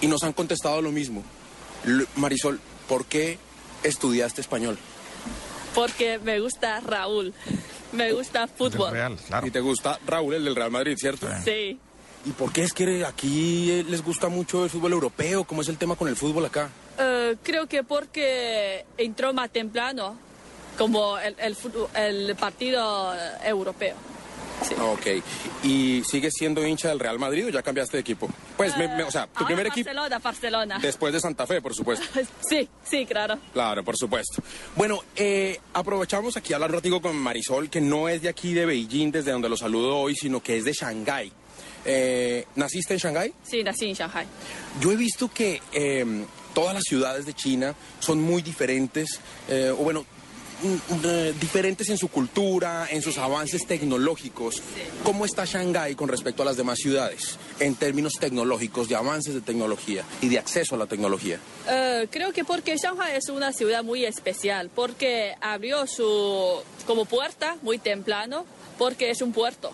[0.00, 1.22] y nos han contestado lo mismo.
[1.86, 3.38] L- Marisol, ¿por qué
[3.82, 4.78] estudiaste español?
[5.74, 7.32] Porque me gusta Raúl.
[7.92, 8.90] Me gusta fútbol.
[9.46, 11.26] Y te gusta Raúl, el del Real Madrid, ¿cierto?
[11.44, 11.78] Sí.
[12.24, 15.44] ¿Y por qué es que aquí eh, les gusta mucho el fútbol europeo?
[15.44, 16.68] ¿Cómo es el tema con el fútbol acá?
[16.98, 20.16] Eh, creo que porque entró más temprano
[20.76, 21.56] como el, el,
[21.94, 23.94] el partido eh, europeo.
[24.78, 25.06] Ok.
[25.62, 28.28] ¿Y sigues siendo hincha del Real Madrid o ya cambiaste de equipo?
[28.58, 30.78] Pues, me- me- o sea, tu primer equipo Barcelona, Barcelona.
[30.82, 32.04] después de Santa Fe, por supuesto.
[32.46, 33.38] Sí, sí, claro.
[33.54, 34.42] Claro, por supuesto.
[34.76, 38.52] Bueno, eh, aprovechamos aquí a hablar un ratico con Marisol, que no es de aquí
[38.52, 41.32] de Beijing, desde donde lo saludo hoy, sino que es de Shanghái.
[41.84, 43.32] Eh, ¿Naciste en Shanghái?
[43.42, 44.26] Sí, nací en Shanghai.
[44.80, 46.24] Yo he visto que eh,
[46.54, 50.04] todas las ciudades de China son muy diferentes, eh, o bueno,
[50.62, 54.62] mm, mm, eh, diferentes en su cultura, en sus avances tecnológicos.
[55.02, 59.40] ¿Cómo está Shanghái con respecto a las demás ciudades en términos tecnológicos, de avances de
[59.40, 61.38] tecnología y de acceso a la tecnología?
[61.68, 67.56] Eh, creo que porque Shanghai es una ciudad muy especial, porque abrió su como puerta
[67.62, 68.44] muy temprano,
[68.78, 69.72] porque es un puerto.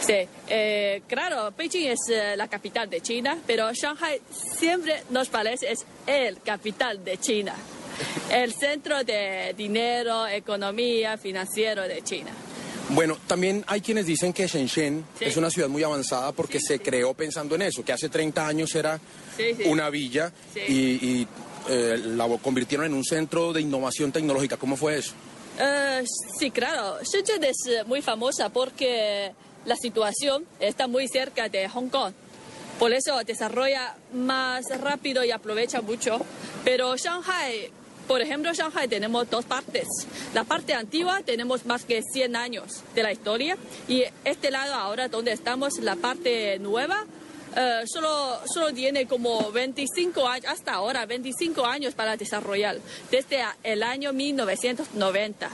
[0.00, 5.72] Sí, eh, claro, Beijing es eh, la capital de China, pero Shanghai siempre nos parece
[5.72, 7.54] es el capital de China,
[8.30, 12.30] el centro de dinero, economía, financiero de China.
[12.90, 15.26] Bueno, también hay quienes dicen que Shenzhen Sí.
[15.26, 18.74] es una ciudad muy avanzada porque se creó pensando en eso, que hace 30 años
[18.74, 18.98] era
[19.66, 20.32] una villa
[20.66, 21.28] y, y,
[21.68, 24.56] eh, la convirtieron en un centro de innovación tecnológica.
[24.56, 25.12] ¿Cómo fue eso?
[26.38, 26.98] Sí, claro.
[27.02, 29.32] Shenzhen es muy famosa porque
[29.68, 32.14] la situación está muy cerca de Hong Kong.
[32.78, 36.18] Por eso desarrolla más rápido y aprovecha mucho.
[36.64, 37.70] Pero Shanghai,
[38.06, 39.86] por ejemplo, Shanghai tenemos dos partes.
[40.32, 45.08] La parte antigua tenemos más que 100 años de la historia y este lado ahora
[45.08, 47.04] donde estamos, la parte nueva,
[47.54, 52.78] eh, solo, solo tiene como 25 años, hasta ahora 25 años para desarrollar,
[53.10, 55.50] desde el año 1990.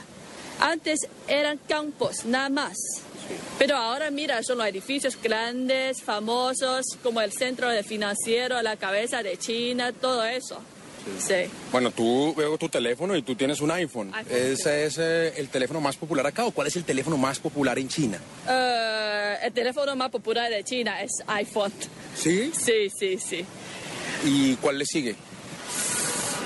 [0.59, 2.77] Antes eran campos, nada más.
[3.57, 9.23] Pero ahora mira, son los edificios grandes, famosos, como el centro de financiero, la cabeza
[9.23, 10.59] de China, todo eso.
[11.19, 11.49] Sí.
[11.71, 14.11] Bueno, tú veo tu teléfono y tú tienes un iPhone.
[14.13, 17.37] iPhone, ¿Ese es eh, el teléfono más popular acá o cuál es el teléfono más
[17.39, 18.19] popular en China?
[18.49, 21.71] Eh, el teléfono más popular de China es iPhone.
[22.15, 22.51] ¿Sí?
[22.55, 23.45] Sí, sí, sí.
[24.25, 25.15] ¿Y cuál le sigue?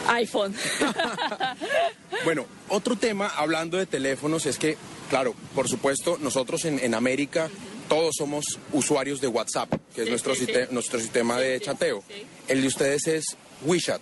[0.07, 0.55] iPhone.
[2.25, 4.75] Bueno, otro tema hablando de teléfonos es que,
[5.09, 7.49] claro, por supuesto, nosotros en, en América
[7.87, 10.73] todos somos usuarios de WhatsApp, que es nuestro, sí, site- sí.
[10.73, 12.03] nuestro sistema de chateo.
[12.47, 13.23] El de ustedes es
[13.65, 14.01] WeChat.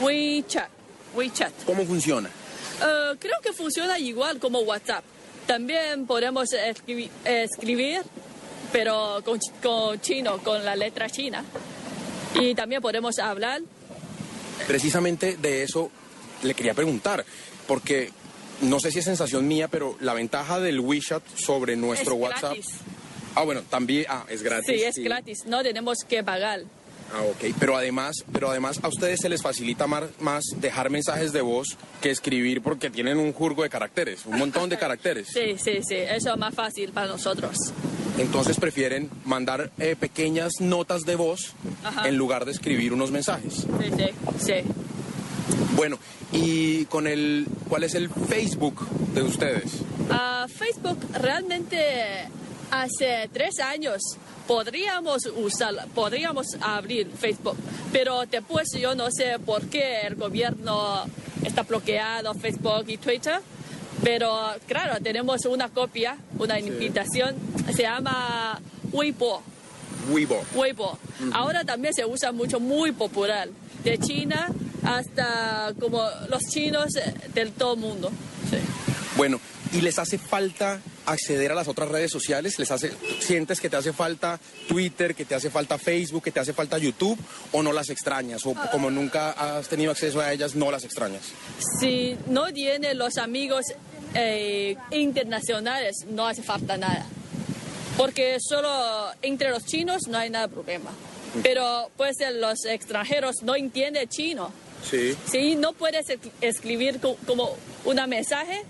[0.00, 0.68] WeChat.
[1.14, 1.52] WeChat.
[1.64, 2.28] ¿Cómo funciona?
[2.28, 5.04] Eh, creo que funciona igual como WhatsApp.
[5.46, 8.02] También podemos escribi- escribir,
[8.72, 11.44] pero con, ch- con chino, con la letra china.
[12.34, 13.62] Y también podemos hablar.
[14.66, 15.90] Precisamente de eso
[16.42, 17.24] le quería preguntar,
[17.68, 18.10] porque
[18.62, 22.42] no sé si es sensación mía, pero la ventaja del WeChat sobre nuestro Es WhatsApp.
[22.54, 22.66] gratis.
[23.34, 24.66] Ah, bueno, también, ah, es gratis.
[24.66, 26.62] Sí, es gratis, no tenemos que pagar.
[27.14, 27.54] Ah, ok.
[27.60, 31.76] Pero además, pero además a ustedes se les facilita mar- más dejar mensajes de voz
[32.00, 35.28] que escribir porque tienen un jurgo de caracteres, un montón de caracteres.
[35.32, 37.56] Sí, sí, sí, eso es más fácil para nosotros.
[38.18, 41.52] Entonces prefieren mandar eh, pequeñas notas de voz
[41.84, 42.08] Ajá.
[42.08, 43.52] en lugar de escribir unos mensajes.
[43.54, 44.10] Sí, sí,
[44.44, 44.54] sí.
[45.76, 45.98] Bueno,
[46.32, 49.82] y con el, ¿cuál es el Facebook de ustedes?
[50.10, 52.28] Ah, Facebook realmente
[52.70, 54.00] hace tres años
[54.46, 57.56] podríamos usar, podríamos abrir Facebook,
[57.92, 61.04] pero después yo no sé por qué el gobierno
[61.44, 63.40] está bloqueado Facebook y Twitter,
[64.02, 67.34] pero claro, tenemos una copia, una invitación,
[67.74, 68.60] se llama
[68.92, 69.42] Weibo.
[70.10, 70.44] Weibo.
[70.54, 70.98] Weibo.
[71.32, 73.48] Ahora también se usa mucho, muy popular,
[73.82, 74.48] de China
[74.86, 78.10] hasta como los chinos eh, del todo mundo.
[78.50, 78.58] Sí.
[79.16, 79.40] Bueno,
[79.72, 82.58] ¿y les hace falta acceder a las otras redes sociales?
[82.58, 84.38] ¿Les hace, sientes que te hace falta
[84.68, 87.18] Twitter, que te hace falta Facebook, que te hace falta YouTube
[87.52, 88.44] o no las extrañas?
[88.44, 91.22] O como nunca has tenido acceso a ellas, no las extrañas.
[91.80, 93.64] Si no tiene los amigos
[94.14, 97.06] eh, internacionales, no hace falta nada.
[97.96, 98.68] Porque solo
[99.22, 100.90] entre los chinos no hay nada problema.
[101.42, 104.52] Pero pues los extranjeros no entienden chino.
[104.90, 105.16] Sí.
[105.30, 108.62] Si no puedes es- escribir co- como un mensaje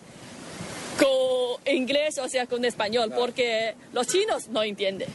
[0.98, 5.08] con inglés, o sea, con español, porque los chinos no entienden.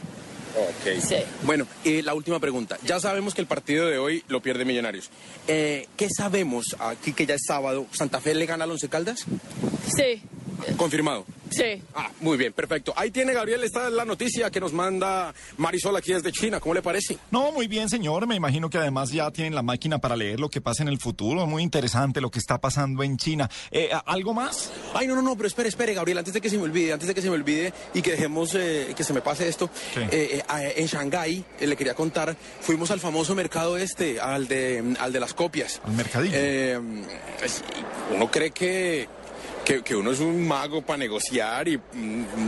[0.54, 1.00] Ok.
[1.00, 1.16] Sí.
[1.44, 2.78] Bueno, eh, la última pregunta.
[2.84, 5.08] Ya sabemos que el partido de hoy lo pierde Millonarios.
[5.48, 7.86] Eh, ¿Qué sabemos aquí que ya es sábado?
[7.92, 9.24] ¿Santa Fe le gana al Once Caldas?
[9.96, 10.22] Sí,
[10.76, 11.24] Confirmado.
[11.50, 11.82] sí.
[11.94, 12.92] Ah, muy bien, perfecto.
[12.96, 16.60] Ahí tiene Gabriel, esta es la noticia que nos manda Marisol aquí desde China.
[16.60, 17.18] ¿Cómo le parece?
[17.30, 18.26] No, muy bien, señor.
[18.26, 20.98] Me imagino que además ya tienen la máquina para leer lo que pasa en el
[20.98, 21.46] futuro.
[21.46, 23.50] Muy interesante lo que está pasando en China.
[23.70, 24.70] Eh, ¿Algo más?
[24.94, 27.08] Ay, no, no, no, pero espere, espere, Gabriel, antes de que se me olvide, antes
[27.08, 30.42] de que se me olvide y que dejemos eh, que se me pase esto, eh,
[30.48, 35.12] eh, en Shanghái, eh, le quería contar, fuimos al famoso mercado este, al de, al
[35.12, 35.80] de las copias.
[35.84, 36.32] Al mercadillo.
[36.36, 36.80] Eh,
[37.42, 37.62] es-
[38.14, 39.08] uno cree que,
[39.64, 41.80] que, que uno es un mago para negociar y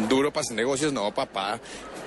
[0.09, 1.61] duro para hacer negocios, no, papá.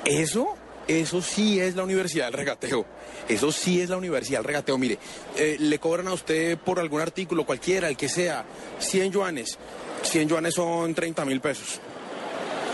[0.05, 0.55] Eso,
[0.87, 2.85] eso sí es la Universidad del Regateo.
[3.27, 4.77] Eso sí es la Universidad del Regateo.
[4.77, 4.97] Mire,
[5.35, 8.45] eh, le cobran a usted por algún artículo, cualquiera, el que sea,
[8.79, 9.57] 100 yuanes.
[10.03, 11.79] 100 yuanes son 30 mil pesos.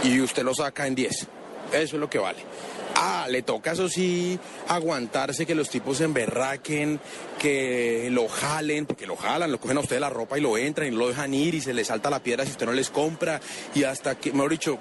[0.04, 1.28] Y usted lo saca en 10.
[1.74, 2.40] Eso es lo que vale.
[2.95, 7.00] Ah, le toca, eso sí, aguantarse que los tipos se emberraquen,
[7.40, 10.88] que lo jalen, porque lo jalan, lo cogen a usted la ropa y lo entran
[10.88, 13.41] y lo dejan ir y se le salta la piedra si usted no les compra.
[13.74, 14.78] Y hasta que, mejor dicho,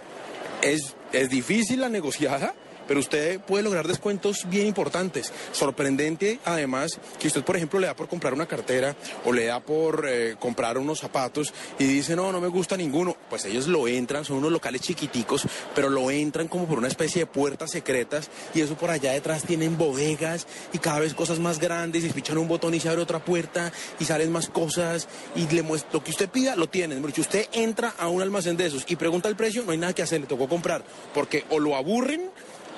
[0.61, 2.55] es, es difícil la negociada,
[2.87, 5.33] pero usted puede lograr descuentos bien importantes.
[5.53, 9.61] Sorprendente, además, que usted, por ejemplo, le da por comprar una cartera o le da
[9.61, 13.17] por eh, comprar unos zapatos y dice, no, no me gusta ninguno.
[13.29, 17.23] Pues ellos lo entran, son unos locales chiquiticos, pero lo entran como por una especie
[17.23, 21.59] de puertas secretas y eso por allá detrás tienen bodegas y cada vez cosas más
[21.59, 25.47] grandes y pichan un botón y se abre otra puerta y salen más cosas y
[25.49, 27.05] le lo que usted pida lo tienen.
[27.05, 29.93] Dicho, usted entra a un almacén de esos y pregunta el precio, no hay nada
[29.93, 30.85] que hacer, le tocó comprar,
[31.15, 32.31] porque o lo aburren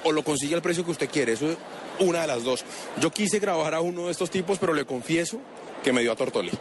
[0.05, 1.33] o lo consigue al precio que usted quiere.
[1.33, 1.57] Eso es
[1.99, 2.65] una de las dos.
[3.01, 5.39] Yo quise grabar a uno de estos tipos, pero le confieso
[5.83, 6.53] que me dio a Tortoli.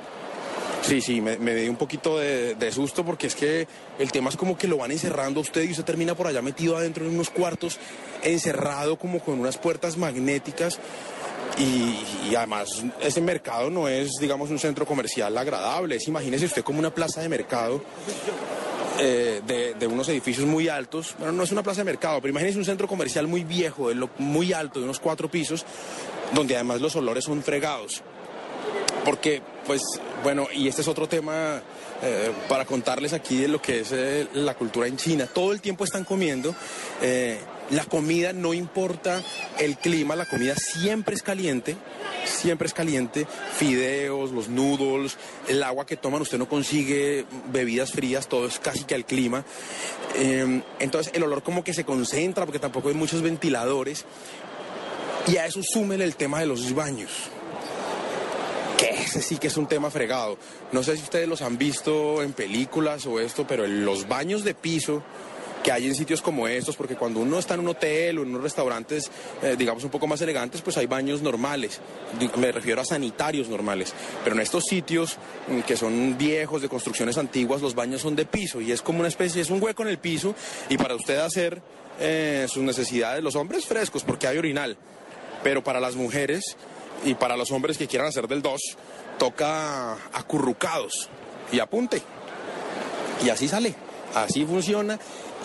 [0.81, 3.67] Sí, sí, me, me dio un poquito de, de susto porque es que
[3.99, 6.41] el tema es como que lo van encerrando a usted y usted termina por allá
[6.41, 7.79] metido adentro en unos cuartos,
[8.21, 10.79] encerrado como con unas puertas magnéticas.
[11.57, 15.95] Y, y además ese mercado no es, digamos, un centro comercial agradable.
[15.95, 17.81] Es, imagínese usted como una plaza de mercado
[18.99, 19.41] eh,
[19.77, 21.15] de, unos edificios muy altos.
[21.17, 24.53] Bueno, no es una plaza de mercado, pero imagínense un centro comercial muy viejo, muy
[24.53, 25.65] alto, de unos cuatro pisos,
[26.33, 28.01] donde además los olores son fregados.
[29.03, 29.81] Porque, pues,
[30.23, 31.61] bueno, y este es otro tema
[32.01, 35.27] eh, para contarles aquí de lo que es eh, la cultura en China.
[35.31, 36.55] Todo el tiempo están comiendo.
[37.69, 39.21] La comida no importa
[39.59, 41.75] el clima, la comida siempre es caliente,
[42.25, 43.25] siempre es caliente.
[43.57, 45.17] Fideos, los noodles,
[45.47, 49.43] el agua que toman, usted no consigue bebidas frías, todo es casi que al clima.
[50.15, 54.05] Eh, entonces el olor como que se concentra porque tampoco hay muchos ventiladores.
[55.27, 57.09] Y a eso súmele el tema de los baños
[58.77, 60.37] que ese sí que es un tema fregado.
[60.71, 64.53] No sé si ustedes los han visto en películas o esto, pero los baños de
[64.53, 65.03] piso
[65.63, 68.29] que hay en sitios como estos, porque cuando uno está en un hotel o en
[68.29, 69.09] unos restaurantes,
[69.41, 71.79] eh, digamos, un poco más elegantes, pues hay baños normales.
[72.37, 73.93] Me refiero a sanitarios normales.
[74.23, 75.17] Pero en estos sitios
[75.47, 78.99] mm, que son viejos, de construcciones antiguas, los baños son de piso y es como
[78.99, 80.35] una especie, es un hueco en el piso
[80.69, 81.61] y para usted hacer
[81.99, 84.77] eh, sus necesidades, los hombres frescos, porque hay orinal.
[85.43, 86.57] Pero para las mujeres
[87.05, 88.61] y para los hombres que quieran hacer del 2,
[89.17, 91.09] toca acurrucados
[91.51, 92.01] y apunte.
[93.23, 93.73] Y así sale.
[94.13, 94.99] Así funciona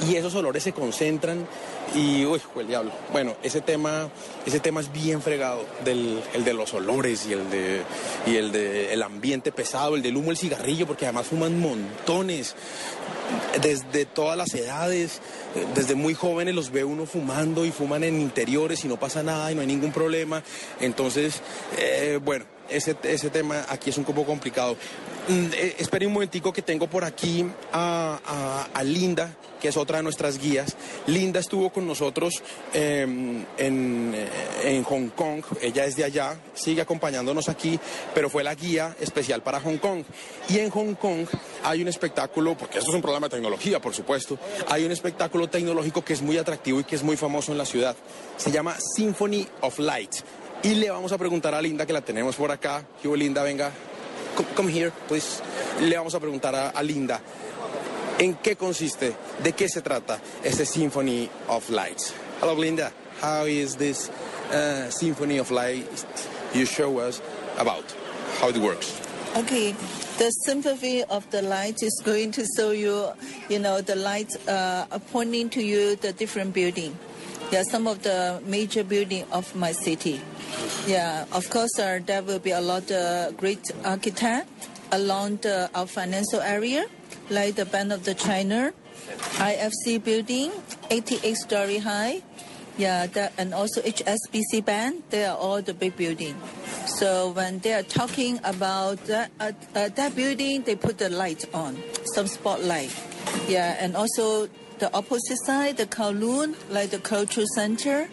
[0.06, 1.46] y esos olores se concentran
[1.94, 2.92] y, uy, el diablo.
[3.12, 4.08] Bueno, ese tema,
[4.46, 7.82] ese tema es bien fregado, del, el de los olores y el de,
[8.26, 12.54] y el de el ambiente pesado, el del humo, el cigarrillo, porque además fuman montones,
[13.60, 15.20] desde todas las edades,
[15.74, 19.50] desde muy jóvenes los ve uno fumando y fuman en interiores y no pasa nada
[19.50, 20.42] y no hay ningún problema.
[20.80, 21.40] Entonces,
[21.78, 24.76] eh, bueno, ese, ese tema aquí es un poco complicado.
[25.28, 29.98] Mm, eh, espere un momentico que tengo por aquí a, a- Linda, que es otra
[29.98, 30.74] de nuestras guías.
[31.06, 32.42] Linda estuvo con nosotros
[32.72, 34.28] em, en, eh,
[34.64, 37.78] en Hong Kong, ella es de allá, sigue acompañándonos aquí,
[38.14, 40.04] pero fue la guía especial para Hong Kong.
[40.48, 41.26] Y en Hong Kong
[41.64, 44.38] hay un espectáculo, porque esto es un programa de tecnología, por supuesto,
[44.68, 47.66] hay un espectáculo tecnológico que es muy atractivo y que es muy famoso en la
[47.66, 47.96] ciudad.
[48.38, 50.12] Se llama Symphony of Light.
[50.62, 52.84] Y le vamos a preguntar a Linda, que la tenemos por acá.
[53.00, 53.44] ¿Qué hubo, Linda?
[53.44, 53.70] Venga,
[54.36, 55.40] come, come here, please.
[55.80, 57.20] Le vamos a preguntar a, Linda,
[58.18, 62.12] ¿en qué consiste, de qué se trata este Symphony of Lights?
[62.40, 62.92] Hello, Linda.
[63.22, 64.10] How is this
[64.52, 65.86] uh, Symphony of Light
[66.52, 67.22] you show us
[67.56, 67.84] about?
[68.40, 69.00] How it works?
[69.36, 69.72] Okay,
[70.18, 73.12] the symphony of the light is going to show you,
[73.48, 76.96] you know, the light uh, pointing to you the different building.
[77.50, 80.20] Yeah, some of the major building of my city.
[80.86, 84.48] Yeah, of course, uh, there will be a lot of great architect
[84.92, 86.86] along the, our financial area,
[87.30, 88.72] like the Bank of the China,
[89.40, 90.52] IFC building,
[90.90, 92.22] 88 story high.
[92.76, 96.36] Yeah, that, and also HSBC Bank, they are all the big building.
[96.86, 101.44] So when they are talking about that, uh, uh, that building, they put the light
[101.52, 101.82] on,
[102.14, 102.94] some spotlight.
[103.48, 104.48] Yeah, and also
[104.78, 108.08] the opposite side, the Kowloon, like the Cultural Center,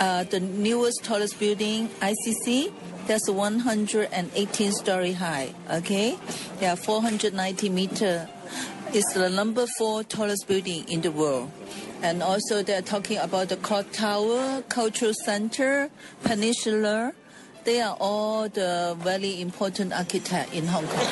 [0.00, 2.72] uh, the newest tallest building, ICC,
[3.06, 5.54] that's 118 story high.
[5.70, 6.18] Okay,
[6.60, 8.28] yeah, 490 meter.
[8.92, 11.50] It's the number four tallest building in the world.
[12.02, 15.90] And also they're talking about the clock tower, cultural center,
[16.22, 17.12] peninsula.
[17.68, 21.06] They are all the very important architect in Hong Kong.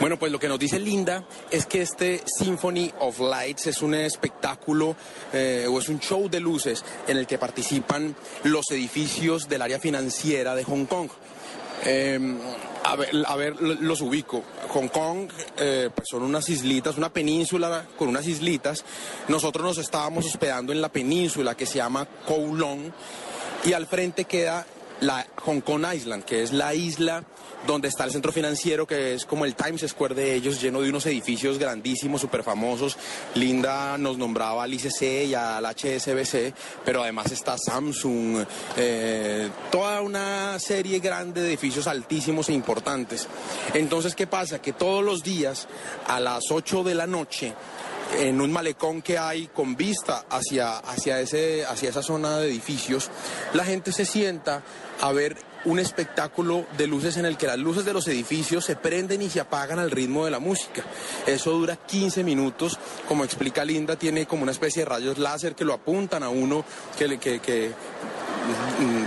[0.00, 3.94] Bueno, pues lo que nos dice Linda es que este Symphony of Lights es un
[3.94, 4.96] espectáculo
[5.32, 9.78] eh, o es un show de luces en el que participan los edificios del área
[9.78, 11.08] financiera de Hong Kong.
[11.84, 12.18] Eh,
[12.82, 14.42] a, ver, a ver, lo- los ubico.
[14.70, 18.84] Hong Kong eh, pues son unas islitas, una península con unas islitas.
[19.28, 22.92] Nosotros nos estábamos hospedando en la península que se llama Kowloon
[23.64, 24.66] y al frente queda
[25.00, 27.24] la Hong Kong Island, que es la isla
[27.66, 30.88] donde está el centro financiero, que es como el Times Square de ellos, lleno de
[30.88, 32.96] unos edificios grandísimos, súper famosos.
[33.34, 36.54] Linda nos nombraba al ICC y al HSBC,
[36.84, 38.44] pero además está Samsung,
[38.76, 43.26] eh, toda una serie grande de edificios altísimos e importantes.
[43.74, 44.60] Entonces, ¿qué pasa?
[44.60, 45.66] Que todos los días
[46.06, 47.52] a las 8 de la noche,
[48.18, 53.10] en un malecón que hay con vista hacia, hacia, ese, hacia esa zona de edificios,
[53.54, 54.62] la gente se sienta
[55.00, 58.76] a ver un espectáculo de luces en el que las luces de los edificios se
[58.76, 60.84] prenden y se apagan al ritmo de la música.
[61.26, 62.78] Eso dura 15 minutos,
[63.08, 66.64] como explica Linda, tiene como una especie de rayos láser que lo apuntan a uno,
[66.96, 67.72] que, que, que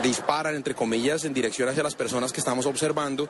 [0.02, 3.28] disparan, entre comillas, en dirección hacia las personas que estamos observando.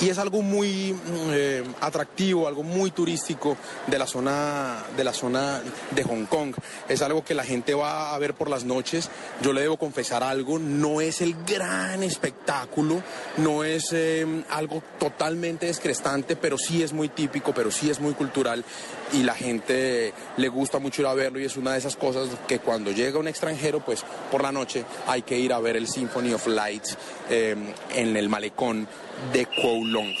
[0.00, 3.56] Y es algo muy mm, eh, atractivo, algo muy turístico
[3.86, 5.62] de la zona de la zona
[5.92, 6.54] de Hong Kong.
[6.88, 9.08] Es algo que la gente va a ver por las noches.
[9.40, 13.02] Yo le debo confesar algo, no es el gran espectáculo,
[13.36, 18.14] no es eh, algo totalmente descrestante, pero sí es muy típico, pero sí es muy
[18.14, 18.64] cultural
[19.12, 22.28] y la gente le gusta mucho ir a verlo y es una de esas cosas
[22.48, 25.86] que cuando llega un extranjero, pues por la noche hay que ir a ver el
[25.94, 26.96] Symphony of Lights
[27.30, 27.54] eh,
[27.94, 28.86] en el malecón
[29.32, 30.12] de Kowloon.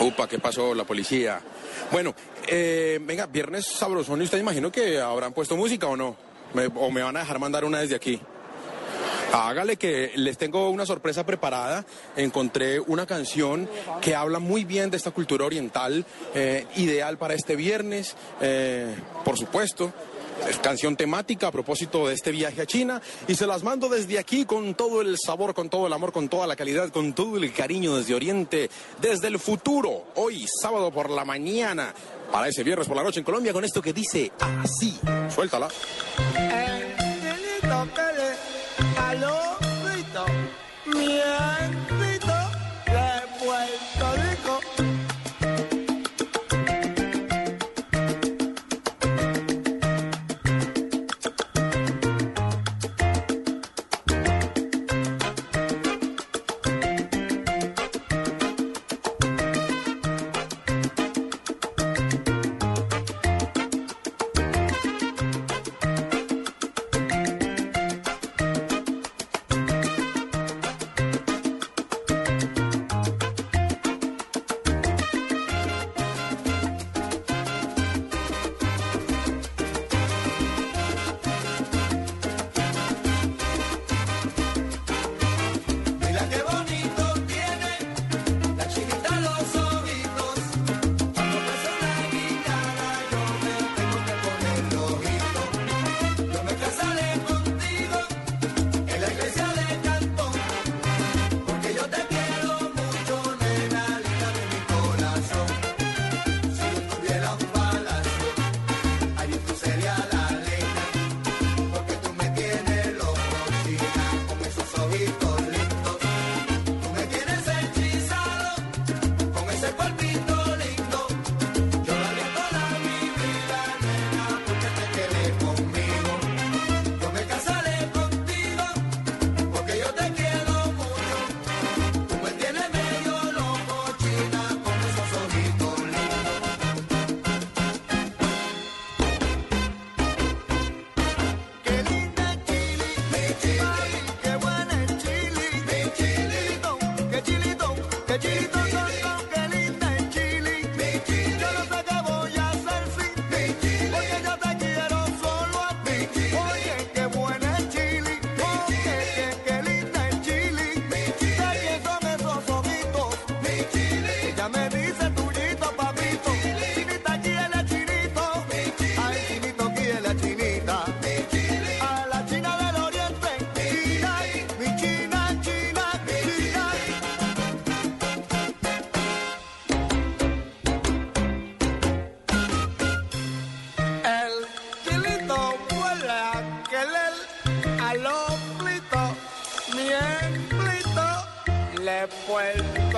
[0.00, 0.74] Upa, ¿qué pasó?
[0.74, 1.40] La policía.
[1.90, 2.14] Bueno,
[2.46, 6.16] eh, venga, viernes sabrosón y usted imagino que habrán puesto música o no.
[6.54, 8.20] Me- o me van a dejar mandar una desde aquí.
[9.34, 11.86] Hágale que les tengo una sorpresa preparada.
[12.16, 13.66] Encontré una canción
[14.02, 18.94] que habla muy bien de esta cultura oriental, eh, ideal para este viernes, eh,
[19.24, 19.90] por supuesto.
[20.48, 24.18] Es canción temática a propósito de este viaje a China y se las mando desde
[24.18, 27.36] aquí con todo el sabor, con todo el amor, con toda la calidad, con todo
[27.36, 28.70] el cariño desde Oriente,
[29.00, 31.94] desde el futuro, hoy sábado por la mañana,
[32.30, 34.98] para ese viernes por la noche en Colombia con esto que dice así.
[35.28, 35.68] Suéltala.
[36.26, 37.86] Angelito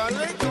[0.04, 0.43] Puerto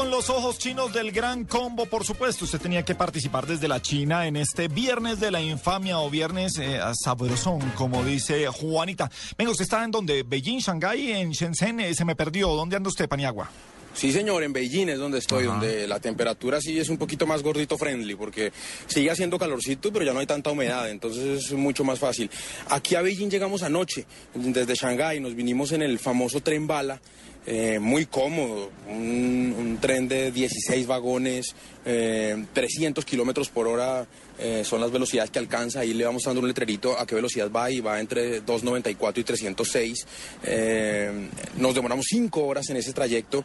[0.00, 3.82] con los ojos chinos del gran combo, por supuesto, usted tenía que participar desde la
[3.82, 9.10] China en este viernes de la infamia o viernes eh, sabrosón, como dice Juanita.
[9.36, 12.48] Venga, usted está en donde, Beijing, Shanghái, en Shenzhen, eh, se me perdió.
[12.48, 13.50] ¿Dónde anda usted, Paniagua?
[13.92, 17.42] Sí, señor, en Beijing es donde estoy, donde la temperatura sí es un poquito más
[17.42, 18.52] gordito friendly, porque
[18.86, 22.30] sigue haciendo calorcito, pero ya no hay tanta humedad, entonces es mucho más fácil.
[22.70, 27.02] Aquí a Beijing llegamos anoche, desde Shanghái, nos vinimos en el famoso tren bala,
[27.46, 31.54] eh, muy cómodo, un, tren de 16 vagones,
[31.84, 34.06] eh, 300 kilómetros por hora
[34.38, 35.80] eh, son las velocidades que alcanza.
[35.80, 39.24] Ahí le vamos dando un letrerito a qué velocidad va y va entre 294 y
[39.24, 40.06] 306.
[40.44, 43.44] Eh, nos demoramos 5 horas en ese trayecto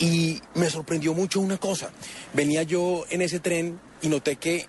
[0.00, 1.90] y me sorprendió mucho una cosa.
[2.32, 4.66] Venía yo en ese tren y noté que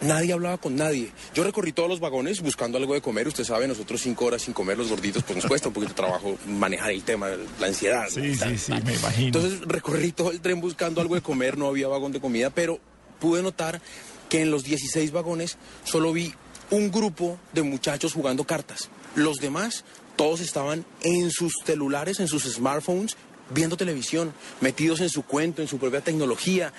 [0.00, 1.12] nadie hablaba con nadie.
[1.34, 3.28] Yo recorrí todos los vagones buscando algo de comer.
[3.28, 5.96] Usted sabe, nosotros cinco horas sin comer los gorditos, pues nos cuesta un poquito de
[5.96, 7.28] trabajo manejar el tema,
[7.58, 8.08] la ansiedad.
[8.08, 9.26] Sí, sí, sí, me imagino.
[9.26, 12.78] Entonces recorrí todo el tren buscando algo de comer, no había vagón de comida, pero
[13.18, 13.80] pude notar
[14.28, 16.32] que en los 16 vagones solo vi
[16.70, 18.88] un grupo de muchachos jugando cartas.
[19.14, 19.84] Los demás,
[20.16, 23.16] todos estaban en sus celulares, en sus smartphones,
[23.50, 26.72] viendo televisión, metidos en su cuento, en su propia tecnología.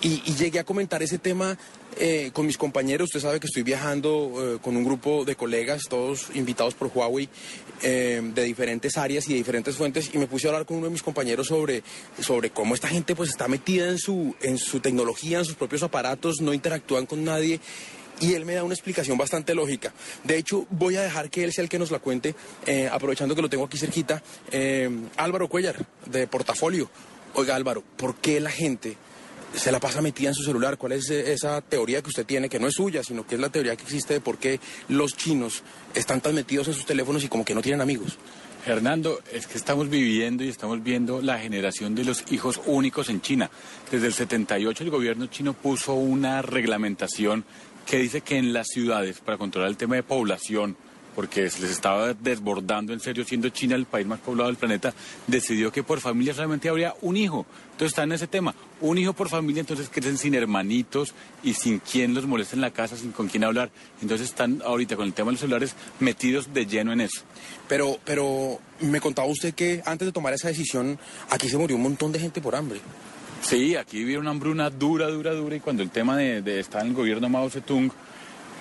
[0.00, 1.58] Y, llegué a comentar ese tema
[1.98, 3.06] eh, con mis compañeros.
[3.06, 7.28] Usted sabe que estoy viajando eh, con un grupo de colegas, todos invitados por Huawei,
[7.82, 10.10] eh, de diferentes áreas y de diferentes fuentes.
[10.14, 11.82] Y me puse a hablar con uno de mis compañeros sobre,
[12.20, 15.82] sobre cómo esta gente pues está metida en su, en su tecnología, en sus propios
[15.82, 17.58] aparatos, no interactúan con nadie.
[18.20, 19.92] Y él me da una explicación bastante lógica.
[20.22, 22.34] De hecho, voy a dejar que él sea el que nos la cuente,
[22.90, 24.20] aprovechando que lo tengo aquí cerquita.
[25.16, 26.90] Álvaro Cuellar, de Portafolio.
[27.34, 28.96] Oiga, Álvaro, ¿por qué la gente
[29.54, 30.76] se la pasa metida en su celular.
[30.76, 33.40] ¿Cuál es eh, esa teoría que usted tiene, que no es suya, sino que es
[33.40, 35.62] la teoría que existe de por qué los chinos
[35.94, 38.18] están tan metidos en sus teléfonos y como que no tienen amigos?
[38.66, 43.20] Hernando, es que estamos viviendo y estamos viendo la generación de los hijos únicos en
[43.20, 43.50] China.
[43.90, 47.44] Desde el 78 el gobierno chino puso una reglamentación
[47.86, 50.76] que dice que en las ciudades, para controlar el tema de población,
[51.18, 54.94] porque se les estaba desbordando en serio, siendo China el país más poblado del planeta,
[55.26, 57.44] decidió que por familia solamente habría un hijo.
[57.72, 61.80] Entonces está en ese tema, un hijo por familia, entonces crecen sin hermanitos y sin
[61.80, 63.68] quien los moleste en la casa, sin con quién hablar.
[64.00, 67.22] Entonces están ahorita con el tema de los celulares metidos de lleno en eso.
[67.66, 71.00] Pero, pero me contaba usted que antes de tomar esa decisión,
[71.30, 72.78] aquí se murió un montón de gente por hambre.
[73.40, 76.82] Sí, aquí vivieron una hambruna dura, dura, dura, y cuando el tema de, de estar
[76.82, 77.90] en el gobierno Mao Zedong,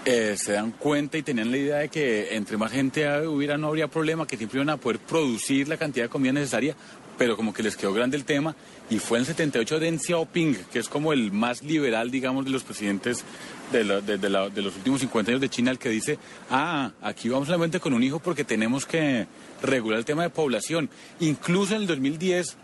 [0.09, 3.67] eh, se dan cuenta y tenían la idea de que entre más gente hubiera no
[3.67, 6.75] habría problema, que siempre iban a poder producir la cantidad de comida necesaria,
[7.17, 8.55] pero como que les quedó grande el tema
[8.89, 12.51] y fue en el 78 Deng Xiaoping, que es como el más liberal, digamos, de
[12.51, 13.25] los presidentes
[13.73, 16.17] de, la- de- los últimos 50 años de China, el que dice,
[16.49, 19.27] ah, aquí vamos solamente con un hijo porque tenemos que
[19.61, 20.89] regular el tema de población.
[21.19, 22.55] Incluso en el 2010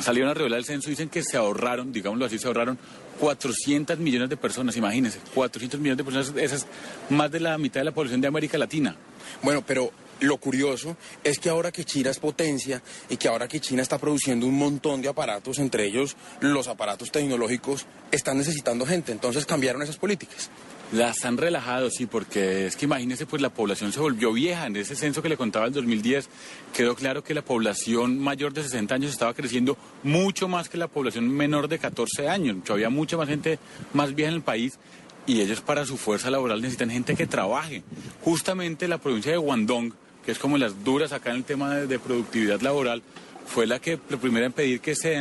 [0.00, 2.78] salieron a revelar el censo dicen que se ahorraron, digámoslo así, se ahorraron
[3.20, 6.66] 400 millones de personas, imagínense, 400 millones de personas, esa es
[7.10, 8.96] más de la mitad de la población de América Latina.
[9.42, 13.60] Bueno, pero lo curioso es que ahora que China es potencia y que ahora que
[13.60, 19.12] China está produciendo un montón de aparatos, entre ellos los aparatos tecnológicos, están necesitando gente.
[19.12, 20.50] Entonces cambiaron esas políticas.
[20.92, 24.66] Las han relajado, sí, porque es que imagínese, pues la población se volvió vieja.
[24.66, 26.28] En ese censo que le contaba el 2010,
[26.74, 30.88] quedó claro que la población mayor de 60 años estaba creciendo mucho más que la
[30.88, 32.56] población menor de 14 años.
[32.68, 33.60] Había mucha más gente
[33.92, 34.80] más vieja en el país
[35.28, 37.84] y ellos para su fuerza laboral necesitan gente que trabaje.
[38.22, 39.92] Justamente la provincia de Guangdong,
[40.26, 43.00] que es como las duras acá en el tema de, productividad laboral,
[43.46, 45.16] fue la que la primera en pedir que se,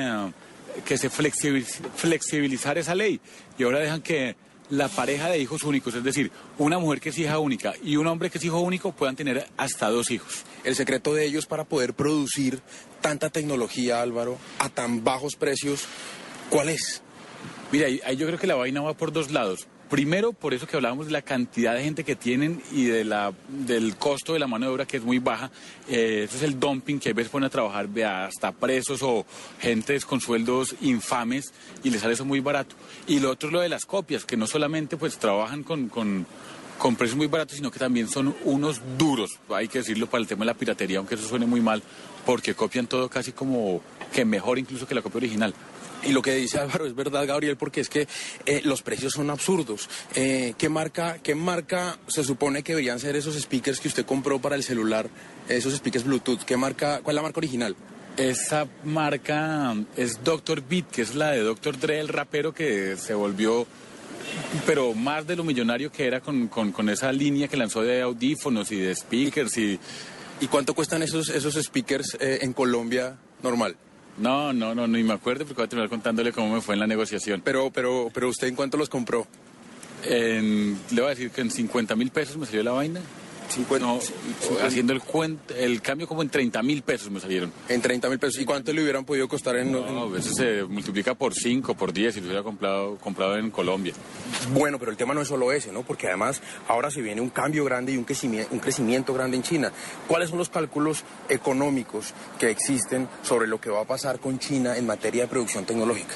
[0.84, 3.20] que se flexibiliz- flexibilizara esa ley.
[3.60, 4.36] Y ahora dejan que
[4.70, 8.08] la pareja de hijos únicos, es decir, una mujer que es hija única y un
[8.08, 10.44] hombre que es hijo único puedan tener hasta dos hijos.
[10.64, 12.62] El secreto de ellos para poder producir
[13.02, 15.86] tanta tecnología, Álvaro, a tan bajos precios,
[16.50, 17.02] ¿cuál es?
[17.72, 19.68] Mira, ahí, ahí yo creo que la vaina va por dos lados.
[19.90, 23.34] Primero, por eso que hablábamos de la cantidad de gente que tienen y de la,
[23.48, 25.50] del costo de la mano de obra que es muy baja.
[25.88, 29.26] Eh, eso es el dumping que a veces ponen a trabajar hasta presos o
[29.60, 31.54] gentes con sueldos infames
[31.84, 32.76] y les sale eso muy barato.
[33.08, 36.28] Y lo otro es lo de las copias, que no solamente pues trabajan con, con,
[36.78, 40.28] con precios muy baratos, sino que también son unos duros, hay que decirlo para el
[40.28, 41.82] tema de la piratería, aunque eso suene muy mal,
[42.28, 43.82] porque copian todo casi como
[44.14, 45.54] que mejor incluso que la copia original.
[46.04, 48.08] Y lo que dice Álvaro es verdad, Gabriel, porque es que
[48.46, 49.90] eh, los precios son absurdos.
[50.16, 54.40] Eh, ¿qué, marca, ¿Qué marca se supone que deberían ser esos speakers que usted compró
[54.40, 55.10] para el celular,
[55.50, 56.44] esos speakers Bluetooth?
[56.46, 57.76] ¿Qué marca, ¿Cuál es la marca original?
[58.16, 60.62] Esa marca es Dr.
[60.68, 61.78] Beat, que es la de Dr.
[61.80, 63.68] Dre, el rapero que se volvió,
[64.66, 68.02] pero más de lo millonario que era con, con- con esa línea que lanzó de
[68.02, 69.58] audífonos y de speakers.
[69.58, 69.80] ¿Y,
[70.42, 73.76] ¿Y cuánto cuestan esos, esos speakers eh, en Colombia normal?
[74.20, 76.80] No, no, no, ni me acuerdo porque voy a terminar contándole cómo me fue en
[76.80, 77.42] la negociación.
[77.44, 79.26] Pero, pero, pero usted en cuánto los compró?
[80.04, 83.00] En- le voy a decir que en 50 mil pesos me salió la vaina.
[83.80, 84.00] No,
[84.64, 85.02] haciendo el,
[85.58, 87.52] el cambio como en 30 mil pesos me salieron.
[87.68, 88.42] En 30 mil pesos.
[88.42, 91.92] ¿Y cuánto le hubieran podido costar en, No, a veces se multiplica por 5, por
[91.92, 93.94] 10 si lo hubiera comprado, comprado en Colombia.
[94.54, 95.84] Bueno, pero el tema no es solo ese, ¿no?
[95.84, 99.44] Porque además ahora se viene un cambio grande y un crecimiento, un crecimiento grande en
[99.44, 99.72] China.
[100.08, 104.78] ¿Cuáles son los cálculos económicos que existen sobre lo que va a pasar con China
[104.78, 106.16] en materia de producción tecnológica?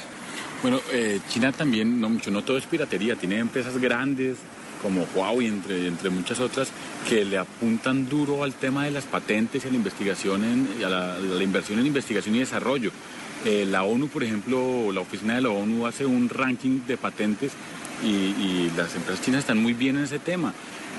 [0.62, 4.38] Bueno, eh, China también, no mucho, no todo es piratería, tiene empresas grandes
[4.84, 6.68] como Huawei, entre, entre muchas otras,
[7.10, 11.18] que le apuntan duro al tema de las patentes y a la investigación, en, la,
[11.42, 12.92] inversión en investigación y desarrollo.
[13.46, 17.54] Eh, la ONU, por ejemplo, la oficina de la ONU hace un ranking de patentes
[18.04, 20.54] y, y las empresas chinas están muy bien en ese tema.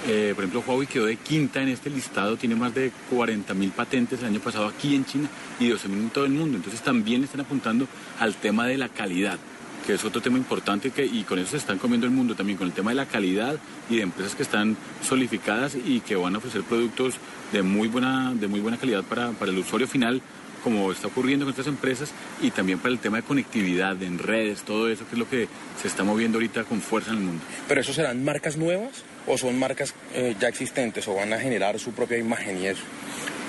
[0.06, 3.70] Eh, por ejemplo, Huawei quedó de quinta en este listado, tiene más de 40 mil
[3.70, 5.28] patentes el año pasado aquí en China
[5.58, 6.56] y 12 mil en todo el mundo.
[6.58, 7.86] Entonces también están apuntando
[8.18, 9.38] al tema de la calidad
[9.86, 12.58] que es otro tema importante que, y con eso se están comiendo el mundo también,
[12.58, 13.56] con el tema de la calidad
[13.90, 17.14] y de empresas que están solidificadas y que van a ofrecer productos
[17.52, 20.22] de muy buena, de muy buena calidad para, para el usuario final,
[20.62, 24.62] como está ocurriendo con estas empresas, y también para el tema de conectividad, en redes,
[24.62, 25.48] todo eso que es lo que
[25.80, 27.42] se está moviendo ahorita con fuerza en el mundo.
[27.68, 31.78] ¿Pero eso serán marcas nuevas o son marcas eh, ya existentes o van a generar
[31.78, 32.82] su propia imagen y eso?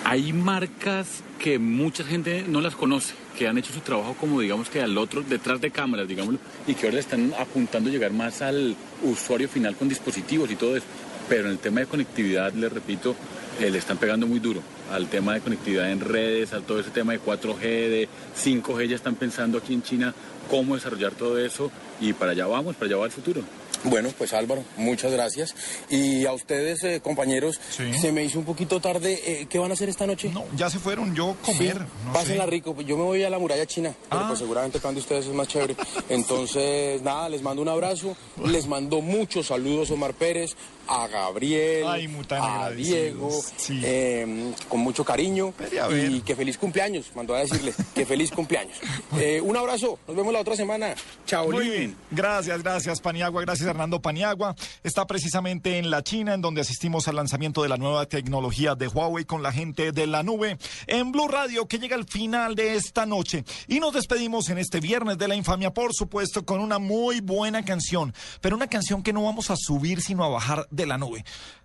[0.08, 4.70] Hay marcas que mucha gente no las conoce, que han hecho su trabajo como digamos
[4.70, 6.38] que al otro, detrás de cámaras, digámoslo,
[6.68, 10.78] y que ahora están apuntando a llegar más al usuario final con dispositivos y todo
[10.78, 10.86] eso.
[11.28, 13.16] Pero en el tema de conectividad, les repito,
[13.60, 14.62] eh, le están pegando muy duro
[14.92, 18.08] al tema de conectividad en redes, a todo ese tema de 4G, de
[18.38, 20.14] 5G, ya están pensando aquí en China
[20.52, 23.42] cómo desarrollar todo eso y para allá vamos, para allá va el futuro.
[23.86, 25.56] Bueno, pues Álvaro, muchas gracias.
[25.90, 27.60] Y a ustedes, eh, compañeros,
[28.00, 29.20] se me hizo un poquito tarde.
[29.26, 30.30] eh, ¿Qué van a hacer esta noche?
[30.34, 31.80] No, ya se fueron, yo comer.
[32.06, 32.50] no Pásenla sé.
[32.50, 32.74] rico.
[32.74, 34.28] pues Yo me voy a la muralla china, pero Ah.
[34.28, 35.76] pues seguramente para de ustedes es más chévere.
[36.10, 38.16] Entonces, nada, les mando un abrazo.
[38.44, 40.56] Les mando muchos saludos, Omar Pérez,
[40.88, 43.30] a Gabriel, Ay, a Diego,
[43.70, 45.54] eh, con mucho cariño.
[45.92, 48.78] Y que feliz cumpleaños, mandó a decirle que feliz cumpleaños.
[49.18, 50.94] Eh, un abrazo, nos vemos la otra semana.
[51.26, 54.56] Chao, Muy bien, gracias, gracias Paniagua, gracias Hernando Paniagua.
[54.84, 58.88] Está precisamente en la China, en donde asistimos al lanzamiento de la nueva tecnología de
[58.88, 60.58] Huawei con la gente de la nube
[60.88, 63.46] en Blue Radio, que llega al final de esta noche.
[63.68, 67.64] Y nos despedimos en este viernes de la infamia, por supuesto, con una muy buena
[67.64, 71.24] canción, pero una canción que no vamos a subir, sino a bajar de la nube.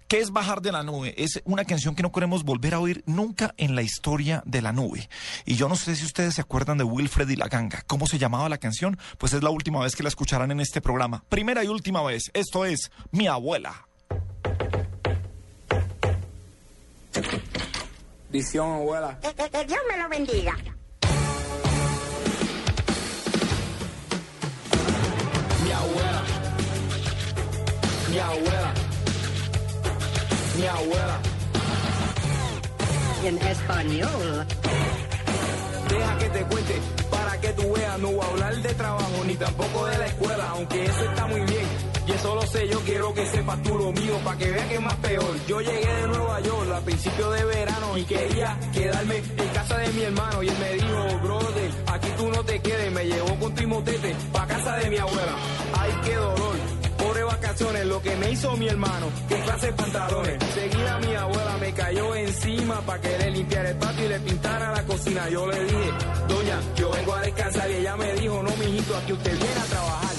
[0.09, 1.15] ¿Qué es bajar de la nube?
[1.17, 4.73] Es una canción que no queremos volver a oír nunca en la historia de la
[4.73, 5.09] nube.
[5.45, 7.83] Y yo no sé si ustedes se acuerdan de Wilfred y la ganga.
[7.87, 8.99] ¿Cómo se llamaba la canción?
[9.19, 11.23] Pues es la última vez que la escucharán en este programa.
[11.29, 12.31] Primera y última vez.
[12.35, 13.87] Esto es Mi abuela.
[18.31, 19.19] Visión, abuela.
[19.21, 20.57] Que, que- que Dios me lo bendiga.
[25.65, 26.23] Mi abuela.
[28.11, 28.75] Mi abuela.
[30.61, 31.19] Mi abuela.
[33.25, 34.47] En español.
[35.89, 36.75] Deja que te cuente
[37.11, 40.49] para que tú veas, no voy a hablar de trabajo ni tampoco de la escuela,
[40.51, 41.67] aunque eso está muy bien.
[42.07, 44.75] Y eso lo sé, yo quiero que sepas tú lo mío, para que veas que
[44.75, 45.47] es más peor.
[45.49, 49.89] Yo llegué de Nueva York a principios de verano y quería quedarme en casa de
[49.95, 50.43] mi hermano.
[50.43, 52.93] Y él me dijo, brother, aquí tú no te quedes.
[52.93, 55.35] Me llevó con Timotete pa' casa de mi abuela.
[55.73, 56.60] Ay, qué dolor.
[57.51, 60.39] Lo que me hizo mi hermano, que clase de pantalones.
[60.55, 64.71] Seguida mi abuela me cayó encima pa' que le limpiara el patio y le pintara
[64.71, 65.29] la cocina.
[65.29, 65.91] Yo le dije,
[66.29, 69.65] doña, yo vengo a descansar y ella me dijo, no, mijito, aquí usted viene a
[69.65, 70.11] trabajar.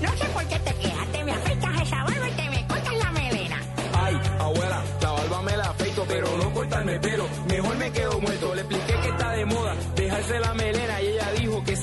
[0.00, 2.96] No sé por qué te quejas, te me afeitas esa barba y te me cortas
[2.96, 3.60] la melena.
[3.92, 7.28] Ay, abuela, la barba me la afeito, pero no cortarme el pelo.
[7.46, 8.54] Mejor me quedo muerto.
[8.54, 11.13] Le expliqué que está de moda dejarse la melena y ella que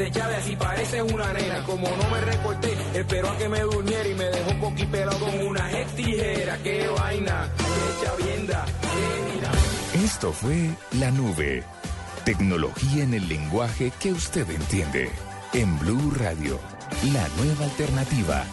[0.02, 1.64] se echaba así parece una nena.
[1.64, 5.70] Como no me recorté, esperó a que me durmiera y me dejó poquipelado con una
[5.96, 6.58] tijera.
[6.64, 10.04] Qué vaina, qué chavienda, qué.
[10.04, 11.64] Esto fue La Nube.
[12.26, 15.12] Tecnología en el lenguaje que usted entiende.
[15.54, 16.60] En Blue Radio,
[17.14, 18.46] la nueva alternativa.